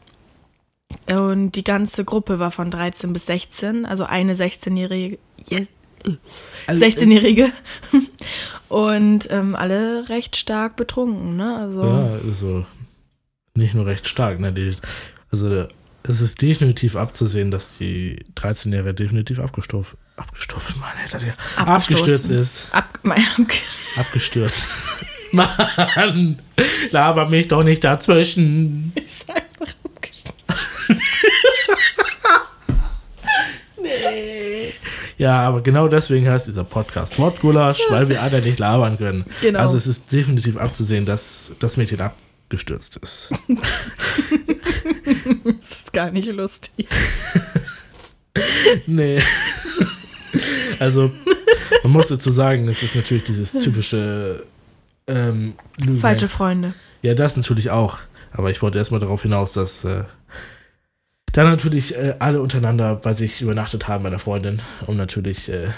Und 1.07 1.53
die 1.53 1.65
ganze 1.65 2.05
Gruppe 2.05 2.39
war 2.39 2.51
von 2.51 2.71
13 2.71 3.13
bis 3.13 3.27
16, 3.27 3.85
also 3.87 4.05
eine 4.05 4.35
16-jährige. 4.35 5.19
Also, 6.67 6.85
16-Jährige. 6.85 7.45
Äh, 7.45 7.99
und 8.69 9.29
ähm, 9.31 9.55
alle 9.55 10.09
recht 10.09 10.37
stark 10.37 10.77
betrunken, 10.77 11.37
ne? 11.37 11.59
Also, 11.59 11.85
ja, 11.85 12.19
also 12.27 12.67
nicht 13.55 13.75
nur 13.75 13.87
recht 13.87 14.07
stark, 14.07 14.40
ne? 14.40 14.53
Die, 14.53 14.75
also 15.31 15.67
es 16.07 16.21
ist 16.21 16.43
definitiv 16.43 16.97
abzusehen, 16.97 17.51
dass 17.51 17.79
die 17.79 18.19
13-Jährige 18.37 18.95
definitiv 18.95 19.38
abgestuft, 19.38 19.97
abgestuft, 20.17 20.77
Mann, 20.79 20.97
hätte 20.97 21.19
der 21.19 21.35
abgestürzt 21.57 22.31
ist. 22.31 22.69
Ab, 22.73 22.99
mein, 23.03 23.19
ab, 23.19 23.53
abgestürzt. 23.97 24.64
Mann, 25.33 26.38
laber 26.90 27.29
mich 27.29 27.49
doch 27.49 27.64
nicht 27.64 27.83
dazwischen. 27.85 28.93
Ich 28.95 29.14
sag 29.14 29.37
einfach 29.37 29.75
abgestürzt. 29.85 30.35
nee. 33.83 34.75
Ja, 35.25 35.41
aber 35.41 35.63
genau 35.63 35.89
deswegen 35.89 36.29
heißt 36.29 36.49
dieser 36.49 36.65
Podcast 36.65 37.19
Mordgulasch, 37.19 37.81
ja. 37.89 37.97
weil 37.97 38.11
wir 38.11 38.21
alle 38.21 38.43
nicht 38.43 38.59
labern 38.59 38.99
können. 38.99 39.25
Genau. 39.41 39.59
Also 39.59 39.75
es 39.75 39.87
ist 39.87 40.13
definitiv 40.13 40.59
abzusehen, 40.59 41.07
dass 41.07 41.51
das 41.61 41.79
Mädchen 41.79 42.03
abgestürzt 42.03 42.99
ist. 42.99 43.31
das 45.61 45.71
ist 45.79 45.93
gar 45.95 46.11
nicht 46.11 46.31
lustig. 46.31 46.87
nee. 48.87 49.23
Also, 50.79 51.11
man 51.83 51.93
muss 51.93 52.09
dazu 52.09 52.31
sagen, 52.31 52.69
es 52.69 52.83
ist 52.83 52.95
natürlich 52.95 53.25
dieses 53.25 53.53
typische 53.53 54.45
ähm, 55.07 55.55
Falsche 55.99 56.29
Freunde. 56.29 56.75
Ja, 57.01 57.15
das 57.15 57.39
natürlich 57.39 57.71
auch. 57.71 57.97
Aber 58.31 58.51
ich 58.51 58.61
wollte 58.61 58.77
erstmal 58.77 59.01
darauf 59.01 59.23
hinaus, 59.23 59.55
dass 59.55 59.85
äh, 59.85 60.05
dann 61.35 61.49
natürlich 61.49 61.94
äh, 61.97 62.14
alle 62.20 62.40
untereinander 62.40 62.94
bei 62.94 63.12
sich 63.12 63.42
übernachtet 63.42 63.88
haben, 63.88 64.05
meiner 64.05 64.20
Freundin. 64.20 64.62
Und 64.87 64.97
natürlich, 64.97 65.49
äh, 65.49 65.68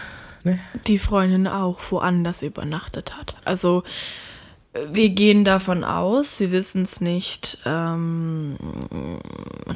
ne? 0.45 0.59
Die 0.87 0.99
Freundin 0.99 1.47
auch 1.49 1.81
woanders 1.91 2.43
übernachtet 2.43 3.17
hat. 3.17 3.37
Also, 3.45 3.83
wir 4.93 5.09
gehen 5.09 5.45
davon 5.45 5.83
aus, 5.83 6.39
wir 6.41 6.53
wissen 6.53 6.83
es 6.83 7.01
nicht 7.01 7.59
ähm, 7.65 8.57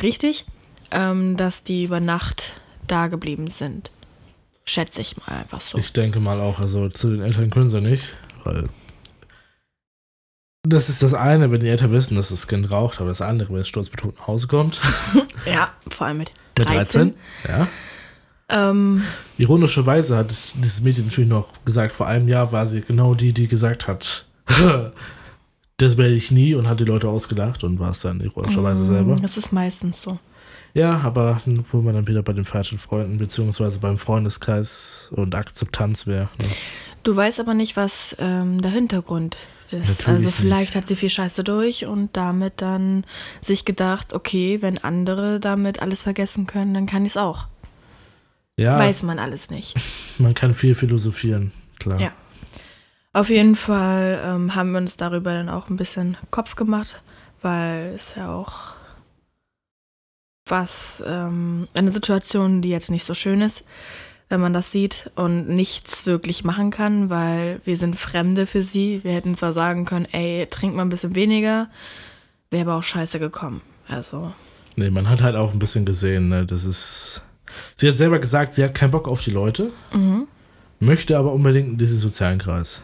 richtig, 0.03 0.45
ähm, 0.91 1.39
dass 1.39 1.65
die 1.65 1.85
über 1.85 2.01
Nacht 2.01 2.61
da 2.87 3.07
geblieben 3.09 3.49
sind. 3.49 3.91
Schätze 4.67 5.01
ich 5.01 5.17
mal 5.17 5.39
einfach 5.39 5.63
so. 5.63 5.79
Ich 5.79 5.95
denke 5.95 6.21
mal 6.21 6.41
auch, 6.41 6.61
also 6.61 6.91
zu 6.91 7.11
den 7.11 7.23
Eltern 7.23 7.49
können 7.49 7.71
sie 7.71 7.81
nicht, 7.81 8.15
weil 8.45 8.69
das 10.63 10.89
ist 10.89 11.03
das 11.03 11.15
eine, 11.15 11.51
wenn 11.51 11.61
die 11.61 11.69
Eltern 11.69 11.93
wissen, 11.93 12.15
dass 12.15 12.29
das 12.29 12.47
Kind 12.47 12.71
raucht, 12.71 13.01
aber 13.01 13.09
das 13.09 13.23
andere, 13.23 13.53
wenn 13.53 13.61
es 13.61 13.69
sturzbetrunken 13.69 14.19
nach 14.21 14.27
Hause 14.27 14.47
kommt. 14.47 14.81
ja, 15.47 15.71
vor 15.89 16.07
allem 16.07 16.19
mit 16.19 16.31
13. 16.57 16.69
Mit 16.69 16.77
13, 16.77 17.15
ja. 17.49 17.69
Ähm, 18.51 19.05
Ironischerweise 19.39 20.17
hat 20.17 20.35
dieses 20.57 20.83
Mädchen 20.83 21.07
natürlich 21.07 21.31
noch 21.31 21.65
gesagt, 21.65 21.93
vor 21.93 22.09
einem 22.09 22.29
Jahr 22.29 22.53
war 22.53 22.67
sie 22.67 22.81
genau 22.81 23.15
die, 23.15 23.33
die 23.33 23.47
gesagt 23.47 23.87
hat, 23.87 24.27
das 25.77 25.97
werde 25.97 26.15
ich 26.15 26.31
nie 26.31 26.55
und 26.55 26.69
hat 26.69 26.81
die 26.81 26.85
Leute 26.85 27.09
ausgelacht 27.09 27.65
und 27.65 27.79
war 27.79 27.93
es 27.93 28.01
dann 28.01 28.21
ironischerweise 28.21 28.83
mm, 28.83 28.87
selber. 28.87 29.17
Das 29.23 29.37
ist 29.37 29.53
meistens 29.53 30.03
so. 30.03 30.19
Ja, 30.75 31.01
aber 31.01 31.41
wo 31.71 31.81
man 31.81 31.95
dann 31.95 32.07
wieder 32.07 32.23
bei 32.23 32.33
den 32.33 32.45
falschen 32.45 32.79
Freunden 32.79 33.19
beziehungsweise 33.19 33.81
beim 33.81 33.99
Freundeskreis 33.99 35.11
und 35.15 35.35
Akzeptanz 35.35 36.07
wäre. 36.07 36.29
Ne? 36.41 36.47
Du 37.03 37.17
weißt 37.17 37.41
aber 37.41 37.55
nicht, 37.55 37.77
was 37.77 38.15
ähm, 38.19 38.61
der 38.61 38.71
Hintergrund 38.71 39.37
ist. 39.71 40.01
Natürlich 40.01 40.27
also 40.27 40.31
vielleicht 40.31 40.75
nicht. 40.75 40.77
hat 40.77 40.89
sie 40.89 40.97
viel 40.97 41.11
Scheiße 41.11 41.45
durch 41.45 41.87
und 41.87 42.17
damit 42.17 42.55
dann 42.57 43.05
sich 43.41 43.65
gedacht, 43.65 44.13
okay, 44.13 44.61
wenn 44.61 44.79
andere 44.79 45.41
damit 45.41 45.81
alles 45.81 46.03
vergessen 46.03 46.47
können, 46.47 46.75
dann 46.75 46.87
kann 46.87 47.05
ich 47.05 47.13
es 47.13 47.17
auch. 47.17 47.47
Ja. 48.57 48.79
Weiß 48.79 49.03
man 49.03 49.19
alles 49.19 49.51
nicht. 49.51 49.75
Man 50.19 50.35
kann 50.35 50.55
viel 50.55 50.75
philosophieren, 50.75 51.51
klar. 51.79 51.99
Ja. 51.99 52.13
Auf 53.15 53.31
jeden 53.31 53.57
Fall 53.57 54.21
ähm, 54.23 54.55
haben 54.55 54.73
wir 54.73 54.79
uns 54.79 54.99
darüber 54.99 55.33
dann 55.33 55.49
auch 55.49 55.71
ein 55.71 55.77
bisschen 55.77 56.19
Kopf 56.31 56.57
gemacht, 56.57 57.03
weil 57.41 57.95
es 57.95 58.15
ja 58.17 58.35
auch 58.35 58.75
was, 60.47 61.03
ähm, 61.07 61.69
eine 61.73 61.91
Situation, 61.91 62.61
die 62.61 62.69
jetzt 62.69 62.91
nicht 62.91 63.05
so 63.05 63.15
schön 63.15 63.41
ist 63.41 63.65
wenn 64.31 64.41
man 64.41 64.53
das 64.53 64.71
sieht 64.71 65.11
und 65.17 65.49
nichts 65.49 66.07
wirklich 66.07 66.45
machen 66.45 66.71
kann, 66.71 67.11
weil 67.11 67.61
wir 67.65 67.77
sind 67.77 67.97
Fremde 67.97 68.47
für 68.47 68.63
sie. 68.63 69.01
Wir 69.03 69.13
hätten 69.13 69.35
zwar 69.35 69.53
sagen 69.53 69.85
können, 69.85 70.07
ey, 70.13 70.47
trink 70.49 70.75
mal 70.75 70.83
ein 70.83 70.89
bisschen 70.89 71.17
weniger, 71.17 71.69
wäre 72.49 72.71
aber 72.71 72.79
auch 72.79 72.85
scheiße 72.85 73.19
gekommen. 73.19 73.61
Also. 73.89 74.33
Nee, 74.77 74.91
man 74.91 75.09
hat 75.11 75.21
halt 75.21 75.35
auch 75.35 75.53
ein 75.53 75.59
bisschen 75.59 75.85
gesehen, 75.85 76.29
ne? 76.29 76.47
Das 76.47 76.65
ist. 76.65 77.23
Sie 77.75 77.89
hat 77.89 77.97
selber 77.97 78.21
gesagt, 78.21 78.53
sie 78.53 78.63
hat 78.63 78.73
keinen 78.73 78.93
Bock 78.93 79.09
auf 79.09 79.23
die 79.25 79.33
Leute, 79.33 79.73
mhm. 79.93 80.29
möchte 80.79 81.19
aber 81.19 81.33
unbedingt 81.33 81.69
in 81.69 81.79
diesen 81.79 81.99
sozialen 81.99 82.39
Kreis. 82.39 82.81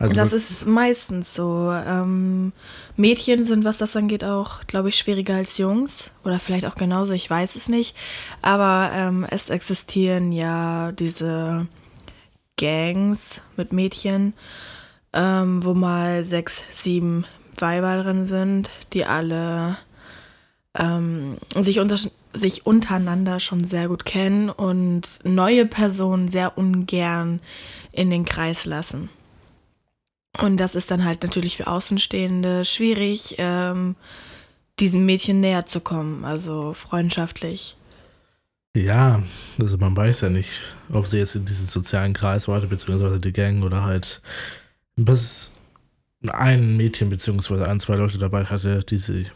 Also 0.00 0.14
das 0.14 0.32
ist 0.32 0.66
meistens 0.66 1.34
so. 1.34 1.70
Ähm, 1.70 2.52
Mädchen 2.96 3.44
sind, 3.44 3.64
was 3.64 3.76
das 3.76 3.94
angeht, 3.96 4.24
auch, 4.24 4.60
glaube 4.66 4.88
ich, 4.88 4.96
schwieriger 4.96 5.34
als 5.34 5.58
Jungs. 5.58 6.10
Oder 6.24 6.38
vielleicht 6.38 6.64
auch 6.64 6.74
genauso, 6.74 7.12
ich 7.12 7.28
weiß 7.28 7.54
es 7.54 7.68
nicht. 7.68 7.94
Aber 8.40 8.90
ähm, 8.94 9.26
es 9.28 9.50
existieren 9.50 10.32
ja 10.32 10.90
diese 10.92 11.66
Gangs 12.58 13.42
mit 13.56 13.74
Mädchen, 13.74 14.32
ähm, 15.12 15.64
wo 15.64 15.74
mal 15.74 16.24
sechs, 16.24 16.64
sieben, 16.72 17.26
Weiber 17.58 18.02
drin 18.02 18.24
sind, 18.24 18.70
die 18.94 19.04
alle 19.04 19.76
ähm, 20.78 21.36
sich, 21.58 21.78
unter, 21.78 21.98
sich 22.32 22.64
untereinander 22.64 23.38
schon 23.38 23.64
sehr 23.64 23.88
gut 23.88 24.06
kennen 24.06 24.48
und 24.48 25.02
neue 25.24 25.66
Personen 25.66 26.28
sehr 26.28 26.56
ungern 26.56 27.40
in 27.92 28.08
den 28.08 28.24
Kreis 28.24 28.64
lassen. 28.64 29.10
Und 30.38 30.58
das 30.58 30.74
ist 30.74 30.90
dann 30.90 31.04
halt 31.04 31.22
natürlich 31.22 31.56
für 31.56 31.66
Außenstehende 31.66 32.64
schwierig, 32.64 33.36
ähm, 33.38 33.96
diesem 34.78 35.04
Mädchen 35.04 35.40
näher 35.40 35.66
zu 35.66 35.80
kommen, 35.80 36.24
also 36.24 36.72
freundschaftlich. 36.74 37.76
Ja, 38.76 39.22
also 39.60 39.78
man 39.78 39.96
weiß 39.96 40.20
ja 40.20 40.28
nicht, 40.28 40.60
ob 40.92 41.06
sie 41.06 41.18
jetzt 41.18 41.34
in 41.34 41.44
diesem 41.44 41.66
sozialen 41.66 42.12
Kreis 42.12 42.46
war, 42.46 42.60
beziehungsweise 42.60 43.18
die 43.18 43.32
Gang 43.32 43.64
oder 43.64 43.82
halt 43.82 44.22
bis 44.96 45.50
ein 46.28 46.76
Mädchen 46.76 47.10
beziehungsweise 47.10 47.66
ein, 47.68 47.80
zwei 47.80 47.96
Leute 47.96 48.18
dabei 48.18 48.44
hatte, 48.44 48.84
die 48.84 48.98
sie. 48.98 49.26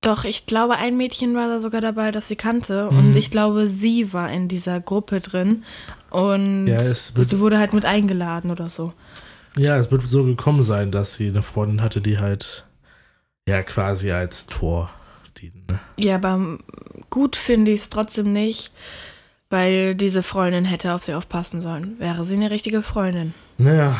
Doch, 0.00 0.24
ich 0.24 0.46
glaube, 0.46 0.76
ein 0.76 0.96
Mädchen 0.96 1.34
war 1.34 1.48
da 1.48 1.60
sogar 1.60 1.80
dabei, 1.80 2.10
das 2.10 2.28
sie 2.28 2.36
kannte. 2.36 2.90
Mhm. 2.90 2.98
Und 2.98 3.16
ich 3.16 3.30
glaube, 3.30 3.68
sie 3.68 4.12
war 4.12 4.30
in 4.30 4.48
dieser 4.48 4.80
Gruppe 4.80 5.20
drin. 5.20 5.64
Und 6.10 6.66
Ja, 6.66 6.82
sie 6.94 7.38
wurde 7.38 7.58
halt 7.58 7.72
mit 7.72 7.84
eingeladen 7.84 8.50
oder 8.50 8.70
so. 8.70 8.92
Ja, 9.58 9.76
es 9.76 9.90
wird 9.90 10.06
so 10.06 10.24
gekommen 10.24 10.62
sein, 10.62 10.90
dass 10.90 11.14
sie 11.14 11.28
eine 11.28 11.42
Freundin 11.42 11.82
hatte, 11.82 12.00
die 12.00 12.18
halt 12.18 12.66
ja 13.48 13.62
quasi 13.62 14.10
als 14.12 14.46
Tor 14.46 14.90
dienen. 15.40 15.64
Ne? 15.68 15.78
Ja, 15.96 16.16
aber 16.16 16.58
gut 17.10 17.36
finde 17.36 17.70
ich 17.70 17.82
es 17.82 17.90
trotzdem 17.90 18.32
nicht, 18.32 18.72
weil 19.50 19.94
diese 19.94 20.22
Freundin 20.22 20.64
hätte 20.64 20.92
auf 20.94 21.04
sie 21.04 21.14
aufpassen 21.14 21.62
sollen. 21.62 21.98
Wäre 21.98 22.24
sie 22.24 22.34
eine 22.34 22.50
richtige 22.50 22.82
Freundin. 22.82 23.34
Naja, 23.58 23.96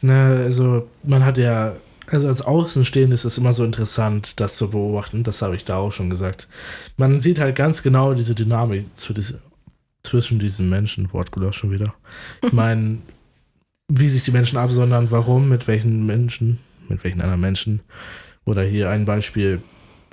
ne, 0.00 0.42
also 0.44 0.88
man 1.02 1.24
hat 1.24 1.36
ja, 1.36 1.74
also 2.06 2.28
als 2.28 2.40
Außenstehende 2.40 3.14
ist 3.14 3.24
es 3.24 3.36
immer 3.36 3.52
so 3.52 3.64
interessant, 3.64 4.40
das 4.40 4.56
zu 4.56 4.70
beobachten. 4.70 5.24
Das 5.24 5.42
habe 5.42 5.56
ich 5.56 5.64
da 5.64 5.76
auch 5.76 5.92
schon 5.92 6.08
gesagt. 6.08 6.48
Man 6.96 7.18
sieht 7.18 7.38
halt 7.38 7.56
ganz 7.56 7.82
genau 7.82 8.14
diese 8.14 8.34
Dynamik 8.34 8.96
zu 8.96 9.12
diese, 9.12 9.40
zwischen 10.02 10.38
diesen 10.38 10.70
Menschen. 10.70 11.12
Wortgulasch 11.12 11.58
schon 11.58 11.72
wieder. 11.72 11.94
Ich 12.42 12.52
meine, 12.54 12.98
wie 13.88 14.08
sich 14.08 14.24
die 14.24 14.30
Menschen 14.30 14.58
absondern, 14.58 15.10
warum, 15.10 15.48
mit 15.48 15.66
welchen 15.66 16.04
Menschen, 16.06 16.58
mit 16.88 17.02
welchen 17.04 17.20
anderen 17.20 17.40
Menschen. 17.40 17.80
Oder 18.44 18.62
hier 18.62 18.90
ein 18.90 19.04
Beispiel: 19.04 19.62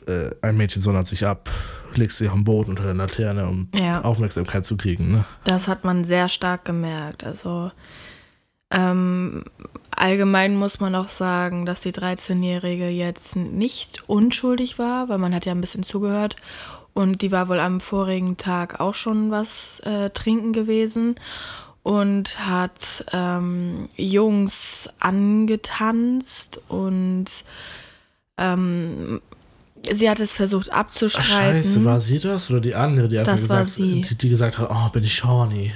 äh, 0.08 0.30
Ein 0.42 0.58
Mädchen 0.58 0.82
sondert 0.82 1.08
sich 1.08 1.26
ab, 1.28 1.50
legt 1.96 2.14
sich 2.14 2.30
am 2.30 2.44
Boden 2.44 2.72
unter 2.72 2.84
der 2.84 2.94
Laterne, 2.94 3.48
um 3.48 3.68
Ja. 3.74 4.02
Aufmerksamkeit 4.02 4.66
zu 4.66 4.78
kriegen. 4.78 5.12
Ne? 5.12 5.26
Das 5.44 5.68
hat 5.68 5.84
man 5.84 6.06
sehr 6.06 6.30
stark 6.30 6.66
gemerkt. 6.66 7.24
Also 7.24 7.72
ähm, 8.72 9.44
allgemein 9.92 10.56
muss 10.56 10.80
man 10.80 10.96
auch 10.96 11.08
sagen, 11.08 11.66
dass 11.66 11.82
die 11.82 11.94
13-Jährige 11.94 12.88
jetzt 12.90 13.36
nicht 13.36 14.04
unschuldig 14.08 14.80
war, 14.80 15.08
weil 15.10 15.18
man 15.18 15.36
hat 15.36 15.46
ja 15.46 15.52
ein 15.52 15.62
bisschen 15.62 15.84
zugehört. 15.84 16.36
Und 16.94 17.22
die 17.22 17.32
war 17.32 17.50
wohl 17.50 17.60
am 17.60 17.82
vorigen 17.82 18.38
Tag 18.38 18.80
auch 18.80 18.96
schon 18.96 19.30
was 19.30 19.82
äh, 19.82 20.10
trinken 20.12 20.54
gewesen 20.54 21.16
und 21.86 22.40
hat 22.40 23.06
ähm, 23.14 23.90
Jungs 23.96 24.90
angetanzt 25.00 26.60
und 26.68 27.28
ähm, 28.40 29.22
sie 29.92 30.10
hat 30.10 30.20
es 30.20 30.36
versucht 30.36 30.70
Ach, 30.72 30.80
abzustreiten. 30.80 31.64
Scheiße, 31.64 31.86
war 31.86 32.00
sie 32.00 32.18
das 32.18 32.50
oder 32.50 32.60
die 32.60 32.74
andere, 32.74 33.08
die 33.08 33.20
einfach 33.20 33.36
gesagt. 33.36 33.78
Die, 33.78 34.02
die 34.02 34.30
gesagt 34.30 34.58
hat, 34.58 34.68
oh, 34.72 34.90
bin 34.90 35.04
ich 35.04 35.24
horny. 35.24 35.74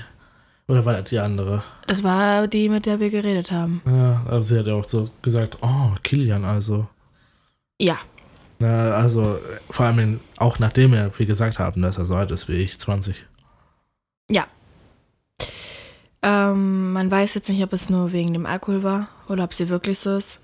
Oder 0.67 0.83
war 0.83 0.93
das 0.93 1.11
die 1.11 1.19
andere? 1.19 1.63
Das 1.85 2.01
war 2.01 2.47
die, 2.47 2.69
mit 2.69 2.87
der 2.87 2.99
wir 2.99 3.11
geredet 3.11 3.51
haben. 3.51 3.83
Ja, 3.85 4.23
aber 4.25 4.41
sie 4.41 4.57
hat 4.57 4.65
ja 4.65 4.73
auch 4.73 4.85
so 4.85 5.09
gesagt, 5.21 5.59
oh, 5.61 5.91
Kilian 6.01 6.43
also. 6.43 6.87
Ja, 7.79 7.99
Na, 8.57 8.95
also, 8.95 9.37
vor 9.69 9.85
allem 9.85 10.21
auch 10.37 10.57
nachdem 10.57 10.91
wir, 10.91 11.11
gesagt 11.19 11.59
haben, 11.59 11.83
dass 11.83 11.99
er 11.99 12.05
so 12.05 12.15
alt 12.15 12.31
ist 12.31 12.49
wie 12.49 12.53
ich, 12.53 12.79
20. 12.79 13.27
Ja. 14.31 14.47
Ähm, 16.21 16.91
man 16.93 17.09
weiß 17.09 17.33
jetzt 17.35 17.49
nicht, 17.49 17.63
ob 17.63 17.73
es 17.73 17.89
nur 17.89 18.11
wegen 18.11 18.33
dem 18.33 18.45
Alkohol 18.45 18.83
war 18.83 19.07
oder 19.27 19.43
ob 19.43 19.53
sie 19.53 19.69
wirklich 19.69 19.99
so 19.99 20.17
ist. 20.17 20.39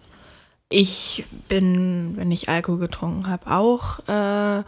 Ich 0.70 1.26
bin, 1.48 2.14
wenn 2.16 2.32
ich 2.32 2.50
Alkohol 2.50 2.80
getrunken 2.80 3.28
habe, 3.28 3.52
auch 3.52 4.00
äh, 4.08 4.64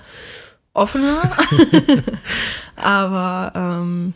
offener. 0.73 1.21
Aber 2.75 3.51
ähm, 3.55 4.13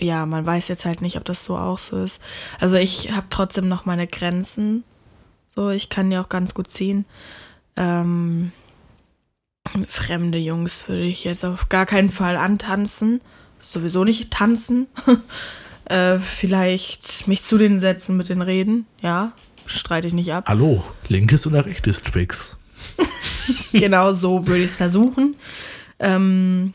ja, 0.00 0.26
man 0.26 0.44
weiß 0.44 0.68
jetzt 0.68 0.84
halt 0.84 1.02
nicht, 1.02 1.16
ob 1.16 1.24
das 1.24 1.44
so 1.44 1.56
auch 1.56 1.78
so 1.78 1.96
ist. 1.96 2.20
Also 2.58 2.76
ich 2.76 3.12
habe 3.12 3.26
trotzdem 3.30 3.68
noch 3.68 3.84
meine 3.84 4.06
Grenzen. 4.06 4.84
So, 5.54 5.70
ich 5.70 5.88
kann 5.88 6.10
die 6.10 6.18
auch 6.18 6.28
ganz 6.28 6.54
gut 6.54 6.70
ziehen. 6.70 7.04
Ähm, 7.76 8.52
fremde 9.88 10.38
Jungs 10.38 10.88
würde 10.88 11.04
ich 11.04 11.24
jetzt 11.24 11.44
auf 11.44 11.68
gar 11.68 11.86
keinen 11.86 12.10
Fall 12.10 12.36
antanzen. 12.36 13.20
Sowieso 13.60 14.04
nicht 14.04 14.30
tanzen. 14.30 14.86
äh, 15.88 16.18
vielleicht 16.18 17.26
mich 17.28 17.42
zu 17.42 17.58
denen 17.58 17.78
setzen, 17.78 18.16
mit 18.16 18.28
denen 18.28 18.42
reden. 18.42 18.86
Ja, 19.00 19.32
streite 19.66 20.08
ich 20.08 20.14
nicht 20.14 20.32
ab. 20.32 20.44
Hallo, 20.48 20.84
linkes 21.08 21.46
oder 21.46 21.66
rechtes 21.66 22.02
Twix? 22.02 22.56
genau 23.72 24.12
so 24.12 24.46
würde 24.46 24.60
ich 24.60 24.70
es 24.70 24.76
versuchen. 24.76 25.34
Ähm, 25.98 26.74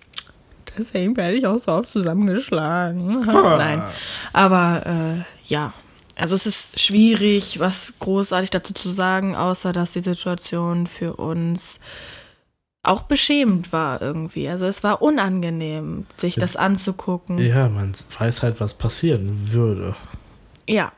deswegen 0.78 1.16
werde 1.16 1.38
ich 1.38 1.46
auch 1.46 1.58
so 1.58 1.72
oft 1.72 1.88
zusammengeschlagen. 1.88 3.22
Nein. 3.26 3.84
Aber 4.32 4.84
äh, 4.86 5.24
ja, 5.48 5.74
also 6.16 6.36
es 6.36 6.46
ist 6.46 6.80
schwierig, 6.80 7.60
was 7.60 7.94
großartig 8.00 8.50
dazu 8.52 8.74
zu 8.74 8.92
sagen, 8.92 9.36
außer 9.36 9.74
dass 9.74 9.92
die 9.92 10.02
Situation 10.02 10.88
für 10.88 11.16
uns 11.16 11.80
auch 12.84 13.04
beschämend 13.04 13.72
war 13.72 14.02
irgendwie. 14.02 14.48
Also 14.50 14.66
es 14.66 14.84
war 14.84 15.02
unangenehm, 15.02 16.06
sich 16.16 16.36
das 16.36 16.56
anzugucken. 16.56 17.38
Ja, 17.40 17.70
man 17.70 17.94
weiß 18.20 18.44
halt, 18.44 18.60
was 18.60 18.74
passieren 18.74 19.52
würde. 19.54 19.96
Ja, 20.68 20.92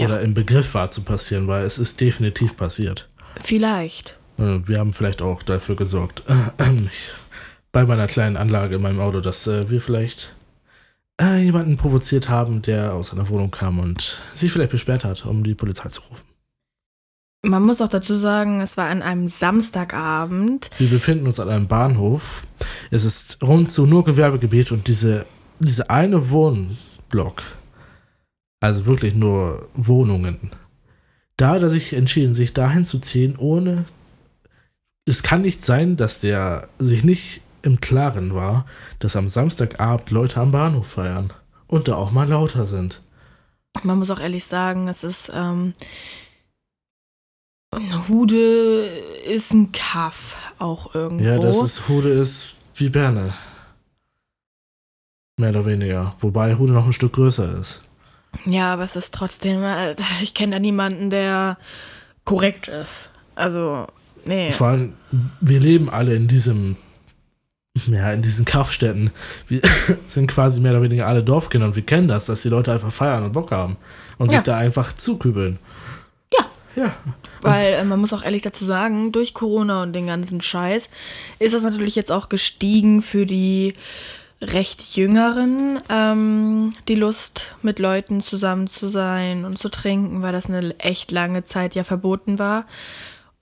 Ja. 0.00 0.06
Oder 0.06 0.20
im 0.20 0.34
Begriff 0.34 0.74
war 0.74 0.90
zu 0.90 1.02
passieren, 1.02 1.46
weil 1.46 1.64
es 1.64 1.78
ist 1.78 2.00
definitiv 2.00 2.56
passiert. 2.56 3.08
vielleicht. 3.42 4.16
Äh, 4.38 4.60
Wir 4.66 4.78
haben 4.78 4.92
vielleicht 4.92 5.22
auch 5.22 5.42
dafür 5.42 5.76
gesorgt, 5.76 6.22
bei 7.72 7.84
meiner 7.86 8.06
kleinen 8.06 8.36
Anlage 8.36 8.76
in 8.76 8.82
meinem 8.82 9.00
Auto, 9.00 9.20
dass 9.20 9.46
äh, 9.46 9.68
wir 9.70 9.80
vielleicht 9.80 10.34
äh, 11.20 11.42
jemanden 11.42 11.76
provoziert 11.76 12.28
haben, 12.28 12.62
der 12.62 12.94
aus 12.94 13.12
einer 13.12 13.28
Wohnung 13.28 13.50
kam 13.50 13.78
und 13.78 14.20
sich 14.34 14.50
vielleicht 14.52 14.70
beschwert 14.72 15.04
hat, 15.04 15.26
um 15.26 15.44
die 15.44 15.54
Polizei 15.54 15.88
zu 15.88 16.02
rufen. 16.02 16.24
Man 17.44 17.62
muss 17.62 17.82
auch 17.82 17.88
dazu 17.88 18.16
sagen, 18.16 18.62
es 18.62 18.76
war 18.78 18.86
an 18.88 19.02
einem 19.02 19.28
Samstagabend. 19.28 20.70
Wir 20.78 20.88
befinden 20.88 21.26
uns 21.26 21.38
an 21.38 21.50
einem 21.50 21.68
Bahnhof. 21.68 22.42
Es 22.90 23.04
ist 23.04 23.42
rundzu 23.42 23.86
nur 23.86 24.04
Gewerbegebiet 24.04 24.72
und 24.72 24.88
diese, 24.88 25.26
diese 25.58 25.90
eine 25.90 26.30
Wohnblock, 26.30 27.42
also 28.60 28.86
wirklich 28.86 29.14
nur 29.14 29.68
Wohnungen, 29.74 30.52
da 31.36 31.50
hat 31.50 31.62
er 31.62 31.70
sich 31.70 31.92
entschieden, 31.92 32.32
sich 32.32 32.54
dahin 32.54 32.84
zu 32.84 32.98
ziehen, 32.98 33.36
ohne. 33.36 33.84
Es 35.04 35.22
kann 35.22 35.42
nicht 35.42 35.64
sein, 35.64 35.96
dass 35.96 36.20
der 36.20 36.68
sich 36.78 37.04
nicht 37.04 37.42
im 37.62 37.80
Klaren 37.80 38.34
war, 38.34 38.66
dass 39.00 39.16
am 39.16 39.28
Samstagabend 39.28 40.10
Leute 40.10 40.40
am 40.40 40.52
Bahnhof 40.52 40.86
feiern 40.86 41.32
und 41.66 41.88
da 41.88 41.96
auch 41.96 42.10
mal 42.10 42.28
lauter 42.28 42.66
sind. 42.66 43.02
Man 43.82 43.98
muss 43.98 44.10
auch 44.10 44.20
ehrlich 44.20 44.44
sagen, 44.44 44.86
es 44.88 45.02
ist 45.02 45.30
ähm, 45.34 45.74
Hude 48.08 48.86
ist 49.26 49.52
ein 49.52 49.72
Kaff 49.72 50.36
auch 50.58 50.94
irgendwo. 50.94 51.24
Ja, 51.24 51.38
das 51.38 51.62
ist 51.62 51.88
Hude 51.88 52.10
ist 52.10 52.54
wie 52.76 52.88
Berne. 52.90 53.34
Mehr 55.36 55.50
oder 55.50 55.66
weniger. 55.66 56.14
Wobei 56.20 56.54
Hude 56.56 56.72
noch 56.72 56.86
ein 56.86 56.92
Stück 56.92 57.14
größer 57.14 57.58
ist. 57.58 57.82
Ja, 58.44 58.72
aber 58.72 58.84
es 58.84 58.96
ist 58.96 59.14
trotzdem, 59.14 59.62
ich 60.22 60.34
kenne 60.34 60.56
da 60.56 60.58
niemanden, 60.60 61.10
der 61.10 61.56
korrekt 62.24 62.68
ist. 62.68 63.10
Also, 63.34 63.86
nee. 64.24 64.52
Vor 64.52 64.68
allem, 64.68 64.94
wir 65.40 65.60
leben 65.60 65.88
alle 65.90 66.14
in 66.14 66.28
diesem, 66.28 66.76
ja, 67.86 68.12
in 68.12 68.22
diesen 68.22 68.44
Kaufstätten. 68.44 69.10
Wir 69.48 69.60
sind 70.06 70.28
quasi 70.28 70.60
mehr 70.60 70.72
oder 70.72 70.82
weniger 70.82 71.06
alle 71.06 71.22
Dorfkinder 71.22 71.66
und 71.66 71.76
wir 71.76 71.84
kennen 71.86 72.08
das, 72.08 72.26
dass 72.26 72.42
die 72.42 72.48
Leute 72.48 72.72
einfach 72.72 72.92
feiern 72.92 73.24
und 73.24 73.32
Bock 73.32 73.50
haben 73.52 73.76
und 74.18 74.30
Ja. 74.30 74.38
sich 74.38 74.44
da 74.44 74.56
einfach 74.56 74.92
zukübeln. 74.92 75.58
Ja. 76.36 76.46
Ja. 76.84 76.94
Weil 77.44 77.74
äh, 77.74 77.84
man 77.84 78.00
muss 78.00 78.12
auch 78.12 78.24
ehrlich 78.24 78.42
dazu 78.42 78.64
sagen, 78.64 79.12
durch 79.12 79.34
Corona 79.34 79.82
und 79.82 79.92
den 79.92 80.06
ganzen 80.06 80.40
Scheiß 80.40 80.88
ist 81.38 81.54
das 81.54 81.62
natürlich 81.62 81.94
jetzt 81.94 82.10
auch 82.10 82.28
gestiegen 82.28 83.02
für 83.02 83.26
die 83.26 83.74
recht 84.40 84.96
Jüngeren, 84.96 85.78
ähm, 85.88 86.74
die 86.88 86.94
Lust 86.94 87.54
mit 87.62 87.78
Leuten 87.78 88.20
zusammen 88.20 88.66
zu 88.66 88.88
sein 88.88 89.44
und 89.44 89.58
zu 89.58 89.68
trinken, 89.68 90.22
weil 90.22 90.32
das 90.32 90.46
eine 90.46 90.78
echt 90.78 91.10
lange 91.10 91.44
Zeit 91.44 91.74
ja 91.74 91.84
verboten 91.84 92.38
war. 92.38 92.66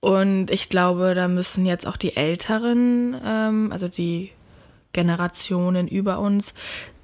Und 0.00 0.50
ich 0.50 0.68
glaube, 0.68 1.14
da 1.14 1.28
müssen 1.28 1.64
jetzt 1.64 1.86
auch 1.86 1.96
die 1.96 2.16
Älteren, 2.16 3.16
ähm, 3.24 3.70
also 3.72 3.88
die 3.88 4.32
Generationen 4.92 5.88
über 5.88 6.18
uns, 6.18 6.54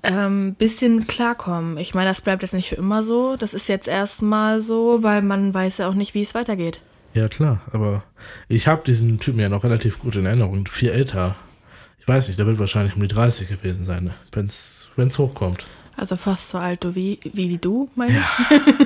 ein 0.03 0.19
ähm, 0.19 0.55
bisschen 0.55 1.07
klarkommen. 1.07 1.77
Ich 1.77 1.95
meine, 1.95 2.11
das 2.11 2.21
bleibt 2.21 2.43
jetzt 2.43 2.55
nicht 2.55 2.69
für 2.69 2.77
immer 2.77 3.03
so. 3.03 3.37
Das 3.37 3.55
ist 3.55 3.69
jetzt 3.69 3.89
erstmal 3.89 4.61
so, 4.61 5.03
weil 5.03 5.23
man 5.23 5.53
weiß 5.53 5.79
ja 5.79 5.89
auch 5.89 5.95
nicht, 5.95 6.15
wie 6.15 6.23
es 6.23 6.35
weitergeht. 6.35 6.81
Ja, 7.19 7.27
klar, 7.29 7.63
aber 7.73 8.05
ich 8.47 8.69
habe 8.69 8.85
diesen 8.87 9.19
Typen 9.19 9.41
ja 9.41 9.49
noch 9.49 9.65
relativ 9.65 9.99
gut 9.99 10.15
in 10.15 10.25
Erinnerung. 10.25 10.69
Viel 10.69 10.91
älter. 10.91 11.35
Ich 11.99 12.07
weiß 12.07 12.29
nicht, 12.29 12.39
der 12.39 12.47
wird 12.47 12.61
wahrscheinlich 12.61 12.95
um 12.95 13.03
die 13.03 13.09
30 13.09 13.49
gewesen 13.49 13.83
sein, 13.83 14.13
wenn 14.31 14.45
es 14.47 15.19
hochkommt. 15.19 15.67
Also 15.97 16.15
fast 16.17 16.51
so 16.51 16.59
alt 16.59 16.85
du 16.85 16.95
wie, 16.95 17.19
wie, 17.33 17.59
du, 17.59 17.91
meine 17.97 18.13
Ja, 18.15 18.23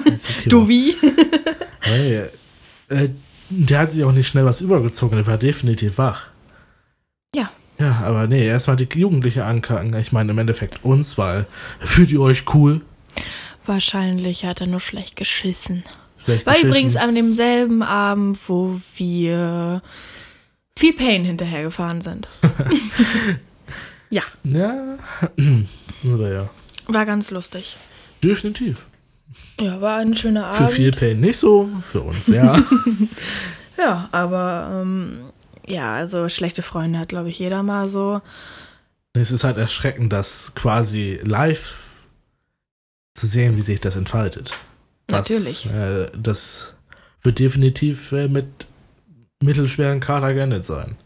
ich. 0.07 0.31
okay, 0.31 0.49
Du 0.49 0.67
wie? 0.67 0.97
Hey, 1.81 2.29
äh, 2.89 3.11
der 3.51 3.81
hat 3.81 3.91
sich 3.91 4.03
auch 4.03 4.13
nicht 4.13 4.29
schnell 4.29 4.47
was 4.47 4.63
übergezogen, 4.63 5.17
der 5.17 5.27
war 5.27 5.37
definitiv 5.37 5.99
wach. 5.99 6.29
Ja. 7.37 7.51
Ja, 7.79 8.01
aber 8.05 8.29
nee, 8.29 8.47
erstmal 8.47 8.77
die 8.77 8.89
Jugendliche 8.99 9.45
ankacken. 9.45 9.95
Ich 9.99 10.11
meine, 10.13 10.33
im 10.33 10.39
Endeffekt 10.39 10.85
uns, 10.85 11.19
weil 11.19 11.47
fühlt 11.81 12.11
ihr 12.13 12.23
euch 12.23 12.45
cool? 12.55 12.81
Wahrscheinlich 13.67 14.47
hat 14.47 14.63
er 14.63 14.69
nur 14.69 14.81
schlecht 14.81 15.17
geschissen. 15.17 15.85
Schlecht 16.25 16.47
War 16.47 16.59
übrigens 16.59 16.97
an 16.97 17.15
demselben 17.15 17.83
Abend, 17.83 18.39
wo 18.49 18.81
wir 18.97 19.83
viel 20.77 20.93
Pain 20.93 21.25
hinterhergefahren 21.25 22.01
sind. 22.01 22.29
ja, 24.11 24.23
Ja, 24.45 24.99
oder 26.05 26.33
ja. 26.33 26.51
war 26.87 27.07
ganz 27.07 27.31
lustig. 27.31 27.77
Definitiv. 28.23 28.87
Ja, 29.61 29.81
war 29.81 29.97
ein 29.99 30.15
schöner 30.15 30.53
Für 30.53 30.65
Abend. 30.65 30.77
viel 30.77 30.93
Pain 30.93 31.21
nicht 31.21 31.39
so, 31.39 31.69
für 31.91 32.03
uns, 32.03 32.27
ja. 32.29 32.59
Ja, 33.79 34.09
aber 34.13 34.83
ähm, 34.83 35.21
ja, 35.67 35.95
also 35.95 36.29
schlechte 36.29 36.63
Freunde 36.63 36.99
hat, 36.99 37.09
glaube 37.09 37.31
ich, 37.31 37.39
jeder 37.39 37.63
mal 37.63 37.89
so. 37.89 38.21
es 39.15 39.33
ist 39.33 39.45
halt 39.45 39.57
erschreckend, 39.57 40.13
das 40.13 40.53
quasi 40.55 41.19
live 41.25 41.75
zu 43.15 43.27
sehen, 43.27 43.57
wie 43.57 43.63
sich 43.63 43.81
das 43.81 43.97
entfaltet. 43.97 44.55
Das, 45.13 45.31
Natürlich. 45.31 45.67
Äh, 45.67 46.11
das 46.17 46.75
wird 47.23 47.39
definitiv 47.39 48.13
äh, 48.13 48.29
mit 48.29 48.47
mittelschweren 49.43 50.01
Kater 50.01 50.35
geendet 50.35 50.65
sein. 50.65 50.97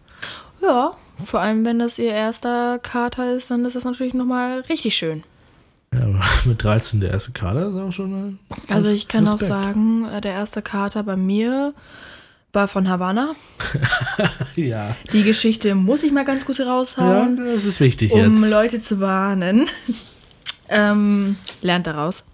Ja, 0.62 0.92
vor 1.24 1.40
allem 1.40 1.64
wenn 1.64 1.78
das 1.78 1.98
ihr 1.98 2.12
erster 2.12 2.78
Kater 2.78 3.34
ist, 3.36 3.50
dann 3.50 3.64
ist 3.64 3.76
das 3.76 3.84
natürlich 3.84 4.14
nochmal 4.14 4.60
richtig 4.68 4.94
schön. 4.96 5.22
Ja, 5.94 6.00
aber 6.02 6.20
mit 6.44 6.62
13 6.62 7.00
der 7.00 7.10
erste 7.10 7.32
Kater 7.32 7.68
ist 7.68 7.74
auch 7.74 7.92
schon. 7.92 8.38
Äh, 8.68 8.72
Also 8.72 8.88
ich 8.88 9.08
kann 9.08 9.24
Respekt. 9.24 9.42
auch 9.44 9.48
sagen, 9.48 10.06
äh, 10.12 10.20
der 10.20 10.32
erste 10.32 10.62
Kater 10.62 11.02
bei 11.02 11.16
mir 11.16 11.72
war 12.52 12.68
von 12.68 12.88
Havanna. 12.88 13.34
Ja. 14.56 14.96
Die 15.12 15.22
Geschichte 15.22 15.74
muss 15.74 16.02
ich 16.02 16.12
mal 16.12 16.24
ganz 16.24 16.44
kurz 16.46 16.58
Ja, 16.58 16.72
raushauen. 16.72 17.36
das 17.52 17.64
ist 17.64 17.80
wichtig 17.80 18.12
um 18.12 18.34
jetzt. 18.34 18.50
Leute 18.50 18.80
zu 18.80 19.00
warnen. 19.00 19.68
ähm, 20.70 21.36
lernt 21.60 21.86
daraus. 21.86 22.24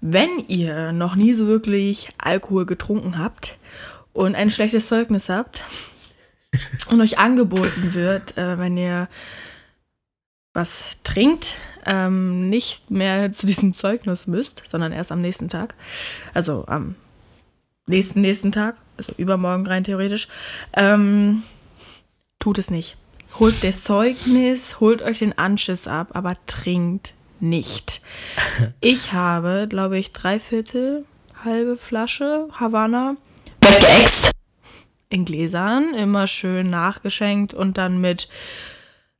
Wenn 0.00 0.44
ihr 0.46 0.92
noch 0.92 1.16
nie 1.16 1.34
so 1.34 1.46
wirklich 1.46 2.10
Alkohol 2.18 2.66
getrunken 2.66 3.18
habt 3.18 3.58
und 4.12 4.34
ein 4.34 4.50
schlechtes 4.50 4.88
Zeugnis 4.88 5.28
habt 5.28 5.64
und 6.90 7.00
euch 7.00 7.18
angeboten 7.18 7.94
wird, 7.94 8.38
äh, 8.38 8.58
wenn 8.58 8.76
ihr 8.76 9.08
was 10.54 10.90
trinkt, 11.04 11.56
ähm, 11.86 12.48
nicht 12.48 12.90
mehr 12.90 13.32
zu 13.32 13.46
diesem 13.46 13.74
Zeugnis 13.74 14.26
müsst, 14.26 14.62
sondern 14.68 14.92
erst 14.92 15.12
am 15.12 15.20
nächsten 15.20 15.48
Tag, 15.48 15.74
also 16.34 16.64
am 16.66 16.96
nächsten 17.86 18.20
nächsten 18.20 18.52
Tag, 18.52 18.76
also 18.96 19.12
übermorgen 19.16 19.66
rein 19.66 19.84
theoretisch, 19.84 20.28
ähm, 20.74 21.42
tut 22.38 22.58
es 22.58 22.70
nicht. 22.70 22.96
Holt 23.38 23.62
das 23.62 23.84
Zeugnis, 23.84 24.80
holt 24.80 25.02
euch 25.02 25.18
den 25.20 25.36
Anschiss 25.36 25.86
ab, 25.86 26.08
aber 26.12 26.36
trinkt 26.46 27.14
nicht. 27.40 28.00
Ich 28.80 29.12
habe, 29.12 29.66
glaube 29.68 29.98
ich, 29.98 30.12
drei 30.12 30.40
Viertel, 30.40 31.04
halbe 31.44 31.76
Flasche 31.76 32.48
Havanna 32.52 33.16
weggeext. 33.60 34.30
In 35.10 35.24
Gläsern, 35.24 35.94
immer 35.94 36.26
schön 36.26 36.70
nachgeschenkt 36.70 37.54
und 37.54 37.78
dann 37.78 38.00
mit 38.00 38.28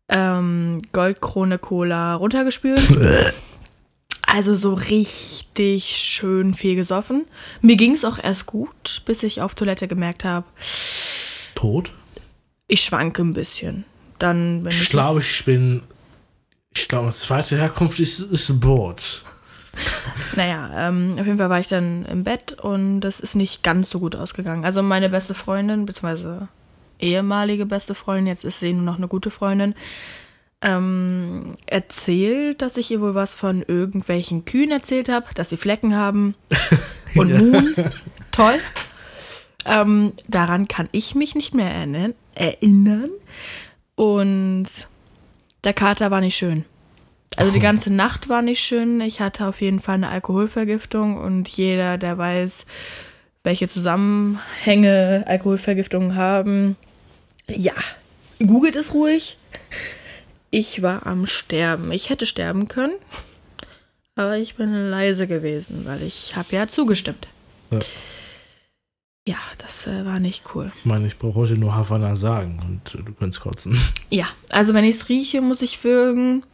ähm, 0.08 0.80
Goldkrone 0.92 1.58
Cola 1.58 2.14
runtergespült. 2.14 2.80
Also 4.22 4.56
so 4.56 4.74
richtig 4.74 5.96
schön 5.96 6.52
viel 6.52 6.74
gesoffen. 6.74 7.24
Mir 7.62 7.76
ging 7.76 7.92
es 7.92 8.04
auch 8.04 8.22
erst 8.22 8.44
gut, 8.44 9.02
bis 9.06 9.22
ich 9.22 9.40
auf 9.40 9.54
Toilette 9.54 9.88
gemerkt 9.88 10.24
habe, 10.24 10.46
Tot? 11.54 11.92
ich 12.66 12.82
schwanke 12.82 13.22
ein 13.22 13.32
bisschen. 13.32 13.84
Dann 14.18 14.64
bin 14.64 14.72
Ich 14.72 14.82
ich 14.82 14.90
glaube, 14.90 15.20
ich 15.20 15.44
bin. 15.44 15.82
Ich 16.74 16.88
glaube, 16.88 17.10
zweite 17.10 17.56
Herkunft 17.56 18.00
ist, 18.00 18.20
ist 18.20 18.48
ein 18.48 18.60
Boot. 18.60 19.24
Naja, 20.34 20.88
ähm, 20.88 21.16
auf 21.18 21.26
jeden 21.26 21.38
Fall 21.38 21.50
war 21.50 21.60
ich 21.60 21.68
dann 21.68 22.04
im 22.06 22.24
Bett 22.24 22.52
und 22.52 23.00
das 23.00 23.20
ist 23.20 23.34
nicht 23.34 23.62
ganz 23.62 23.90
so 23.90 24.00
gut 24.00 24.16
ausgegangen. 24.16 24.64
Also 24.64 24.82
meine 24.82 25.08
beste 25.08 25.34
Freundin, 25.34 25.86
beziehungsweise 25.86 26.48
ehemalige 26.98 27.66
beste 27.66 27.94
Freundin, 27.94 28.26
jetzt 28.26 28.44
ist 28.44 28.60
sie 28.60 28.72
nur 28.72 28.82
noch 28.82 28.96
eine 28.96 29.08
gute 29.08 29.30
Freundin, 29.30 29.74
ähm, 30.60 31.56
erzählt, 31.66 32.62
dass 32.62 32.76
ich 32.76 32.90
ihr 32.90 33.00
wohl 33.00 33.14
was 33.14 33.34
von 33.34 33.62
irgendwelchen 33.62 34.44
Kühen 34.44 34.72
erzählt 34.72 35.08
habe, 35.08 35.26
dass 35.34 35.50
sie 35.50 35.56
Flecken 35.56 35.94
haben 35.94 36.34
und. 37.14 37.32
Muhen. 37.38 37.74
Toll. 38.32 38.58
Ähm, 39.64 40.14
daran 40.26 40.66
kann 40.66 40.88
ich 40.92 41.14
mich 41.14 41.34
nicht 41.34 41.54
mehr 41.54 41.70
erinnern. 41.70 42.14
erinnern. 42.34 43.10
Und 43.94 44.66
der 45.64 45.72
Kater 45.72 46.10
war 46.10 46.20
nicht 46.20 46.36
schön. 46.36 46.64
Also 47.36 47.52
die 47.52 47.60
ganze 47.60 47.92
Nacht 47.92 48.28
war 48.28 48.42
nicht 48.42 48.60
schön. 48.60 49.00
Ich 49.00 49.20
hatte 49.20 49.46
auf 49.46 49.60
jeden 49.60 49.80
Fall 49.80 49.96
eine 49.96 50.08
Alkoholvergiftung 50.08 51.16
und 51.18 51.48
jeder, 51.48 51.98
der 51.98 52.18
weiß, 52.18 52.66
welche 53.44 53.68
Zusammenhänge 53.68 55.24
Alkoholvergiftungen 55.26 56.16
haben, 56.16 56.76
ja, 57.46 57.74
googelt 58.44 58.76
es 58.76 58.92
ruhig. 58.94 59.36
Ich 60.50 60.82
war 60.82 61.06
am 61.06 61.26
Sterben. 61.26 61.92
Ich 61.92 62.10
hätte 62.10 62.26
sterben 62.26 62.68
können, 62.68 62.94
aber 64.16 64.36
ich 64.38 64.56
bin 64.56 64.90
leise 64.90 65.26
gewesen, 65.26 65.84
weil 65.84 66.02
ich 66.02 66.34
habe 66.34 66.56
ja 66.56 66.66
zugestimmt. 66.66 67.28
Ja. 67.70 67.78
Ja, 69.28 69.36
das 69.58 69.86
äh, 69.86 70.06
war 70.06 70.20
nicht 70.20 70.44
cool. 70.54 70.72
Ich 70.78 70.86
meine, 70.86 71.06
ich 71.06 71.18
brauche 71.18 71.34
heute 71.34 71.58
nur 71.58 71.74
Havanna 71.76 72.16
sagen 72.16 72.60
und 72.66 72.94
äh, 72.94 73.04
du 73.04 73.12
kannst 73.12 73.40
kotzen. 73.40 73.78
Ja, 74.10 74.24
also 74.48 74.72
wenn 74.72 74.86
ich 74.86 74.96
es 74.96 75.10
rieche, 75.10 75.42
muss 75.42 75.60
ich 75.60 75.84
würgen. 75.84 76.46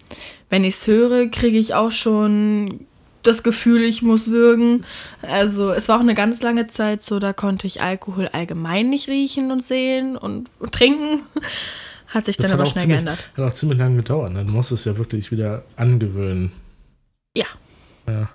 Wenn 0.50 0.64
ich 0.64 0.74
es 0.74 0.88
höre, 0.88 1.28
kriege 1.28 1.56
ich 1.56 1.74
auch 1.74 1.92
schon 1.92 2.80
das 3.22 3.44
Gefühl, 3.44 3.84
ich 3.84 4.02
muss 4.02 4.26
würgen. 4.26 4.84
Also 5.22 5.70
es 5.70 5.88
war 5.88 5.98
auch 5.98 6.02
eine 6.02 6.16
ganz 6.16 6.42
lange 6.42 6.66
Zeit 6.66 7.04
so, 7.04 7.20
da 7.20 7.32
konnte 7.32 7.68
ich 7.68 7.80
Alkohol 7.80 8.26
allgemein 8.26 8.90
nicht 8.90 9.06
riechen 9.06 9.52
und 9.52 9.64
sehen 9.64 10.16
und, 10.16 10.50
und 10.58 10.72
trinken. 10.72 11.22
Hat 12.08 12.26
sich 12.26 12.36
dann 12.38 12.50
aber 12.50 12.64
auch 12.64 12.66
schnell 12.66 12.82
ziemlich, 12.82 13.04
geändert. 13.04 13.30
hat 13.36 13.44
auch 13.44 13.52
ziemlich 13.52 13.78
lange 13.78 13.96
gedauert. 13.96 14.32
Ne? 14.32 14.44
Du 14.44 14.50
musst 14.50 14.72
es 14.72 14.84
ja 14.84 14.98
wirklich 14.98 15.30
wieder 15.30 15.64
angewöhnen. 15.76 16.50
Ja. 17.36 17.46
Ja. 18.08 18.30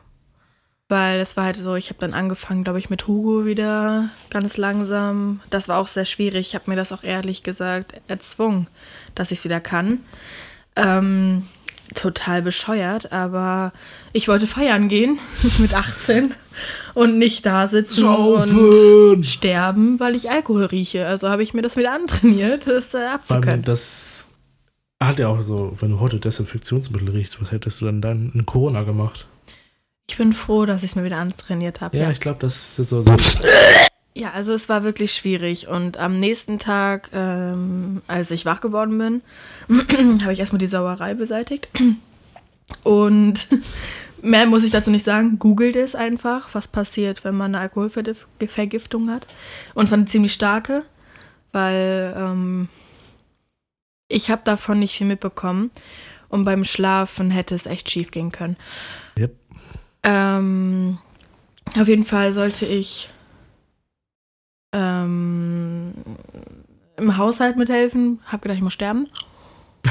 Weil 0.90 1.20
es 1.20 1.38
war 1.38 1.46
halt 1.46 1.56
so, 1.56 1.76
ich 1.76 1.90
habe 1.90 2.00
dann 2.00 2.16
angefangen, 2.16 2.64
glaube 2.64 2.80
ich, 2.80 2.90
mit 2.90 3.06
Hugo 3.06 3.46
wieder 3.46 4.10
ganz 4.32 4.58
langsam. 4.58 5.40
Das 5.52 5.68
war 5.68 5.78
auch 5.78 5.88
sehr 5.88 6.06
schwierig. 6.06 6.48
Ich 6.48 6.56
habe 6.56 6.70
mir 6.70 6.76
das 6.76 6.92
auch 6.92 7.04
ehrlich 7.04 7.44
gesagt 7.44 7.94
erzwungen, 8.08 8.68
dass 9.14 9.32
ich 9.32 9.40
es 9.40 9.46
wieder 9.46 9.60
kann. 9.60 10.00
Ähm, 10.76 11.44
total 11.94 12.42
bescheuert, 12.42 13.12
aber 13.12 13.72
ich 14.14 14.28
wollte 14.28 14.48
feiern 14.48 14.90
gehen 14.90 15.20
mit 15.60 15.76
18 15.76 16.34
und 16.94 17.18
nicht 17.20 17.46
da 17.46 17.68
sitzen 17.68 18.06
und 18.06 18.50
Saufen! 18.50 19.24
sterben, 19.24 20.00
weil 20.00 20.16
ich 20.16 20.32
Alkohol 20.32 20.66
rieche. 20.66 21.06
Also 21.06 21.30
habe 21.30 21.44
ich 21.44 21.54
mir 21.54 21.62
das 21.62 21.78
wieder 21.78 21.94
antrainiert, 21.94 22.68
das 22.68 22.94
äh, 22.94 23.06
abzukönnen. 23.06 23.64
das 23.64 24.28
hat 25.02 25.20
ja 25.20 25.28
auch 25.28 25.42
so, 25.42 25.78
wenn 25.80 25.92
du 25.92 26.00
heute 26.00 26.20
Desinfektionsmittel 26.20 27.10
riechst, 27.10 27.40
was 27.42 27.52
hättest 27.52 27.80
du 27.82 27.86
dann 27.86 28.02
dann 28.02 28.32
in 28.34 28.46
Corona 28.46 28.84
gemacht? 28.84 29.28
Ich 30.10 30.18
bin 30.18 30.34
froh, 30.34 30.66
dass 30.66 30.82
ich 30.82 30.90
es 30.90 30.96
mir 30.96 31.04
wieder 31.04 31.18
antrainiert 31.18 31.82
habe. 31.82 31.96
Ja, 31.96 32.10
ich 32.10 32.20
glaube, 32.20 32.40
das 32.40 32.80
ist 32.80 32.90
so. 32.90 33.04
so 33.04 33.16
Ja, 34.16 34.32
also 34.32 34.54
es 34.54 34.68
war 34.68 34.84
wirklich 34.84 35.14
schwierig. 35.14 35.68
Und 35.68 35.98
am 35.98 36.18
nächsten 36.18 36.58
Tag, 36.58 37.12
ähm, 37.14 38.02
als 38.08 38.32
ich 38.32 38.44
wach 38.44 38.60
geworden 38.60 38.98
bin, 38.98 39.22
habe 40.24 40.34
ich 40.34 40.40
erstmal 40.40 40.58
die 40.58 40.66
Sauerei 40.66 41.14
beseitigt. 41.14 41.70
Und 42.82 43.50
mehr 44.24 44.48
muss 44.48 44.64
ich 44.64 44.72
dazu 44.72 44.90
nicht 44.90 45.06
sagen. 45.06 45.38
Googelt 45.38 45.76
es 45.76 45.94
einfach, 45.94 46.50
was 46.54 46.68
passiert, 46.68 47.24
wenn 47.24 47.38
man 47.38 47.54
eine 47.54 47.62
Alkoholvergiftung 47.62 49.12
hat. 49.12 49.28
Und 49.76 49.90
zwar 49.90 50.00
eine 50.00 50.08
ziemlich 50.08 50.34
starke, 50.34 50.86
weil 51.52 52.16
ähm, 52.18 52.68
ich 54.08 54.32
habe 54.32 54.42
davon 54.44 54.80
nicht 54.80 54.98
viel 54.98 55.06
mitbekommen. 55.06 55.70
Und 56.30 56.46
beim 56.46 56.64
Schlafen 56.64 57.30
hätte 57.30 57.54
es 57.54 57.68
echt 57.68 57.92
schief 57.92 58.10
gehen 58.10 58.32
können. 58.32 58.58
Yep. 59.20 59.39
Ähm, 60.04 60.98
auf 61.80 61.88
jeden 61.88 62.04
Fall 62.06 62.34
sollte 62.34 62.66
ich 62.66 63.10
ähm, 64.74 65.94
im 66.98 67.18
Haushalt 67.18 67.58
mithelfen. 67.58 68.20
Hab 68.26 68.42
gedacht, 68.42 68.58
ich 68.58 68.64
muss 68.64 68.74
sterben. 68.74 69.08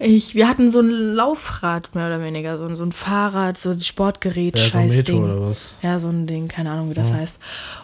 Ich, 0.00 0.36
wir 0.36 0.46
hatten 0.48 0.70
so 0.70 0.78
ein 0.78 0.90
Laufrad, 0.90 1.92
mehr 1.96 2.06
oder 2.06 2.22
weniger, 2.22 2.56
so, 2.56 2.66
ein- 2.66 2.76
so 2.76 2.84
ein 2.84 2.92
Fahrrad, 2.92 3.58
so 3.58 3.70
ein 3.70 3.80
Sportgerät, 3.80 4.54
Ja, 4.56 4.62
so 4.62 4.68
scheiß 4.68 4.92
Metro 4.92 5.12
Ding. 5.12 5.24
oder 5.24 5.40
was? 5.42 5.74
Ja, 5.82 5.98
so 5.98 6.08
ein 6.08 6.28
Ding, 6.28 6.46
keine 6.46 6.70
Ahnung, 6.70 6.88
wie 6.90 6.94
das 6.94 7.12
heißt. 7.12 7.40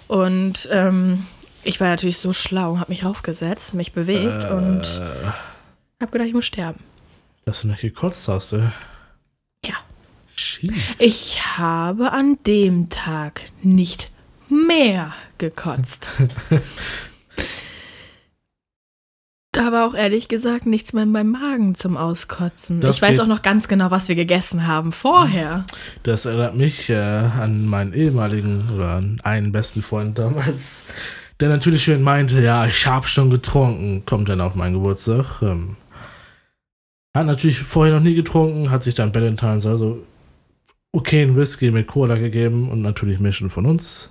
Und 0.07 0.68
ähm, 0.70 1.26
ich 1.64 1.80
war 1.80 1.88
natürlich 1.88 2.18
so 2.18 2.32
schlau, 2.32 2.78
habe 2.78 2.92
mich 2.92 3.05
raufgesetzt, 3.05 3.74
mich 3.74 3.94
bewegt 3.94 4.48
und 4.48 4.82
Äh, 4.82 5.26
habe 6.00 6.12
gedacht, 6.12 6.28
ich 6.28 6.34
muss 6.34 6.46
sterben. 6.46 6.78
dass 7.46 7.62
du 7.62 7.66
nicht 7.66 7.80
gekotzt 7.80 8.28
hast, 8.28 8.52
ey. 8.52 8.68
Schief. 10.37 10.72
Ich 10.99 11.41
habe 11.57 12.12
an 12.12 12.39
dem 12.47 12.89
Tag 12.89 13.43
nicht 13.62 14.11
mehr 14.49 15.14
gekotzt. 15.39 16.07
Da 19.55 19.70
war 19.70 19.87
auch 19.87 19.95
ehrlich 19.95 20.26
gesagt 20.26 20.66
nichts 20.66 20.93
mehr 20.93 21.05
in 21.05 21.12
meinem 21.12 21.30
Magen 21.30 21.76
zum 21.76 21.97
Auskotzen. 21.97 22.80
Das 22.80 22.97
ich 22.97 23.03
weiß 23.03 23.20
auch 23.20 23.28
noch 23.28 23.43
ganz 23.43 23.68
genau, 23.68 23.93
was 23.93 24.09
wir 24.09 24.16
gegessen 24.16 24.66
haben 24.66 24.91
vorher. 24.91 25.64
Das 26.03 26.24
erinnert 26.26 26.57
mich 26.57 26.91
äh, 26.91 26.97
an 26.97 27.64
meinen 27.66 27.93
ehemaligen 27.93 28.64
oder 28.74 28.97
an 28.97 29.20
einen 29.22 29.53
besten 29.53 29.85
Freund 29.85 30.18
damals, 30.18 30.82
der 31.39 31.51
natürlich 31.51 31.85
schön 31.85 32.03
meinte, 32.03 32.41
ja, 32.41 32.66
ich 32.66 32.85
hab 32.89 33.07
schon 33.07 33.30
getrunken, 33.30 34.05
kommt 34.05 34.28
dann 34.28 34.41
auf 34.41 34.57
meinen 34.57 34.74
Geburtstag. 34.74 35.41
Ähm, 35.43 35.76
hat 37.16 37.26
natürlich 37.26 37.61
vorher 37.61 37.95
noch 37.95 38.03
nie 38.03 38.16
getrunken, 38.16 38.72
hat 38.72 38.82
sich 38.82 38.97
dann 38.97 39.14
Valentine's 39.14 39.66
also 39.66 40.03
okay 40.95 41.22
einen 41.22 41.36
Whisky 41.36 41.70
mit 41.70 41.88
Cola 41.88 42.16
gegeben 42.16 42.70
und 42.70 42.80
natürlich 42.80 43.18
Mischen 43.18 43.51
von 43.51 43.66
uns. 43.66 44.11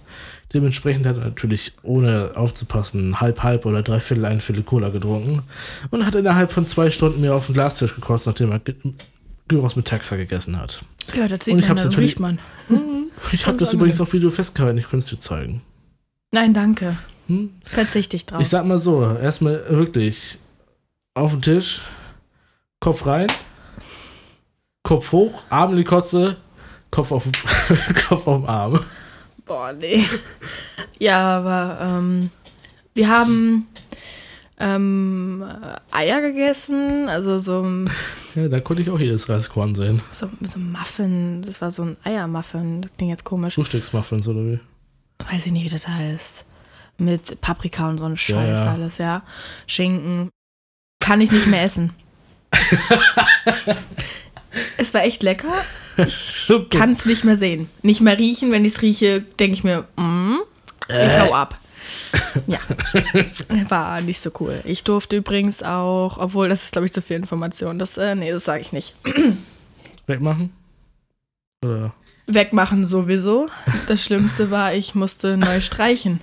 Dementsprechend 0.54 1.08
hat 1.08 1.18
er 1.18 1.24
natürlich, 1.24 1.74
ohne 1.82 2.32
aufzupassen, 2.36 3.20
halb, 3.20 3.42
halb 3.42 3.66
oder 3.66 3.82
drei 3.82 4.00
Viertel, 4.00 4.26
ein 4.26 4.42
Viertel 4.42 4.64
Cola 4.64 4.90
getrunken 4.90 5.42
und 5.90 6.06
hat 6.06 6.14
innerhalb 6.14 6.52
von 6.52 6.68
zwei 6.68 6.92
Stunden 6.92 7.22
mir 7.22 7.34
auf 7.34 7.48
den 7.48 7.54
Glastisch 7.54 7.96
gekotzt, 7.96 8.28
nachdem 8.28 8.52
er 8.52 8.62
Gyros 9.48 9.76
mit 9.76 9.86
Texer 9.86 10.18
gegessen 10.18 10.60
hat. 10.60 10.84
Ja, 11.16 11.28
das 11.28 11.46
sieht 11.46 11.54
Und 11.54 11.60
ich 11.60 11.66
man, 11.66 11.78
hab's 11.78 11.84
das 11.84 11.98
riecht 11.98 12.20
man. 12.20 12.40
Ich 13.32 13.48
habe 13.48 13.58
das 13.58 13.74
übrigens 13.74 14.00
auf 14.00 14.14
Video 14.14 14.30
festgehalten, 14.30 14.78
ich 14.78 14.84
könnte 14.90 15.06
es 15.06 15.06
dir 15.06 15.20
zeigen. 15.20 15.62
Nein, 16.32 16.54
danke. 16.54 16.98
Hm? 17.28 17.52
Verzichte 17.64 18.16
ich 18.16 18.26
drauf. 18.26 18.42
Ich 18.42 18.50
sag 18.50 18.66
mal 18.66 18.80
so, 18.80 19.04
erstmal 19.04 19.68
wirklich 19.70 20.38
auf 21.16 21.32
den 21.32 21.42
Tisch, 21.42 21.82
Kopf 22.80 23.06
rein, 23.06 23.28
Kopf 24.84 25.12
hoch, 25.14 25.46
Arm 25.50 25.72
in 25.72 25.78
die 25.78 25.84
Kotze, 25.84 26.38
Kopf 26.94 27.12
auf, 27.12 27.24
Kopf 28.08 28.28
auf 28.28 28.38
den 28.42 28.46
Arm. 28.46 28.80
Boah, 29.46 29.74
nee. 29.74 30.06
ja, 31.00 31.38
aber 31.40 31.80
ähm, 31.82 32.30
wir 32.94 33.10
haben 33.10 33.68
ähm, 34.60 35.44
Eier 35.90 36.22
gegessen, 36.22 37.10
also 37.10 37.40
so, 37.40 37.64
ein- 37.64 37.90
Ja, 38.36 38.48
da 38.48 38.60
konnte 38.60 38.84
ich 38.84 38.90
auch 38.92 39.00
jedes 39.00 39.28
Reiskorn 39.28 39.74
sehen. 39.74 40.02
so, 40.12 40.30
so 40.42 40.60
ein 40.60 40.72
Muffin. 40.72 41.42
Das 41.42 41.62
war 41.62 41.72
so 41.72 41.84
ein 41.84 41.98
Eiermuffin. 42.04 42.84
Das 42.84 42.92
klingt 42.96 43.10
jetzt 43.12 43.24
komisch. 43.24 43.56
Frühstücksmuffins 43.56 44.28
oder 44.28 44.42
wie? 44.42 44.60
Weiß 45.32 45.46
ich 45.48 45.52
nicht, 45.52 45.66
wie 45.66 45.70
das 45.70 45.88
heißt. 45.88 46.46
Mit 47.00 47.42
Paprika 47.42 47.90
und 47.90 47.98
so 47.98 48.06
ein 48.06 48.18
Scheiß 48.18 48.60
Ja, 48.60 48.66
ja. 48.66 48.72
alles, 48.72 48.98
ja. 49.00 49.24
Schinken. 49.66 50.30
Kann 51.00 51.22
ich 51.22 51.32
nicht 51.32 51.48
mehr 51.48 51.64
essen. 51.64 51.94
es 54.78 54.94
war 54.94 55.04
echt 55.04 55.24
lecker. 55.24 55.54
Ich 55.98 56.52
kann 56.70 56.92
es 56.92 57.06
nicht 57.06 57.24
mehr 57.24 57.38
sehen. 57.38 57.70
Nicht 57.82 58.02
mehr 58.02 58.18
riechen. 58.18 58.52
Wenn 58.52 58.66
ich 58.66 58.76
es 58.76 58.82
rieche, 58.82 59.22
denke 59.22 59.54
ich 59.54 59.64
mir, 59.64 59.86
mm, 59.96 60.38
ich 60.90 61.20
hau 61.20 61.34
ab. 61.34 61.60
Ja, 62.48 62.60
war 63.70 64.02
nicht 64.02 64.20
so 64.20 64.32
cool. 64.40 64.62
Ich 64.66 64.84
durfte 64.84 65.18
übrigens 65.18 65.64
auch, 65.64 66.18
obwohl 66.18 66.50
das 66.50 66.64
ist, 66.64 66.72
glaube 66.72 66.88
ich, 66.88 66.94
zu 66.94 67.02
viel 67.02 67.18
Information. 67.18 67.80
Das, 67.80 67.98
äh, 67.98 68.16
nee, 68.16 68.32
das 68.32 68.46
sage 68.46 68.62
ich 68.62 68.72
nicht. 68.72 68.96
Wegmachen? 70.08 70.52
Oder? 71.64 71.94
Wegmachen 72.28 72.86
sowieso. 72.86 73.50
Das 73.88 74.04
Schlimmste 74.04 74.52
war, 74.52 74.74
ich 74.74 74.96
musste 74.96 75.38
neu 75.38 75.60
streichen. 75.62 76.22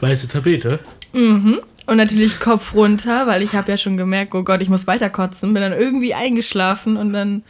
Weiße 0.00 0.28
Tapete? 0.28 0.80
Mhm. 1.12 1.60
Und 1.86 1.98
natürlich 1.98 2.40
Kopf 2.40 2.74
runter, 2.74 3.26
weil 3.26 3.42
ich 3.42 3.54
habe 3.54 3.70
ja 3.70 3.78
schon 3.78 3.96
gemerkt, 3.96 4.34
oh 4.34 4.42
Gott, 4.42 4.60
ich 4.60 4.68
muss 4.68 4.86
weiter 4.86 5.08
kotzen. 5.08 5.54
Bin 5.54 5.62
dann 5.62 5.72
irgendwie 5.72 6.14
eingeschlafen 6.14 6.96
und 6.96 7.12
dann 7.12 7.44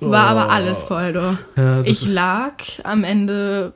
war 0.00 0.28
aber 0.28 0.50
alles 0.50 0.82
voll. 0.82 1.12
Du. 1.12 1.38
Ja, 1.56 1.82
Ich 1.82 2.06
lag 2.06 2.54
am 2.82 3.04
Ende 3.04 3.72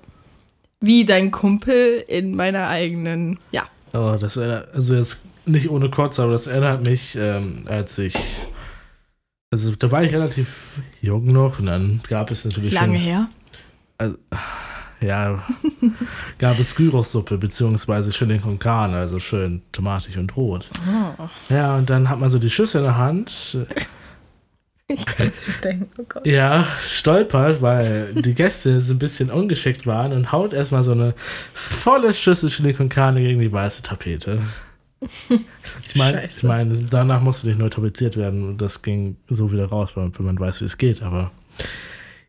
wie 0.81 1.05
dein 1.05 1.31
Kumpel 1.31 2.05
in 2.09 2.35
meiner 2.35 2.69
eigenen, 2.69 3.39
ja. 3.53 3.65
Oh, 3.93 4.17
das 4.21 4.37
erinnert, 4.37 4.75
also 4.75 4.97
jetzt 4.97 5.21
nicht 5.47 5.71
ohne 5.71 5.89
Kotze, 5.89 6.23
aber 6.23 6.33
das 6.33 6.47
erinnert 6.47 6.85
mich, 6.85 7.17
ähm, 7.19 7.65
als 7.67 7.99
ich, 7.99 8.15
also 9.51 9.75
da 9.75 9.91
war 9.91 10.03
ich 10.03 10.13
relativ 10.13 10.81
jung 11.01 11.27
noch 11.27 11.61
und 11.61 11.67
dann 11.67 12.01
gab 12.09 12.31
es 12.31 12.45
natürlich 12.45 12.75
Lange 12.75 12.99
schon, 12.99 13.05
her. 13.05 13.29
Ja, 15.01 15.45
gab 16.39 16.59
es 16.59 16.75
Gyros-Suppe 16.75 17.39
beziehungsweise 17.39 18.11
Chili 18.11 18.39
con 18.39 18.59
Carne, 18.59 18.97
also 18.97 19.19
schön 19.19 19.63
tomatig 19.73 20.19
und 20.19 20.37
rot. 20.37 20.71
Oh, 20.89 21.29
Ja, 21.49 21.77
und 21.77 21.91
dann 21.91 22.09
hat 22.09 22.19
man 22.19 22.31
so 22.31 22.39
die 22.39 22.51
Schüssel 22.51 22.79
in 22.79 22.85
der 22.85 22.97
Hand, 22.97 23.59
ich 24.89 25.05
kann 25.05 25.31
es 25.35 25.47
schon 25.47 25.55
denken, 25.63 25.91
oh 25.99 26.05
Gott. 26.09 26.27
ja, 26.27 26.67
stolpert, 26.85 27.61
weil 27.61 28.15
die 28.15 28.35
Gäste 28.35 28.81
so 28.81 28.95
ein 28.95 28.99
bisschen 28.99 29.31
ungeschickt 29.31 29.87
waren 29.87 30.13
und 30.13 30.33
haut 30.33 30.53
erstmal 30.53 30.83
so 30.83 30.93
eine 30.93 31.15
volle 31.55 32.15
Schüssel 32.15 32.51
Chili 32.51 32.73
con 32.73 32.89
Carne 32.89 33.21
gegen 33.21 33.41
die 33.41 33.53
weiße 33.53 33.83
Tapete. 33.83 34.41
Ich 35.87 35.95
meine, 35.95 36.25
ich 36.25 36.33
Scheiße. 36.33 36.47
meine, 36.47 36.75
danach 36.89 37.21
musste 37.21 37.49
nicht 37.49 37.59
neu 37.59 37.69
tapeziert 37.69 38.17
werden 38.17 38.49
und 38.49 38.59
das 38.63 38.81
ging 38.83 39.17
so 39.29 39.53
wieder 39.53 39.67
raus, 39.67 39.91
wenn 39.95 40.13
man 40.19 40.39
weiß, 40.39 40.63
wie 40.63 40.65
es 40.65 40.79
geht, 40.79 41.03
aber 41.03 41.33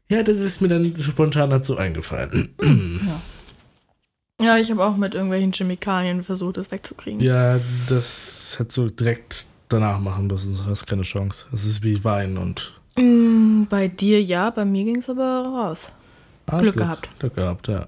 ja, 0.10 0.24
das 0.24 0.38
ist 0.38 0.62
mir 0.62 0.68
dann 0.70 0.94
spontan 1.00 1.50
dazu 1.50 1.78
eingefallen. 1.78 2.50
Ja, 4.42 4.58
ich 4.58 4.70
habe 4.70 4.84
auch 4.86 4.98
mit 4.98 5.14
irgendwelchen 5.14 5.52
Chemikalien 5.54 6.24
versucht, 6.24 6.58
das 6.58 6.72
wegzukriegen. 6.72 7.20
ja, 7.22 7.60
das 7.90 8.56
hättest 8.60 8.78
du 8.78 8.90
direkt 8.90 9.46
danach 9.70 10.00
machen 10.00 10.28
müssen, 10.28 10.56
du 10.56 10.66
hast 10.70 10.86
keine 10.86 11.02
Chance. 11.04 11.46
Das 11.52 11.66
ist 11.66 11.84
wie 11.84 12.04
Wein 12.04 12.38
und 12.38 12.74
Mm, 13.00 13.66
bei 13.70 13.88
dir 13.88 14.22
ja, 14.24 14.50
bei 14.50 14.66
mir 14.66 14.84
ging 14.84 14.98
es 14.98 15.08
aber 15.10 15.44
raus. 15.46 15.92
Ah, 16.48 16.60
Glück 16.62 16.78
gehabt. 16.78 17.08
Glück 17.20 17.36
gehabt, 17.36 17.68
ja. 17.68 17.86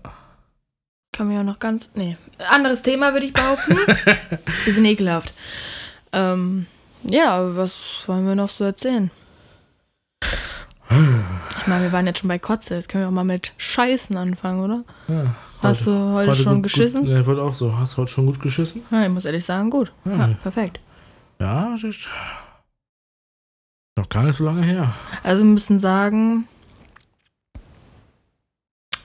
Kann 1.12 1.30
mir 1.30 1.36
ja 1.36 1.44
noch 1.44 1.58
ganz. 1.58 1.90
Nee. 1.96 2.16
Anderes 2.48 2.84
Thema, 2.84 3.12
würde 3.14 3.26
ich 3.26 3.34
behaupten. 3.34 3.76
Bisschen 4.66 4.86
ekelhaft. 4.86 5.34
Ähm, 6.12 6.68
ja, 7.04 7.56
was 7.56 7.76
wollen 8.06 8.28
wir 8.28 8.36
noch 8.36 8.50
so 8.50 8.64
erzählen? 8.66 9.10
Ich 10.92 11.68
meine, 11.68 11.84
wir 11.84 11.92
waren 11.92 12.08
jetzt 12.08 12.20
schon 12.20 12.28
bei 12.28 12.40
Kotze. 12.40 12.76
Jetzt 12.76 12.90
können 12.90 13.04
wir 13.04 13.08
auch 13.10 13.14
mal 13.14 13.24
mit 13.24 13.54
Scheißen 13.58 14.18
anfangen, 14.18 14.62
oder? 14.64 14.84
ja 15.08 15.36
Hast 15.62 15.86
du 15.86 16.14
heute, 16.14 16.36
schon 16.36 16.56
gut, 16.56 16.64
geschissen? 16.64 17.02
Gut, 17.02 17.10
ja, 17.12 17.20
ich 17.20 17.26
wollte 17.26 17.42
auch 17.44 17.54
so. 17.54 17.78
Hast 17.78 17.94
du 17.94 17.98
heute 17.98 18.12
schon 18.12 18.26
gut 18.26 18.40
geschissen? 18.40 18.84
Ja, 18.92 19.04
ich 19.04 19.10
muss 19.10 19.26
ehrlich 19.26 19.46
sagen, 19.46 19.70
gut. 19.70 19.92
Ja. 20.06 20.16
Ja, 20.16 20.28
perfekt. 20.42 20.80
Ja, 21.40 21.72
das 21.74 21.84
ist 21.84 22.08
noch 23.98 24.10
gar 24.10 24.24
nicht 24.24 24.36
so 24.36 24.46
lange 24.46 24.64
her. 24.64 24.94
Also 25.24 25.44
wir 25.44 25.52
müssen 25.52 25.80
sagen, 25.80 26.48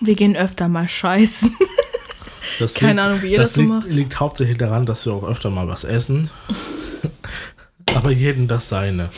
wir 0.01 0.15
gehen 0.15 0.37
öfter 0.37 0.69
mal 0.69 0.89
scheißen. 0.89 1.55
Das 2.61 2.75
Keine 2.75 2.93
liegt, 2.93 3.05
Ahnung, 3.05 3.23
wie 3.23 3.33
ihr 3.33 3.39
das, 3.39 3.49
das 3.49 3.55
so 3.55 3.61
liegt, 3.63 3.73
macht. 3.73 3.89
liegt 3.89 4.21
hauptsächlich 4.21 4.59
daran, 4.59 4.87
dass 4.87 5.07
wir 5.07 5.13
auch 5.13 5.25
öfter 5.25 5.51
mal 5.51 5.67
was 5.67 5.83
essen. 5.83 6.31
Aber 7.97 8.13
jeden 8.13 8.47
das 8.47 8.69
seine. 8.69 9.09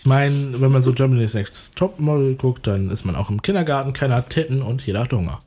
Ich 0.00 0.06
meine, 0.06 0.58
wenn 0.62 0.72
man 0.72 0.80
so 0.80 0.94
Germany's 0.94 1.34
Next 1.34 1.76
Topmodel 1.76 2.34
guckt, 2.34 2.66
dann 2.66 2.88
ist 2.88 3.04
man 3.04 3.14
auch 3.16 3.28
im 3.28 3.42
Kindergarten, 3.42 3.92
keiner 3.92 4.14
hat 4.14 4.30
Titten 4.30 4.62
und 4.62 4.86
jeder 4.86 5.00
hat 5.00 5.12
Hunger. 5.12 5.42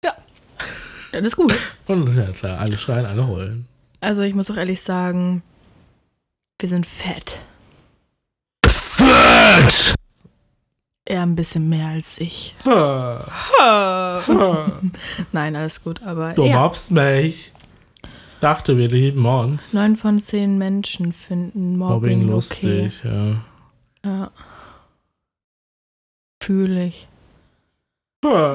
Das 0.00 1.22
ist 1.22 1.36
gut. 1.36 1.54
Und 1.86 2.16
ja 2.16 2.32
klar, 2.32 2.58
alle 2.58 2.78
schreien, 2.78 3.04
alle 3.04 3.26
heulen. 3.26 3.68
Also 4.00 4.22
ich 4.22 4.34
muss 4.34 4.50
auch 4.50 4.56
ehrlich 4.56 4.80
sagen, 4.80 5.42
wir 6.58 6.70
sind 6.70 6.86
fett. 6.86 7.42
Fett! 8.66 9.94
Eher 11.04 11.20
ein 11.20 11.36
bisschen 11.36 11.68
mehr 11.68 11.88
als 11.88 12.16
ich. 12.18 12.54
Du 12.64 12.70
Nein, 15.32 15.54
alles 15.54 15.84
gut, 15.84 16.02
aber 16.02 16.34
ja. 16.40 16.60
mobst 16.60 16.92
mich. 16.92 17.52
Dachte, 18.40 18.76
wir 18.76 18.88
lieben 18.88 19.24
uns. 19.24 19.72
Neun 19.72 19.96
von 19.96 20.20
zehn 20.20 20.58
Menschen 20.58 21.12
finden 21.12 21.76
Mobbing, 21.78 22.20
Mobbing 22.20 22.22
okay. 22.24 22.30
lustig, 22.30 23.00
ja. 23.04 23.44
Ja. 24.04 24.30
Fühle 26.42 26.86
ich. 26.86 27.08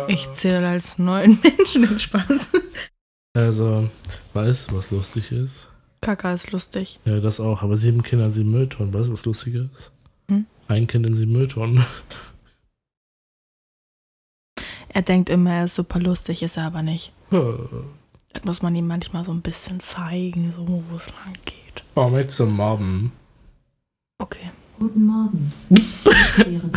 Ich 0.08 0.32
zähle 0.34 0.68
als 0.68 0.98
neun 0.98 1.40
Menschen 1.58 1.88
den 1.88 2.00
Spaß. 2.00 2.50
Also, 3.34 3.90
weißt 4.34 4.70
du, 4.72 4.76
was 4.76 4.92
lustig 4.92 5.32
ist? 5.32 5.70
Kaka 6.02 6.34
ist 6.34 6.52
lustig. 6.52 7.00
Ja, 7.06 7.20
das 7.20 7.40
auch. 7.40 7.62
Aber 7.62 7.78
sieben 7.78 8.04
Kinder, 8.04 8.30
sieben 8.30 8.52
Mülltonnen. 8.52 8.94
Weißt 8.94 9.08
du, 9.08 9.14
was 9.14 9.26
lustig 9.26 9.54
ist? 9.54 9.92
Hm? 10.28 10.46
Ein 10.68 10.88
Kind 10.88 11.06
in 11.08 11.14
sieben 11.14 11.32
Mülltonnen. 11.32 11.86
Er 14.90 15.04
denkt 15.04 15.30
immer, 15.30 15.52
er 15.54 15.66
ist 15.66 15.76
super 15.76 16.00
lustig, 16.00 16.44
ist 16.44 16.58
er 16.58 16.66
aber 16.66 16.82
nicht. 16.82 17.14
Das 18.34 18.44
muss 18.46 18.62
man 18.62 18.76
ihm 18.76 18.88
manchmal 18.88 19.26
so 19.26 19.32
ein 19.34 19.42
bisschen 19.42 19.80
zeigen, 19.80 20.52
so 20.56 20.66
wo 20.68 20.96
es 20.96 21.08
lang 21.08 21.34
geht. 21.46 21.84
Oh, 21.96 22.08
mit 22.10 22.32
zum 22.32 22.56
Mobben. 22.56 23.12
Okay. 24.20 24.52
Guten 24.80 25.06
Morgen. 25.06 25.52
Es 25.70 26.38
wäre 26.38 26.52
doch 26.60 26.64
ein 26.64 26.72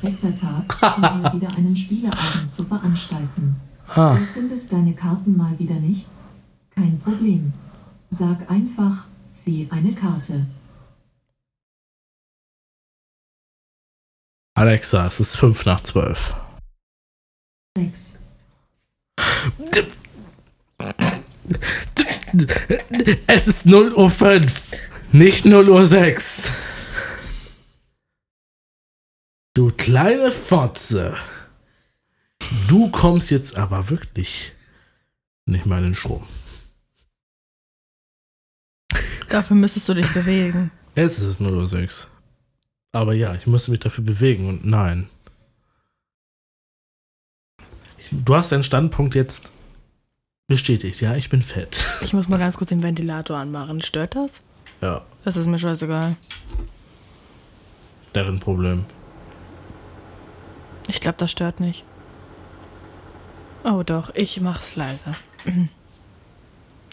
perfekter 0.00 0.34
Tag, 0.34 0.96
um 0.96 1.00
mal 1.00 1.32
wieder 1.34 1.48
einen 1.56 1.74
Spieleabend 1.74 2.52
zu 2.52 2.64
veranstalten. 2.64 3.56
Ah, 3.88 4.14
Du 4.16 4.24
findest 4.34 4.72
deine 4.72 4.94
Karten 4.94 5.36
mal 5.36 5.58
wieder 5.58 5.74
nicht? 5.74 6.06
Kein 6.70 7.00
Problem. 7.00 7.52
Sag 8.10 8.48
einfach, 8.48 9.06
zieh 9.32 9.66
eine 9.70 9.92
Karte. 9.94 10.46
Alexa, 14.54 15.06
es 15.06 15.18
ist 15.18 15.36
5 15.36 15.64
nach 15.66 15.80
12. 15.80 16.34
6. 17.76 18.22
Es 23.26 23.46
ist 23.46 23.66
0 23.66 23.92
Uhr 23.94 24.10
5, 24.10 24.72
nicht 25.12 25.44
0 25.44 25.68
Uhr 25.68 25.84
6. 25.84 26.52
Du 29.54 29.70
kleine 29.72 30.30
Fotze. 30.30 31.16
Du 32.68 32.90
kommst 32.90 33.30
jetzt 33.30 33.56
aber 33.56 33.90
wirklich 33.90 34.52
nicht 35.46 35.66
mal 35.66 35.78
in 35.78 35.86
den 35.86 35.94
Strom. 35.94 36.24
Dafür 39.28 39.56
müsstest 39.56 39.88
du 39.88 39.94
dich 39.94 40.12
bewegen. 40.12 40.70
Jetzt 40.94 41.18
ist 41.18 41.24
es 41.24 41.40
0 41.40 41.54
Uhr 41.54 41.66
6. 41.66 42.08
Aber 42.92 43.14
ja, 43.14 43.34
ich 43.34 43.46
musste 43.46 43.70
mich 43.70 43.80
dafür 43.80 44.04
bewegen 44.04 44.48
und 44.48 44.64
nein. 44.64 45.08
Du 48.10 48.34
hast 48.34 48.50
deinen 48.50 48.64
Standpunkt 48.64 49.14
jetzt 49.14 49.52
bestätigt. 50.50 51.00
Ja, 51.00 51.14
ich 51.16 51.30
bin 51.30 51.42
fett. 51.42 51.86
Ich 52.02 52.12
muss 52.12 52.28
mal 52.28 52.38
ganz 52.38 52.56
kurz 52.58 52.68
den 52.68 52.82
Ventilator 52.82 53.38
anmachen. 53.38 53.80
Stört 53.82 54.14
das? 54.16 54.40
Ja, 54.82 55.02
Das 55.24 55.36
ist 55.36 55.46
mir 55.46 55.58
scheißegal. 55.58 56.16
deren 58.14 58.38
Problem. 58.40 58.84
Ich 60.88 61.00
glaube, 61.00 61.16
das 61.18 61.30
stört 61.30 61.60
nicht. 61.60 61.84
Oh 63.64 63.82
doch, 63.84 64.14
ich 64.14 64.40
mach's 64.40 64.76
leise. 64.76 65.14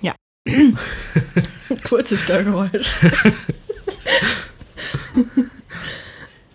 Ja. 0.01 0.13
Kurze 1.89 2.17
Störgeräusch. 2.17 2.87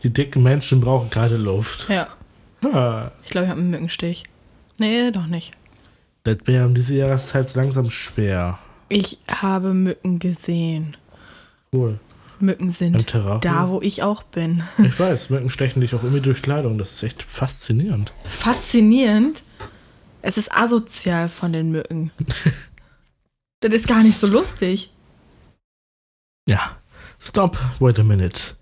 Die 0.03 0.13
dicken 0.13 0.43
Menschen 0.43 0.81
brauchen 0.81 1.11
gerade 1.11 1.37
Luft. 1.37 1.89
Ja. 1.89 2.09
Ah, 2.65 3.11
Ich 3.25 3.31
glaube, 3.31 3.47
ich 3.47 3.51
habe 3.51 3.61
einen 3.61 3.71
Mückenstich. 3.71 4.25
Nee, 4.79 5.11
doch 5.11 5.27
nicht. 5.27 5.53
Das 6.25 6.39
wäre 6.45 6.67
um 6.67 6.75
diese 6.75 6.97
Jahreszeit 6.97 7.55
langsam 7.55 7.91
schwer. 7.91 8.59
Ich 8.89 9.19
habe 9.29 9.75
Mücken 9.75 10.19
gesehen. 10.19 10.97
Cool. 11.73 11.99
Mücken 12.39 12.73
sind 12.73 13.15
da, 13.15 13.69
wo 13.69 13.81
ich 13.81 14.03
auch 14.03 14.25
bin. 14.25 14.65
Ich 14.79 14.99
weiß, 14.99 15.31
Mücken 15.31 15.49
stechen 15.49 15.81
dich 15.81 15.95
auch 15.95 16.03
irgendwie 16.03 16.21
durch 16.21 16.43
Kleidung. 16.43 16.77
Das 16.77 16.93
ist 16.93 17.03
echt 17.03 17.23
faszinierend. 17.23 18.13
Faszinierend. 18.25 19.43
Es 20.23 20.37
ist 20.39 20.53
asozial 20.53 21.29
von 21.29 21.53
den 21.53 21.71
Mücken. 21.71 22.11
das 23.61 23.73
ist 23.73 23.89
gar 23.89 24.03
nicht 24.03 24.19
so 24.19 24.27
lustig. 24.27 24.93
Ja. 26.49 26.77
Stop, 27.19 27.57
wait 27.79 27.99
a 28.01 28.03
minute. 28.03 28.55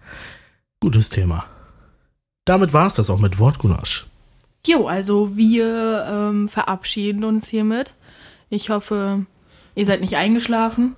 Gutes 0.80 1.08
Thema. 1.08 1.46
Damit 2.44 2.72
war 2.72 2.86
es 2.86 2.94
das 2.94 3.08
auch 3.08 3.18
mit 3.18 3.38
Wortgulasch. 3.38 4.06
Jo, 4.66 4.86
also 4.86 5.36
wir 5.36 6.06
ähm, 6.08 6.48
verabschieden 6.48 7.24
uns 7.24 7.48
hiermit. 7.48 7.94
Ich 8.50 8.68
hoffe, 8.68 9.24
ihr 9.74 9.86
seid 9.86 10.00
nicht 10.00 10.16
eingeschlafen. 10.16 10.96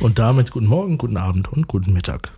Und 0.00 0.18
damit 0.18 0.50
guten 0.50 0.66
Morgen, 0.66 0.98
guten 0.98 1.16
Abend 1.16 1.52
und 1.52 1.68
guten 1.68 1.92
Mittag. 1.92 2.32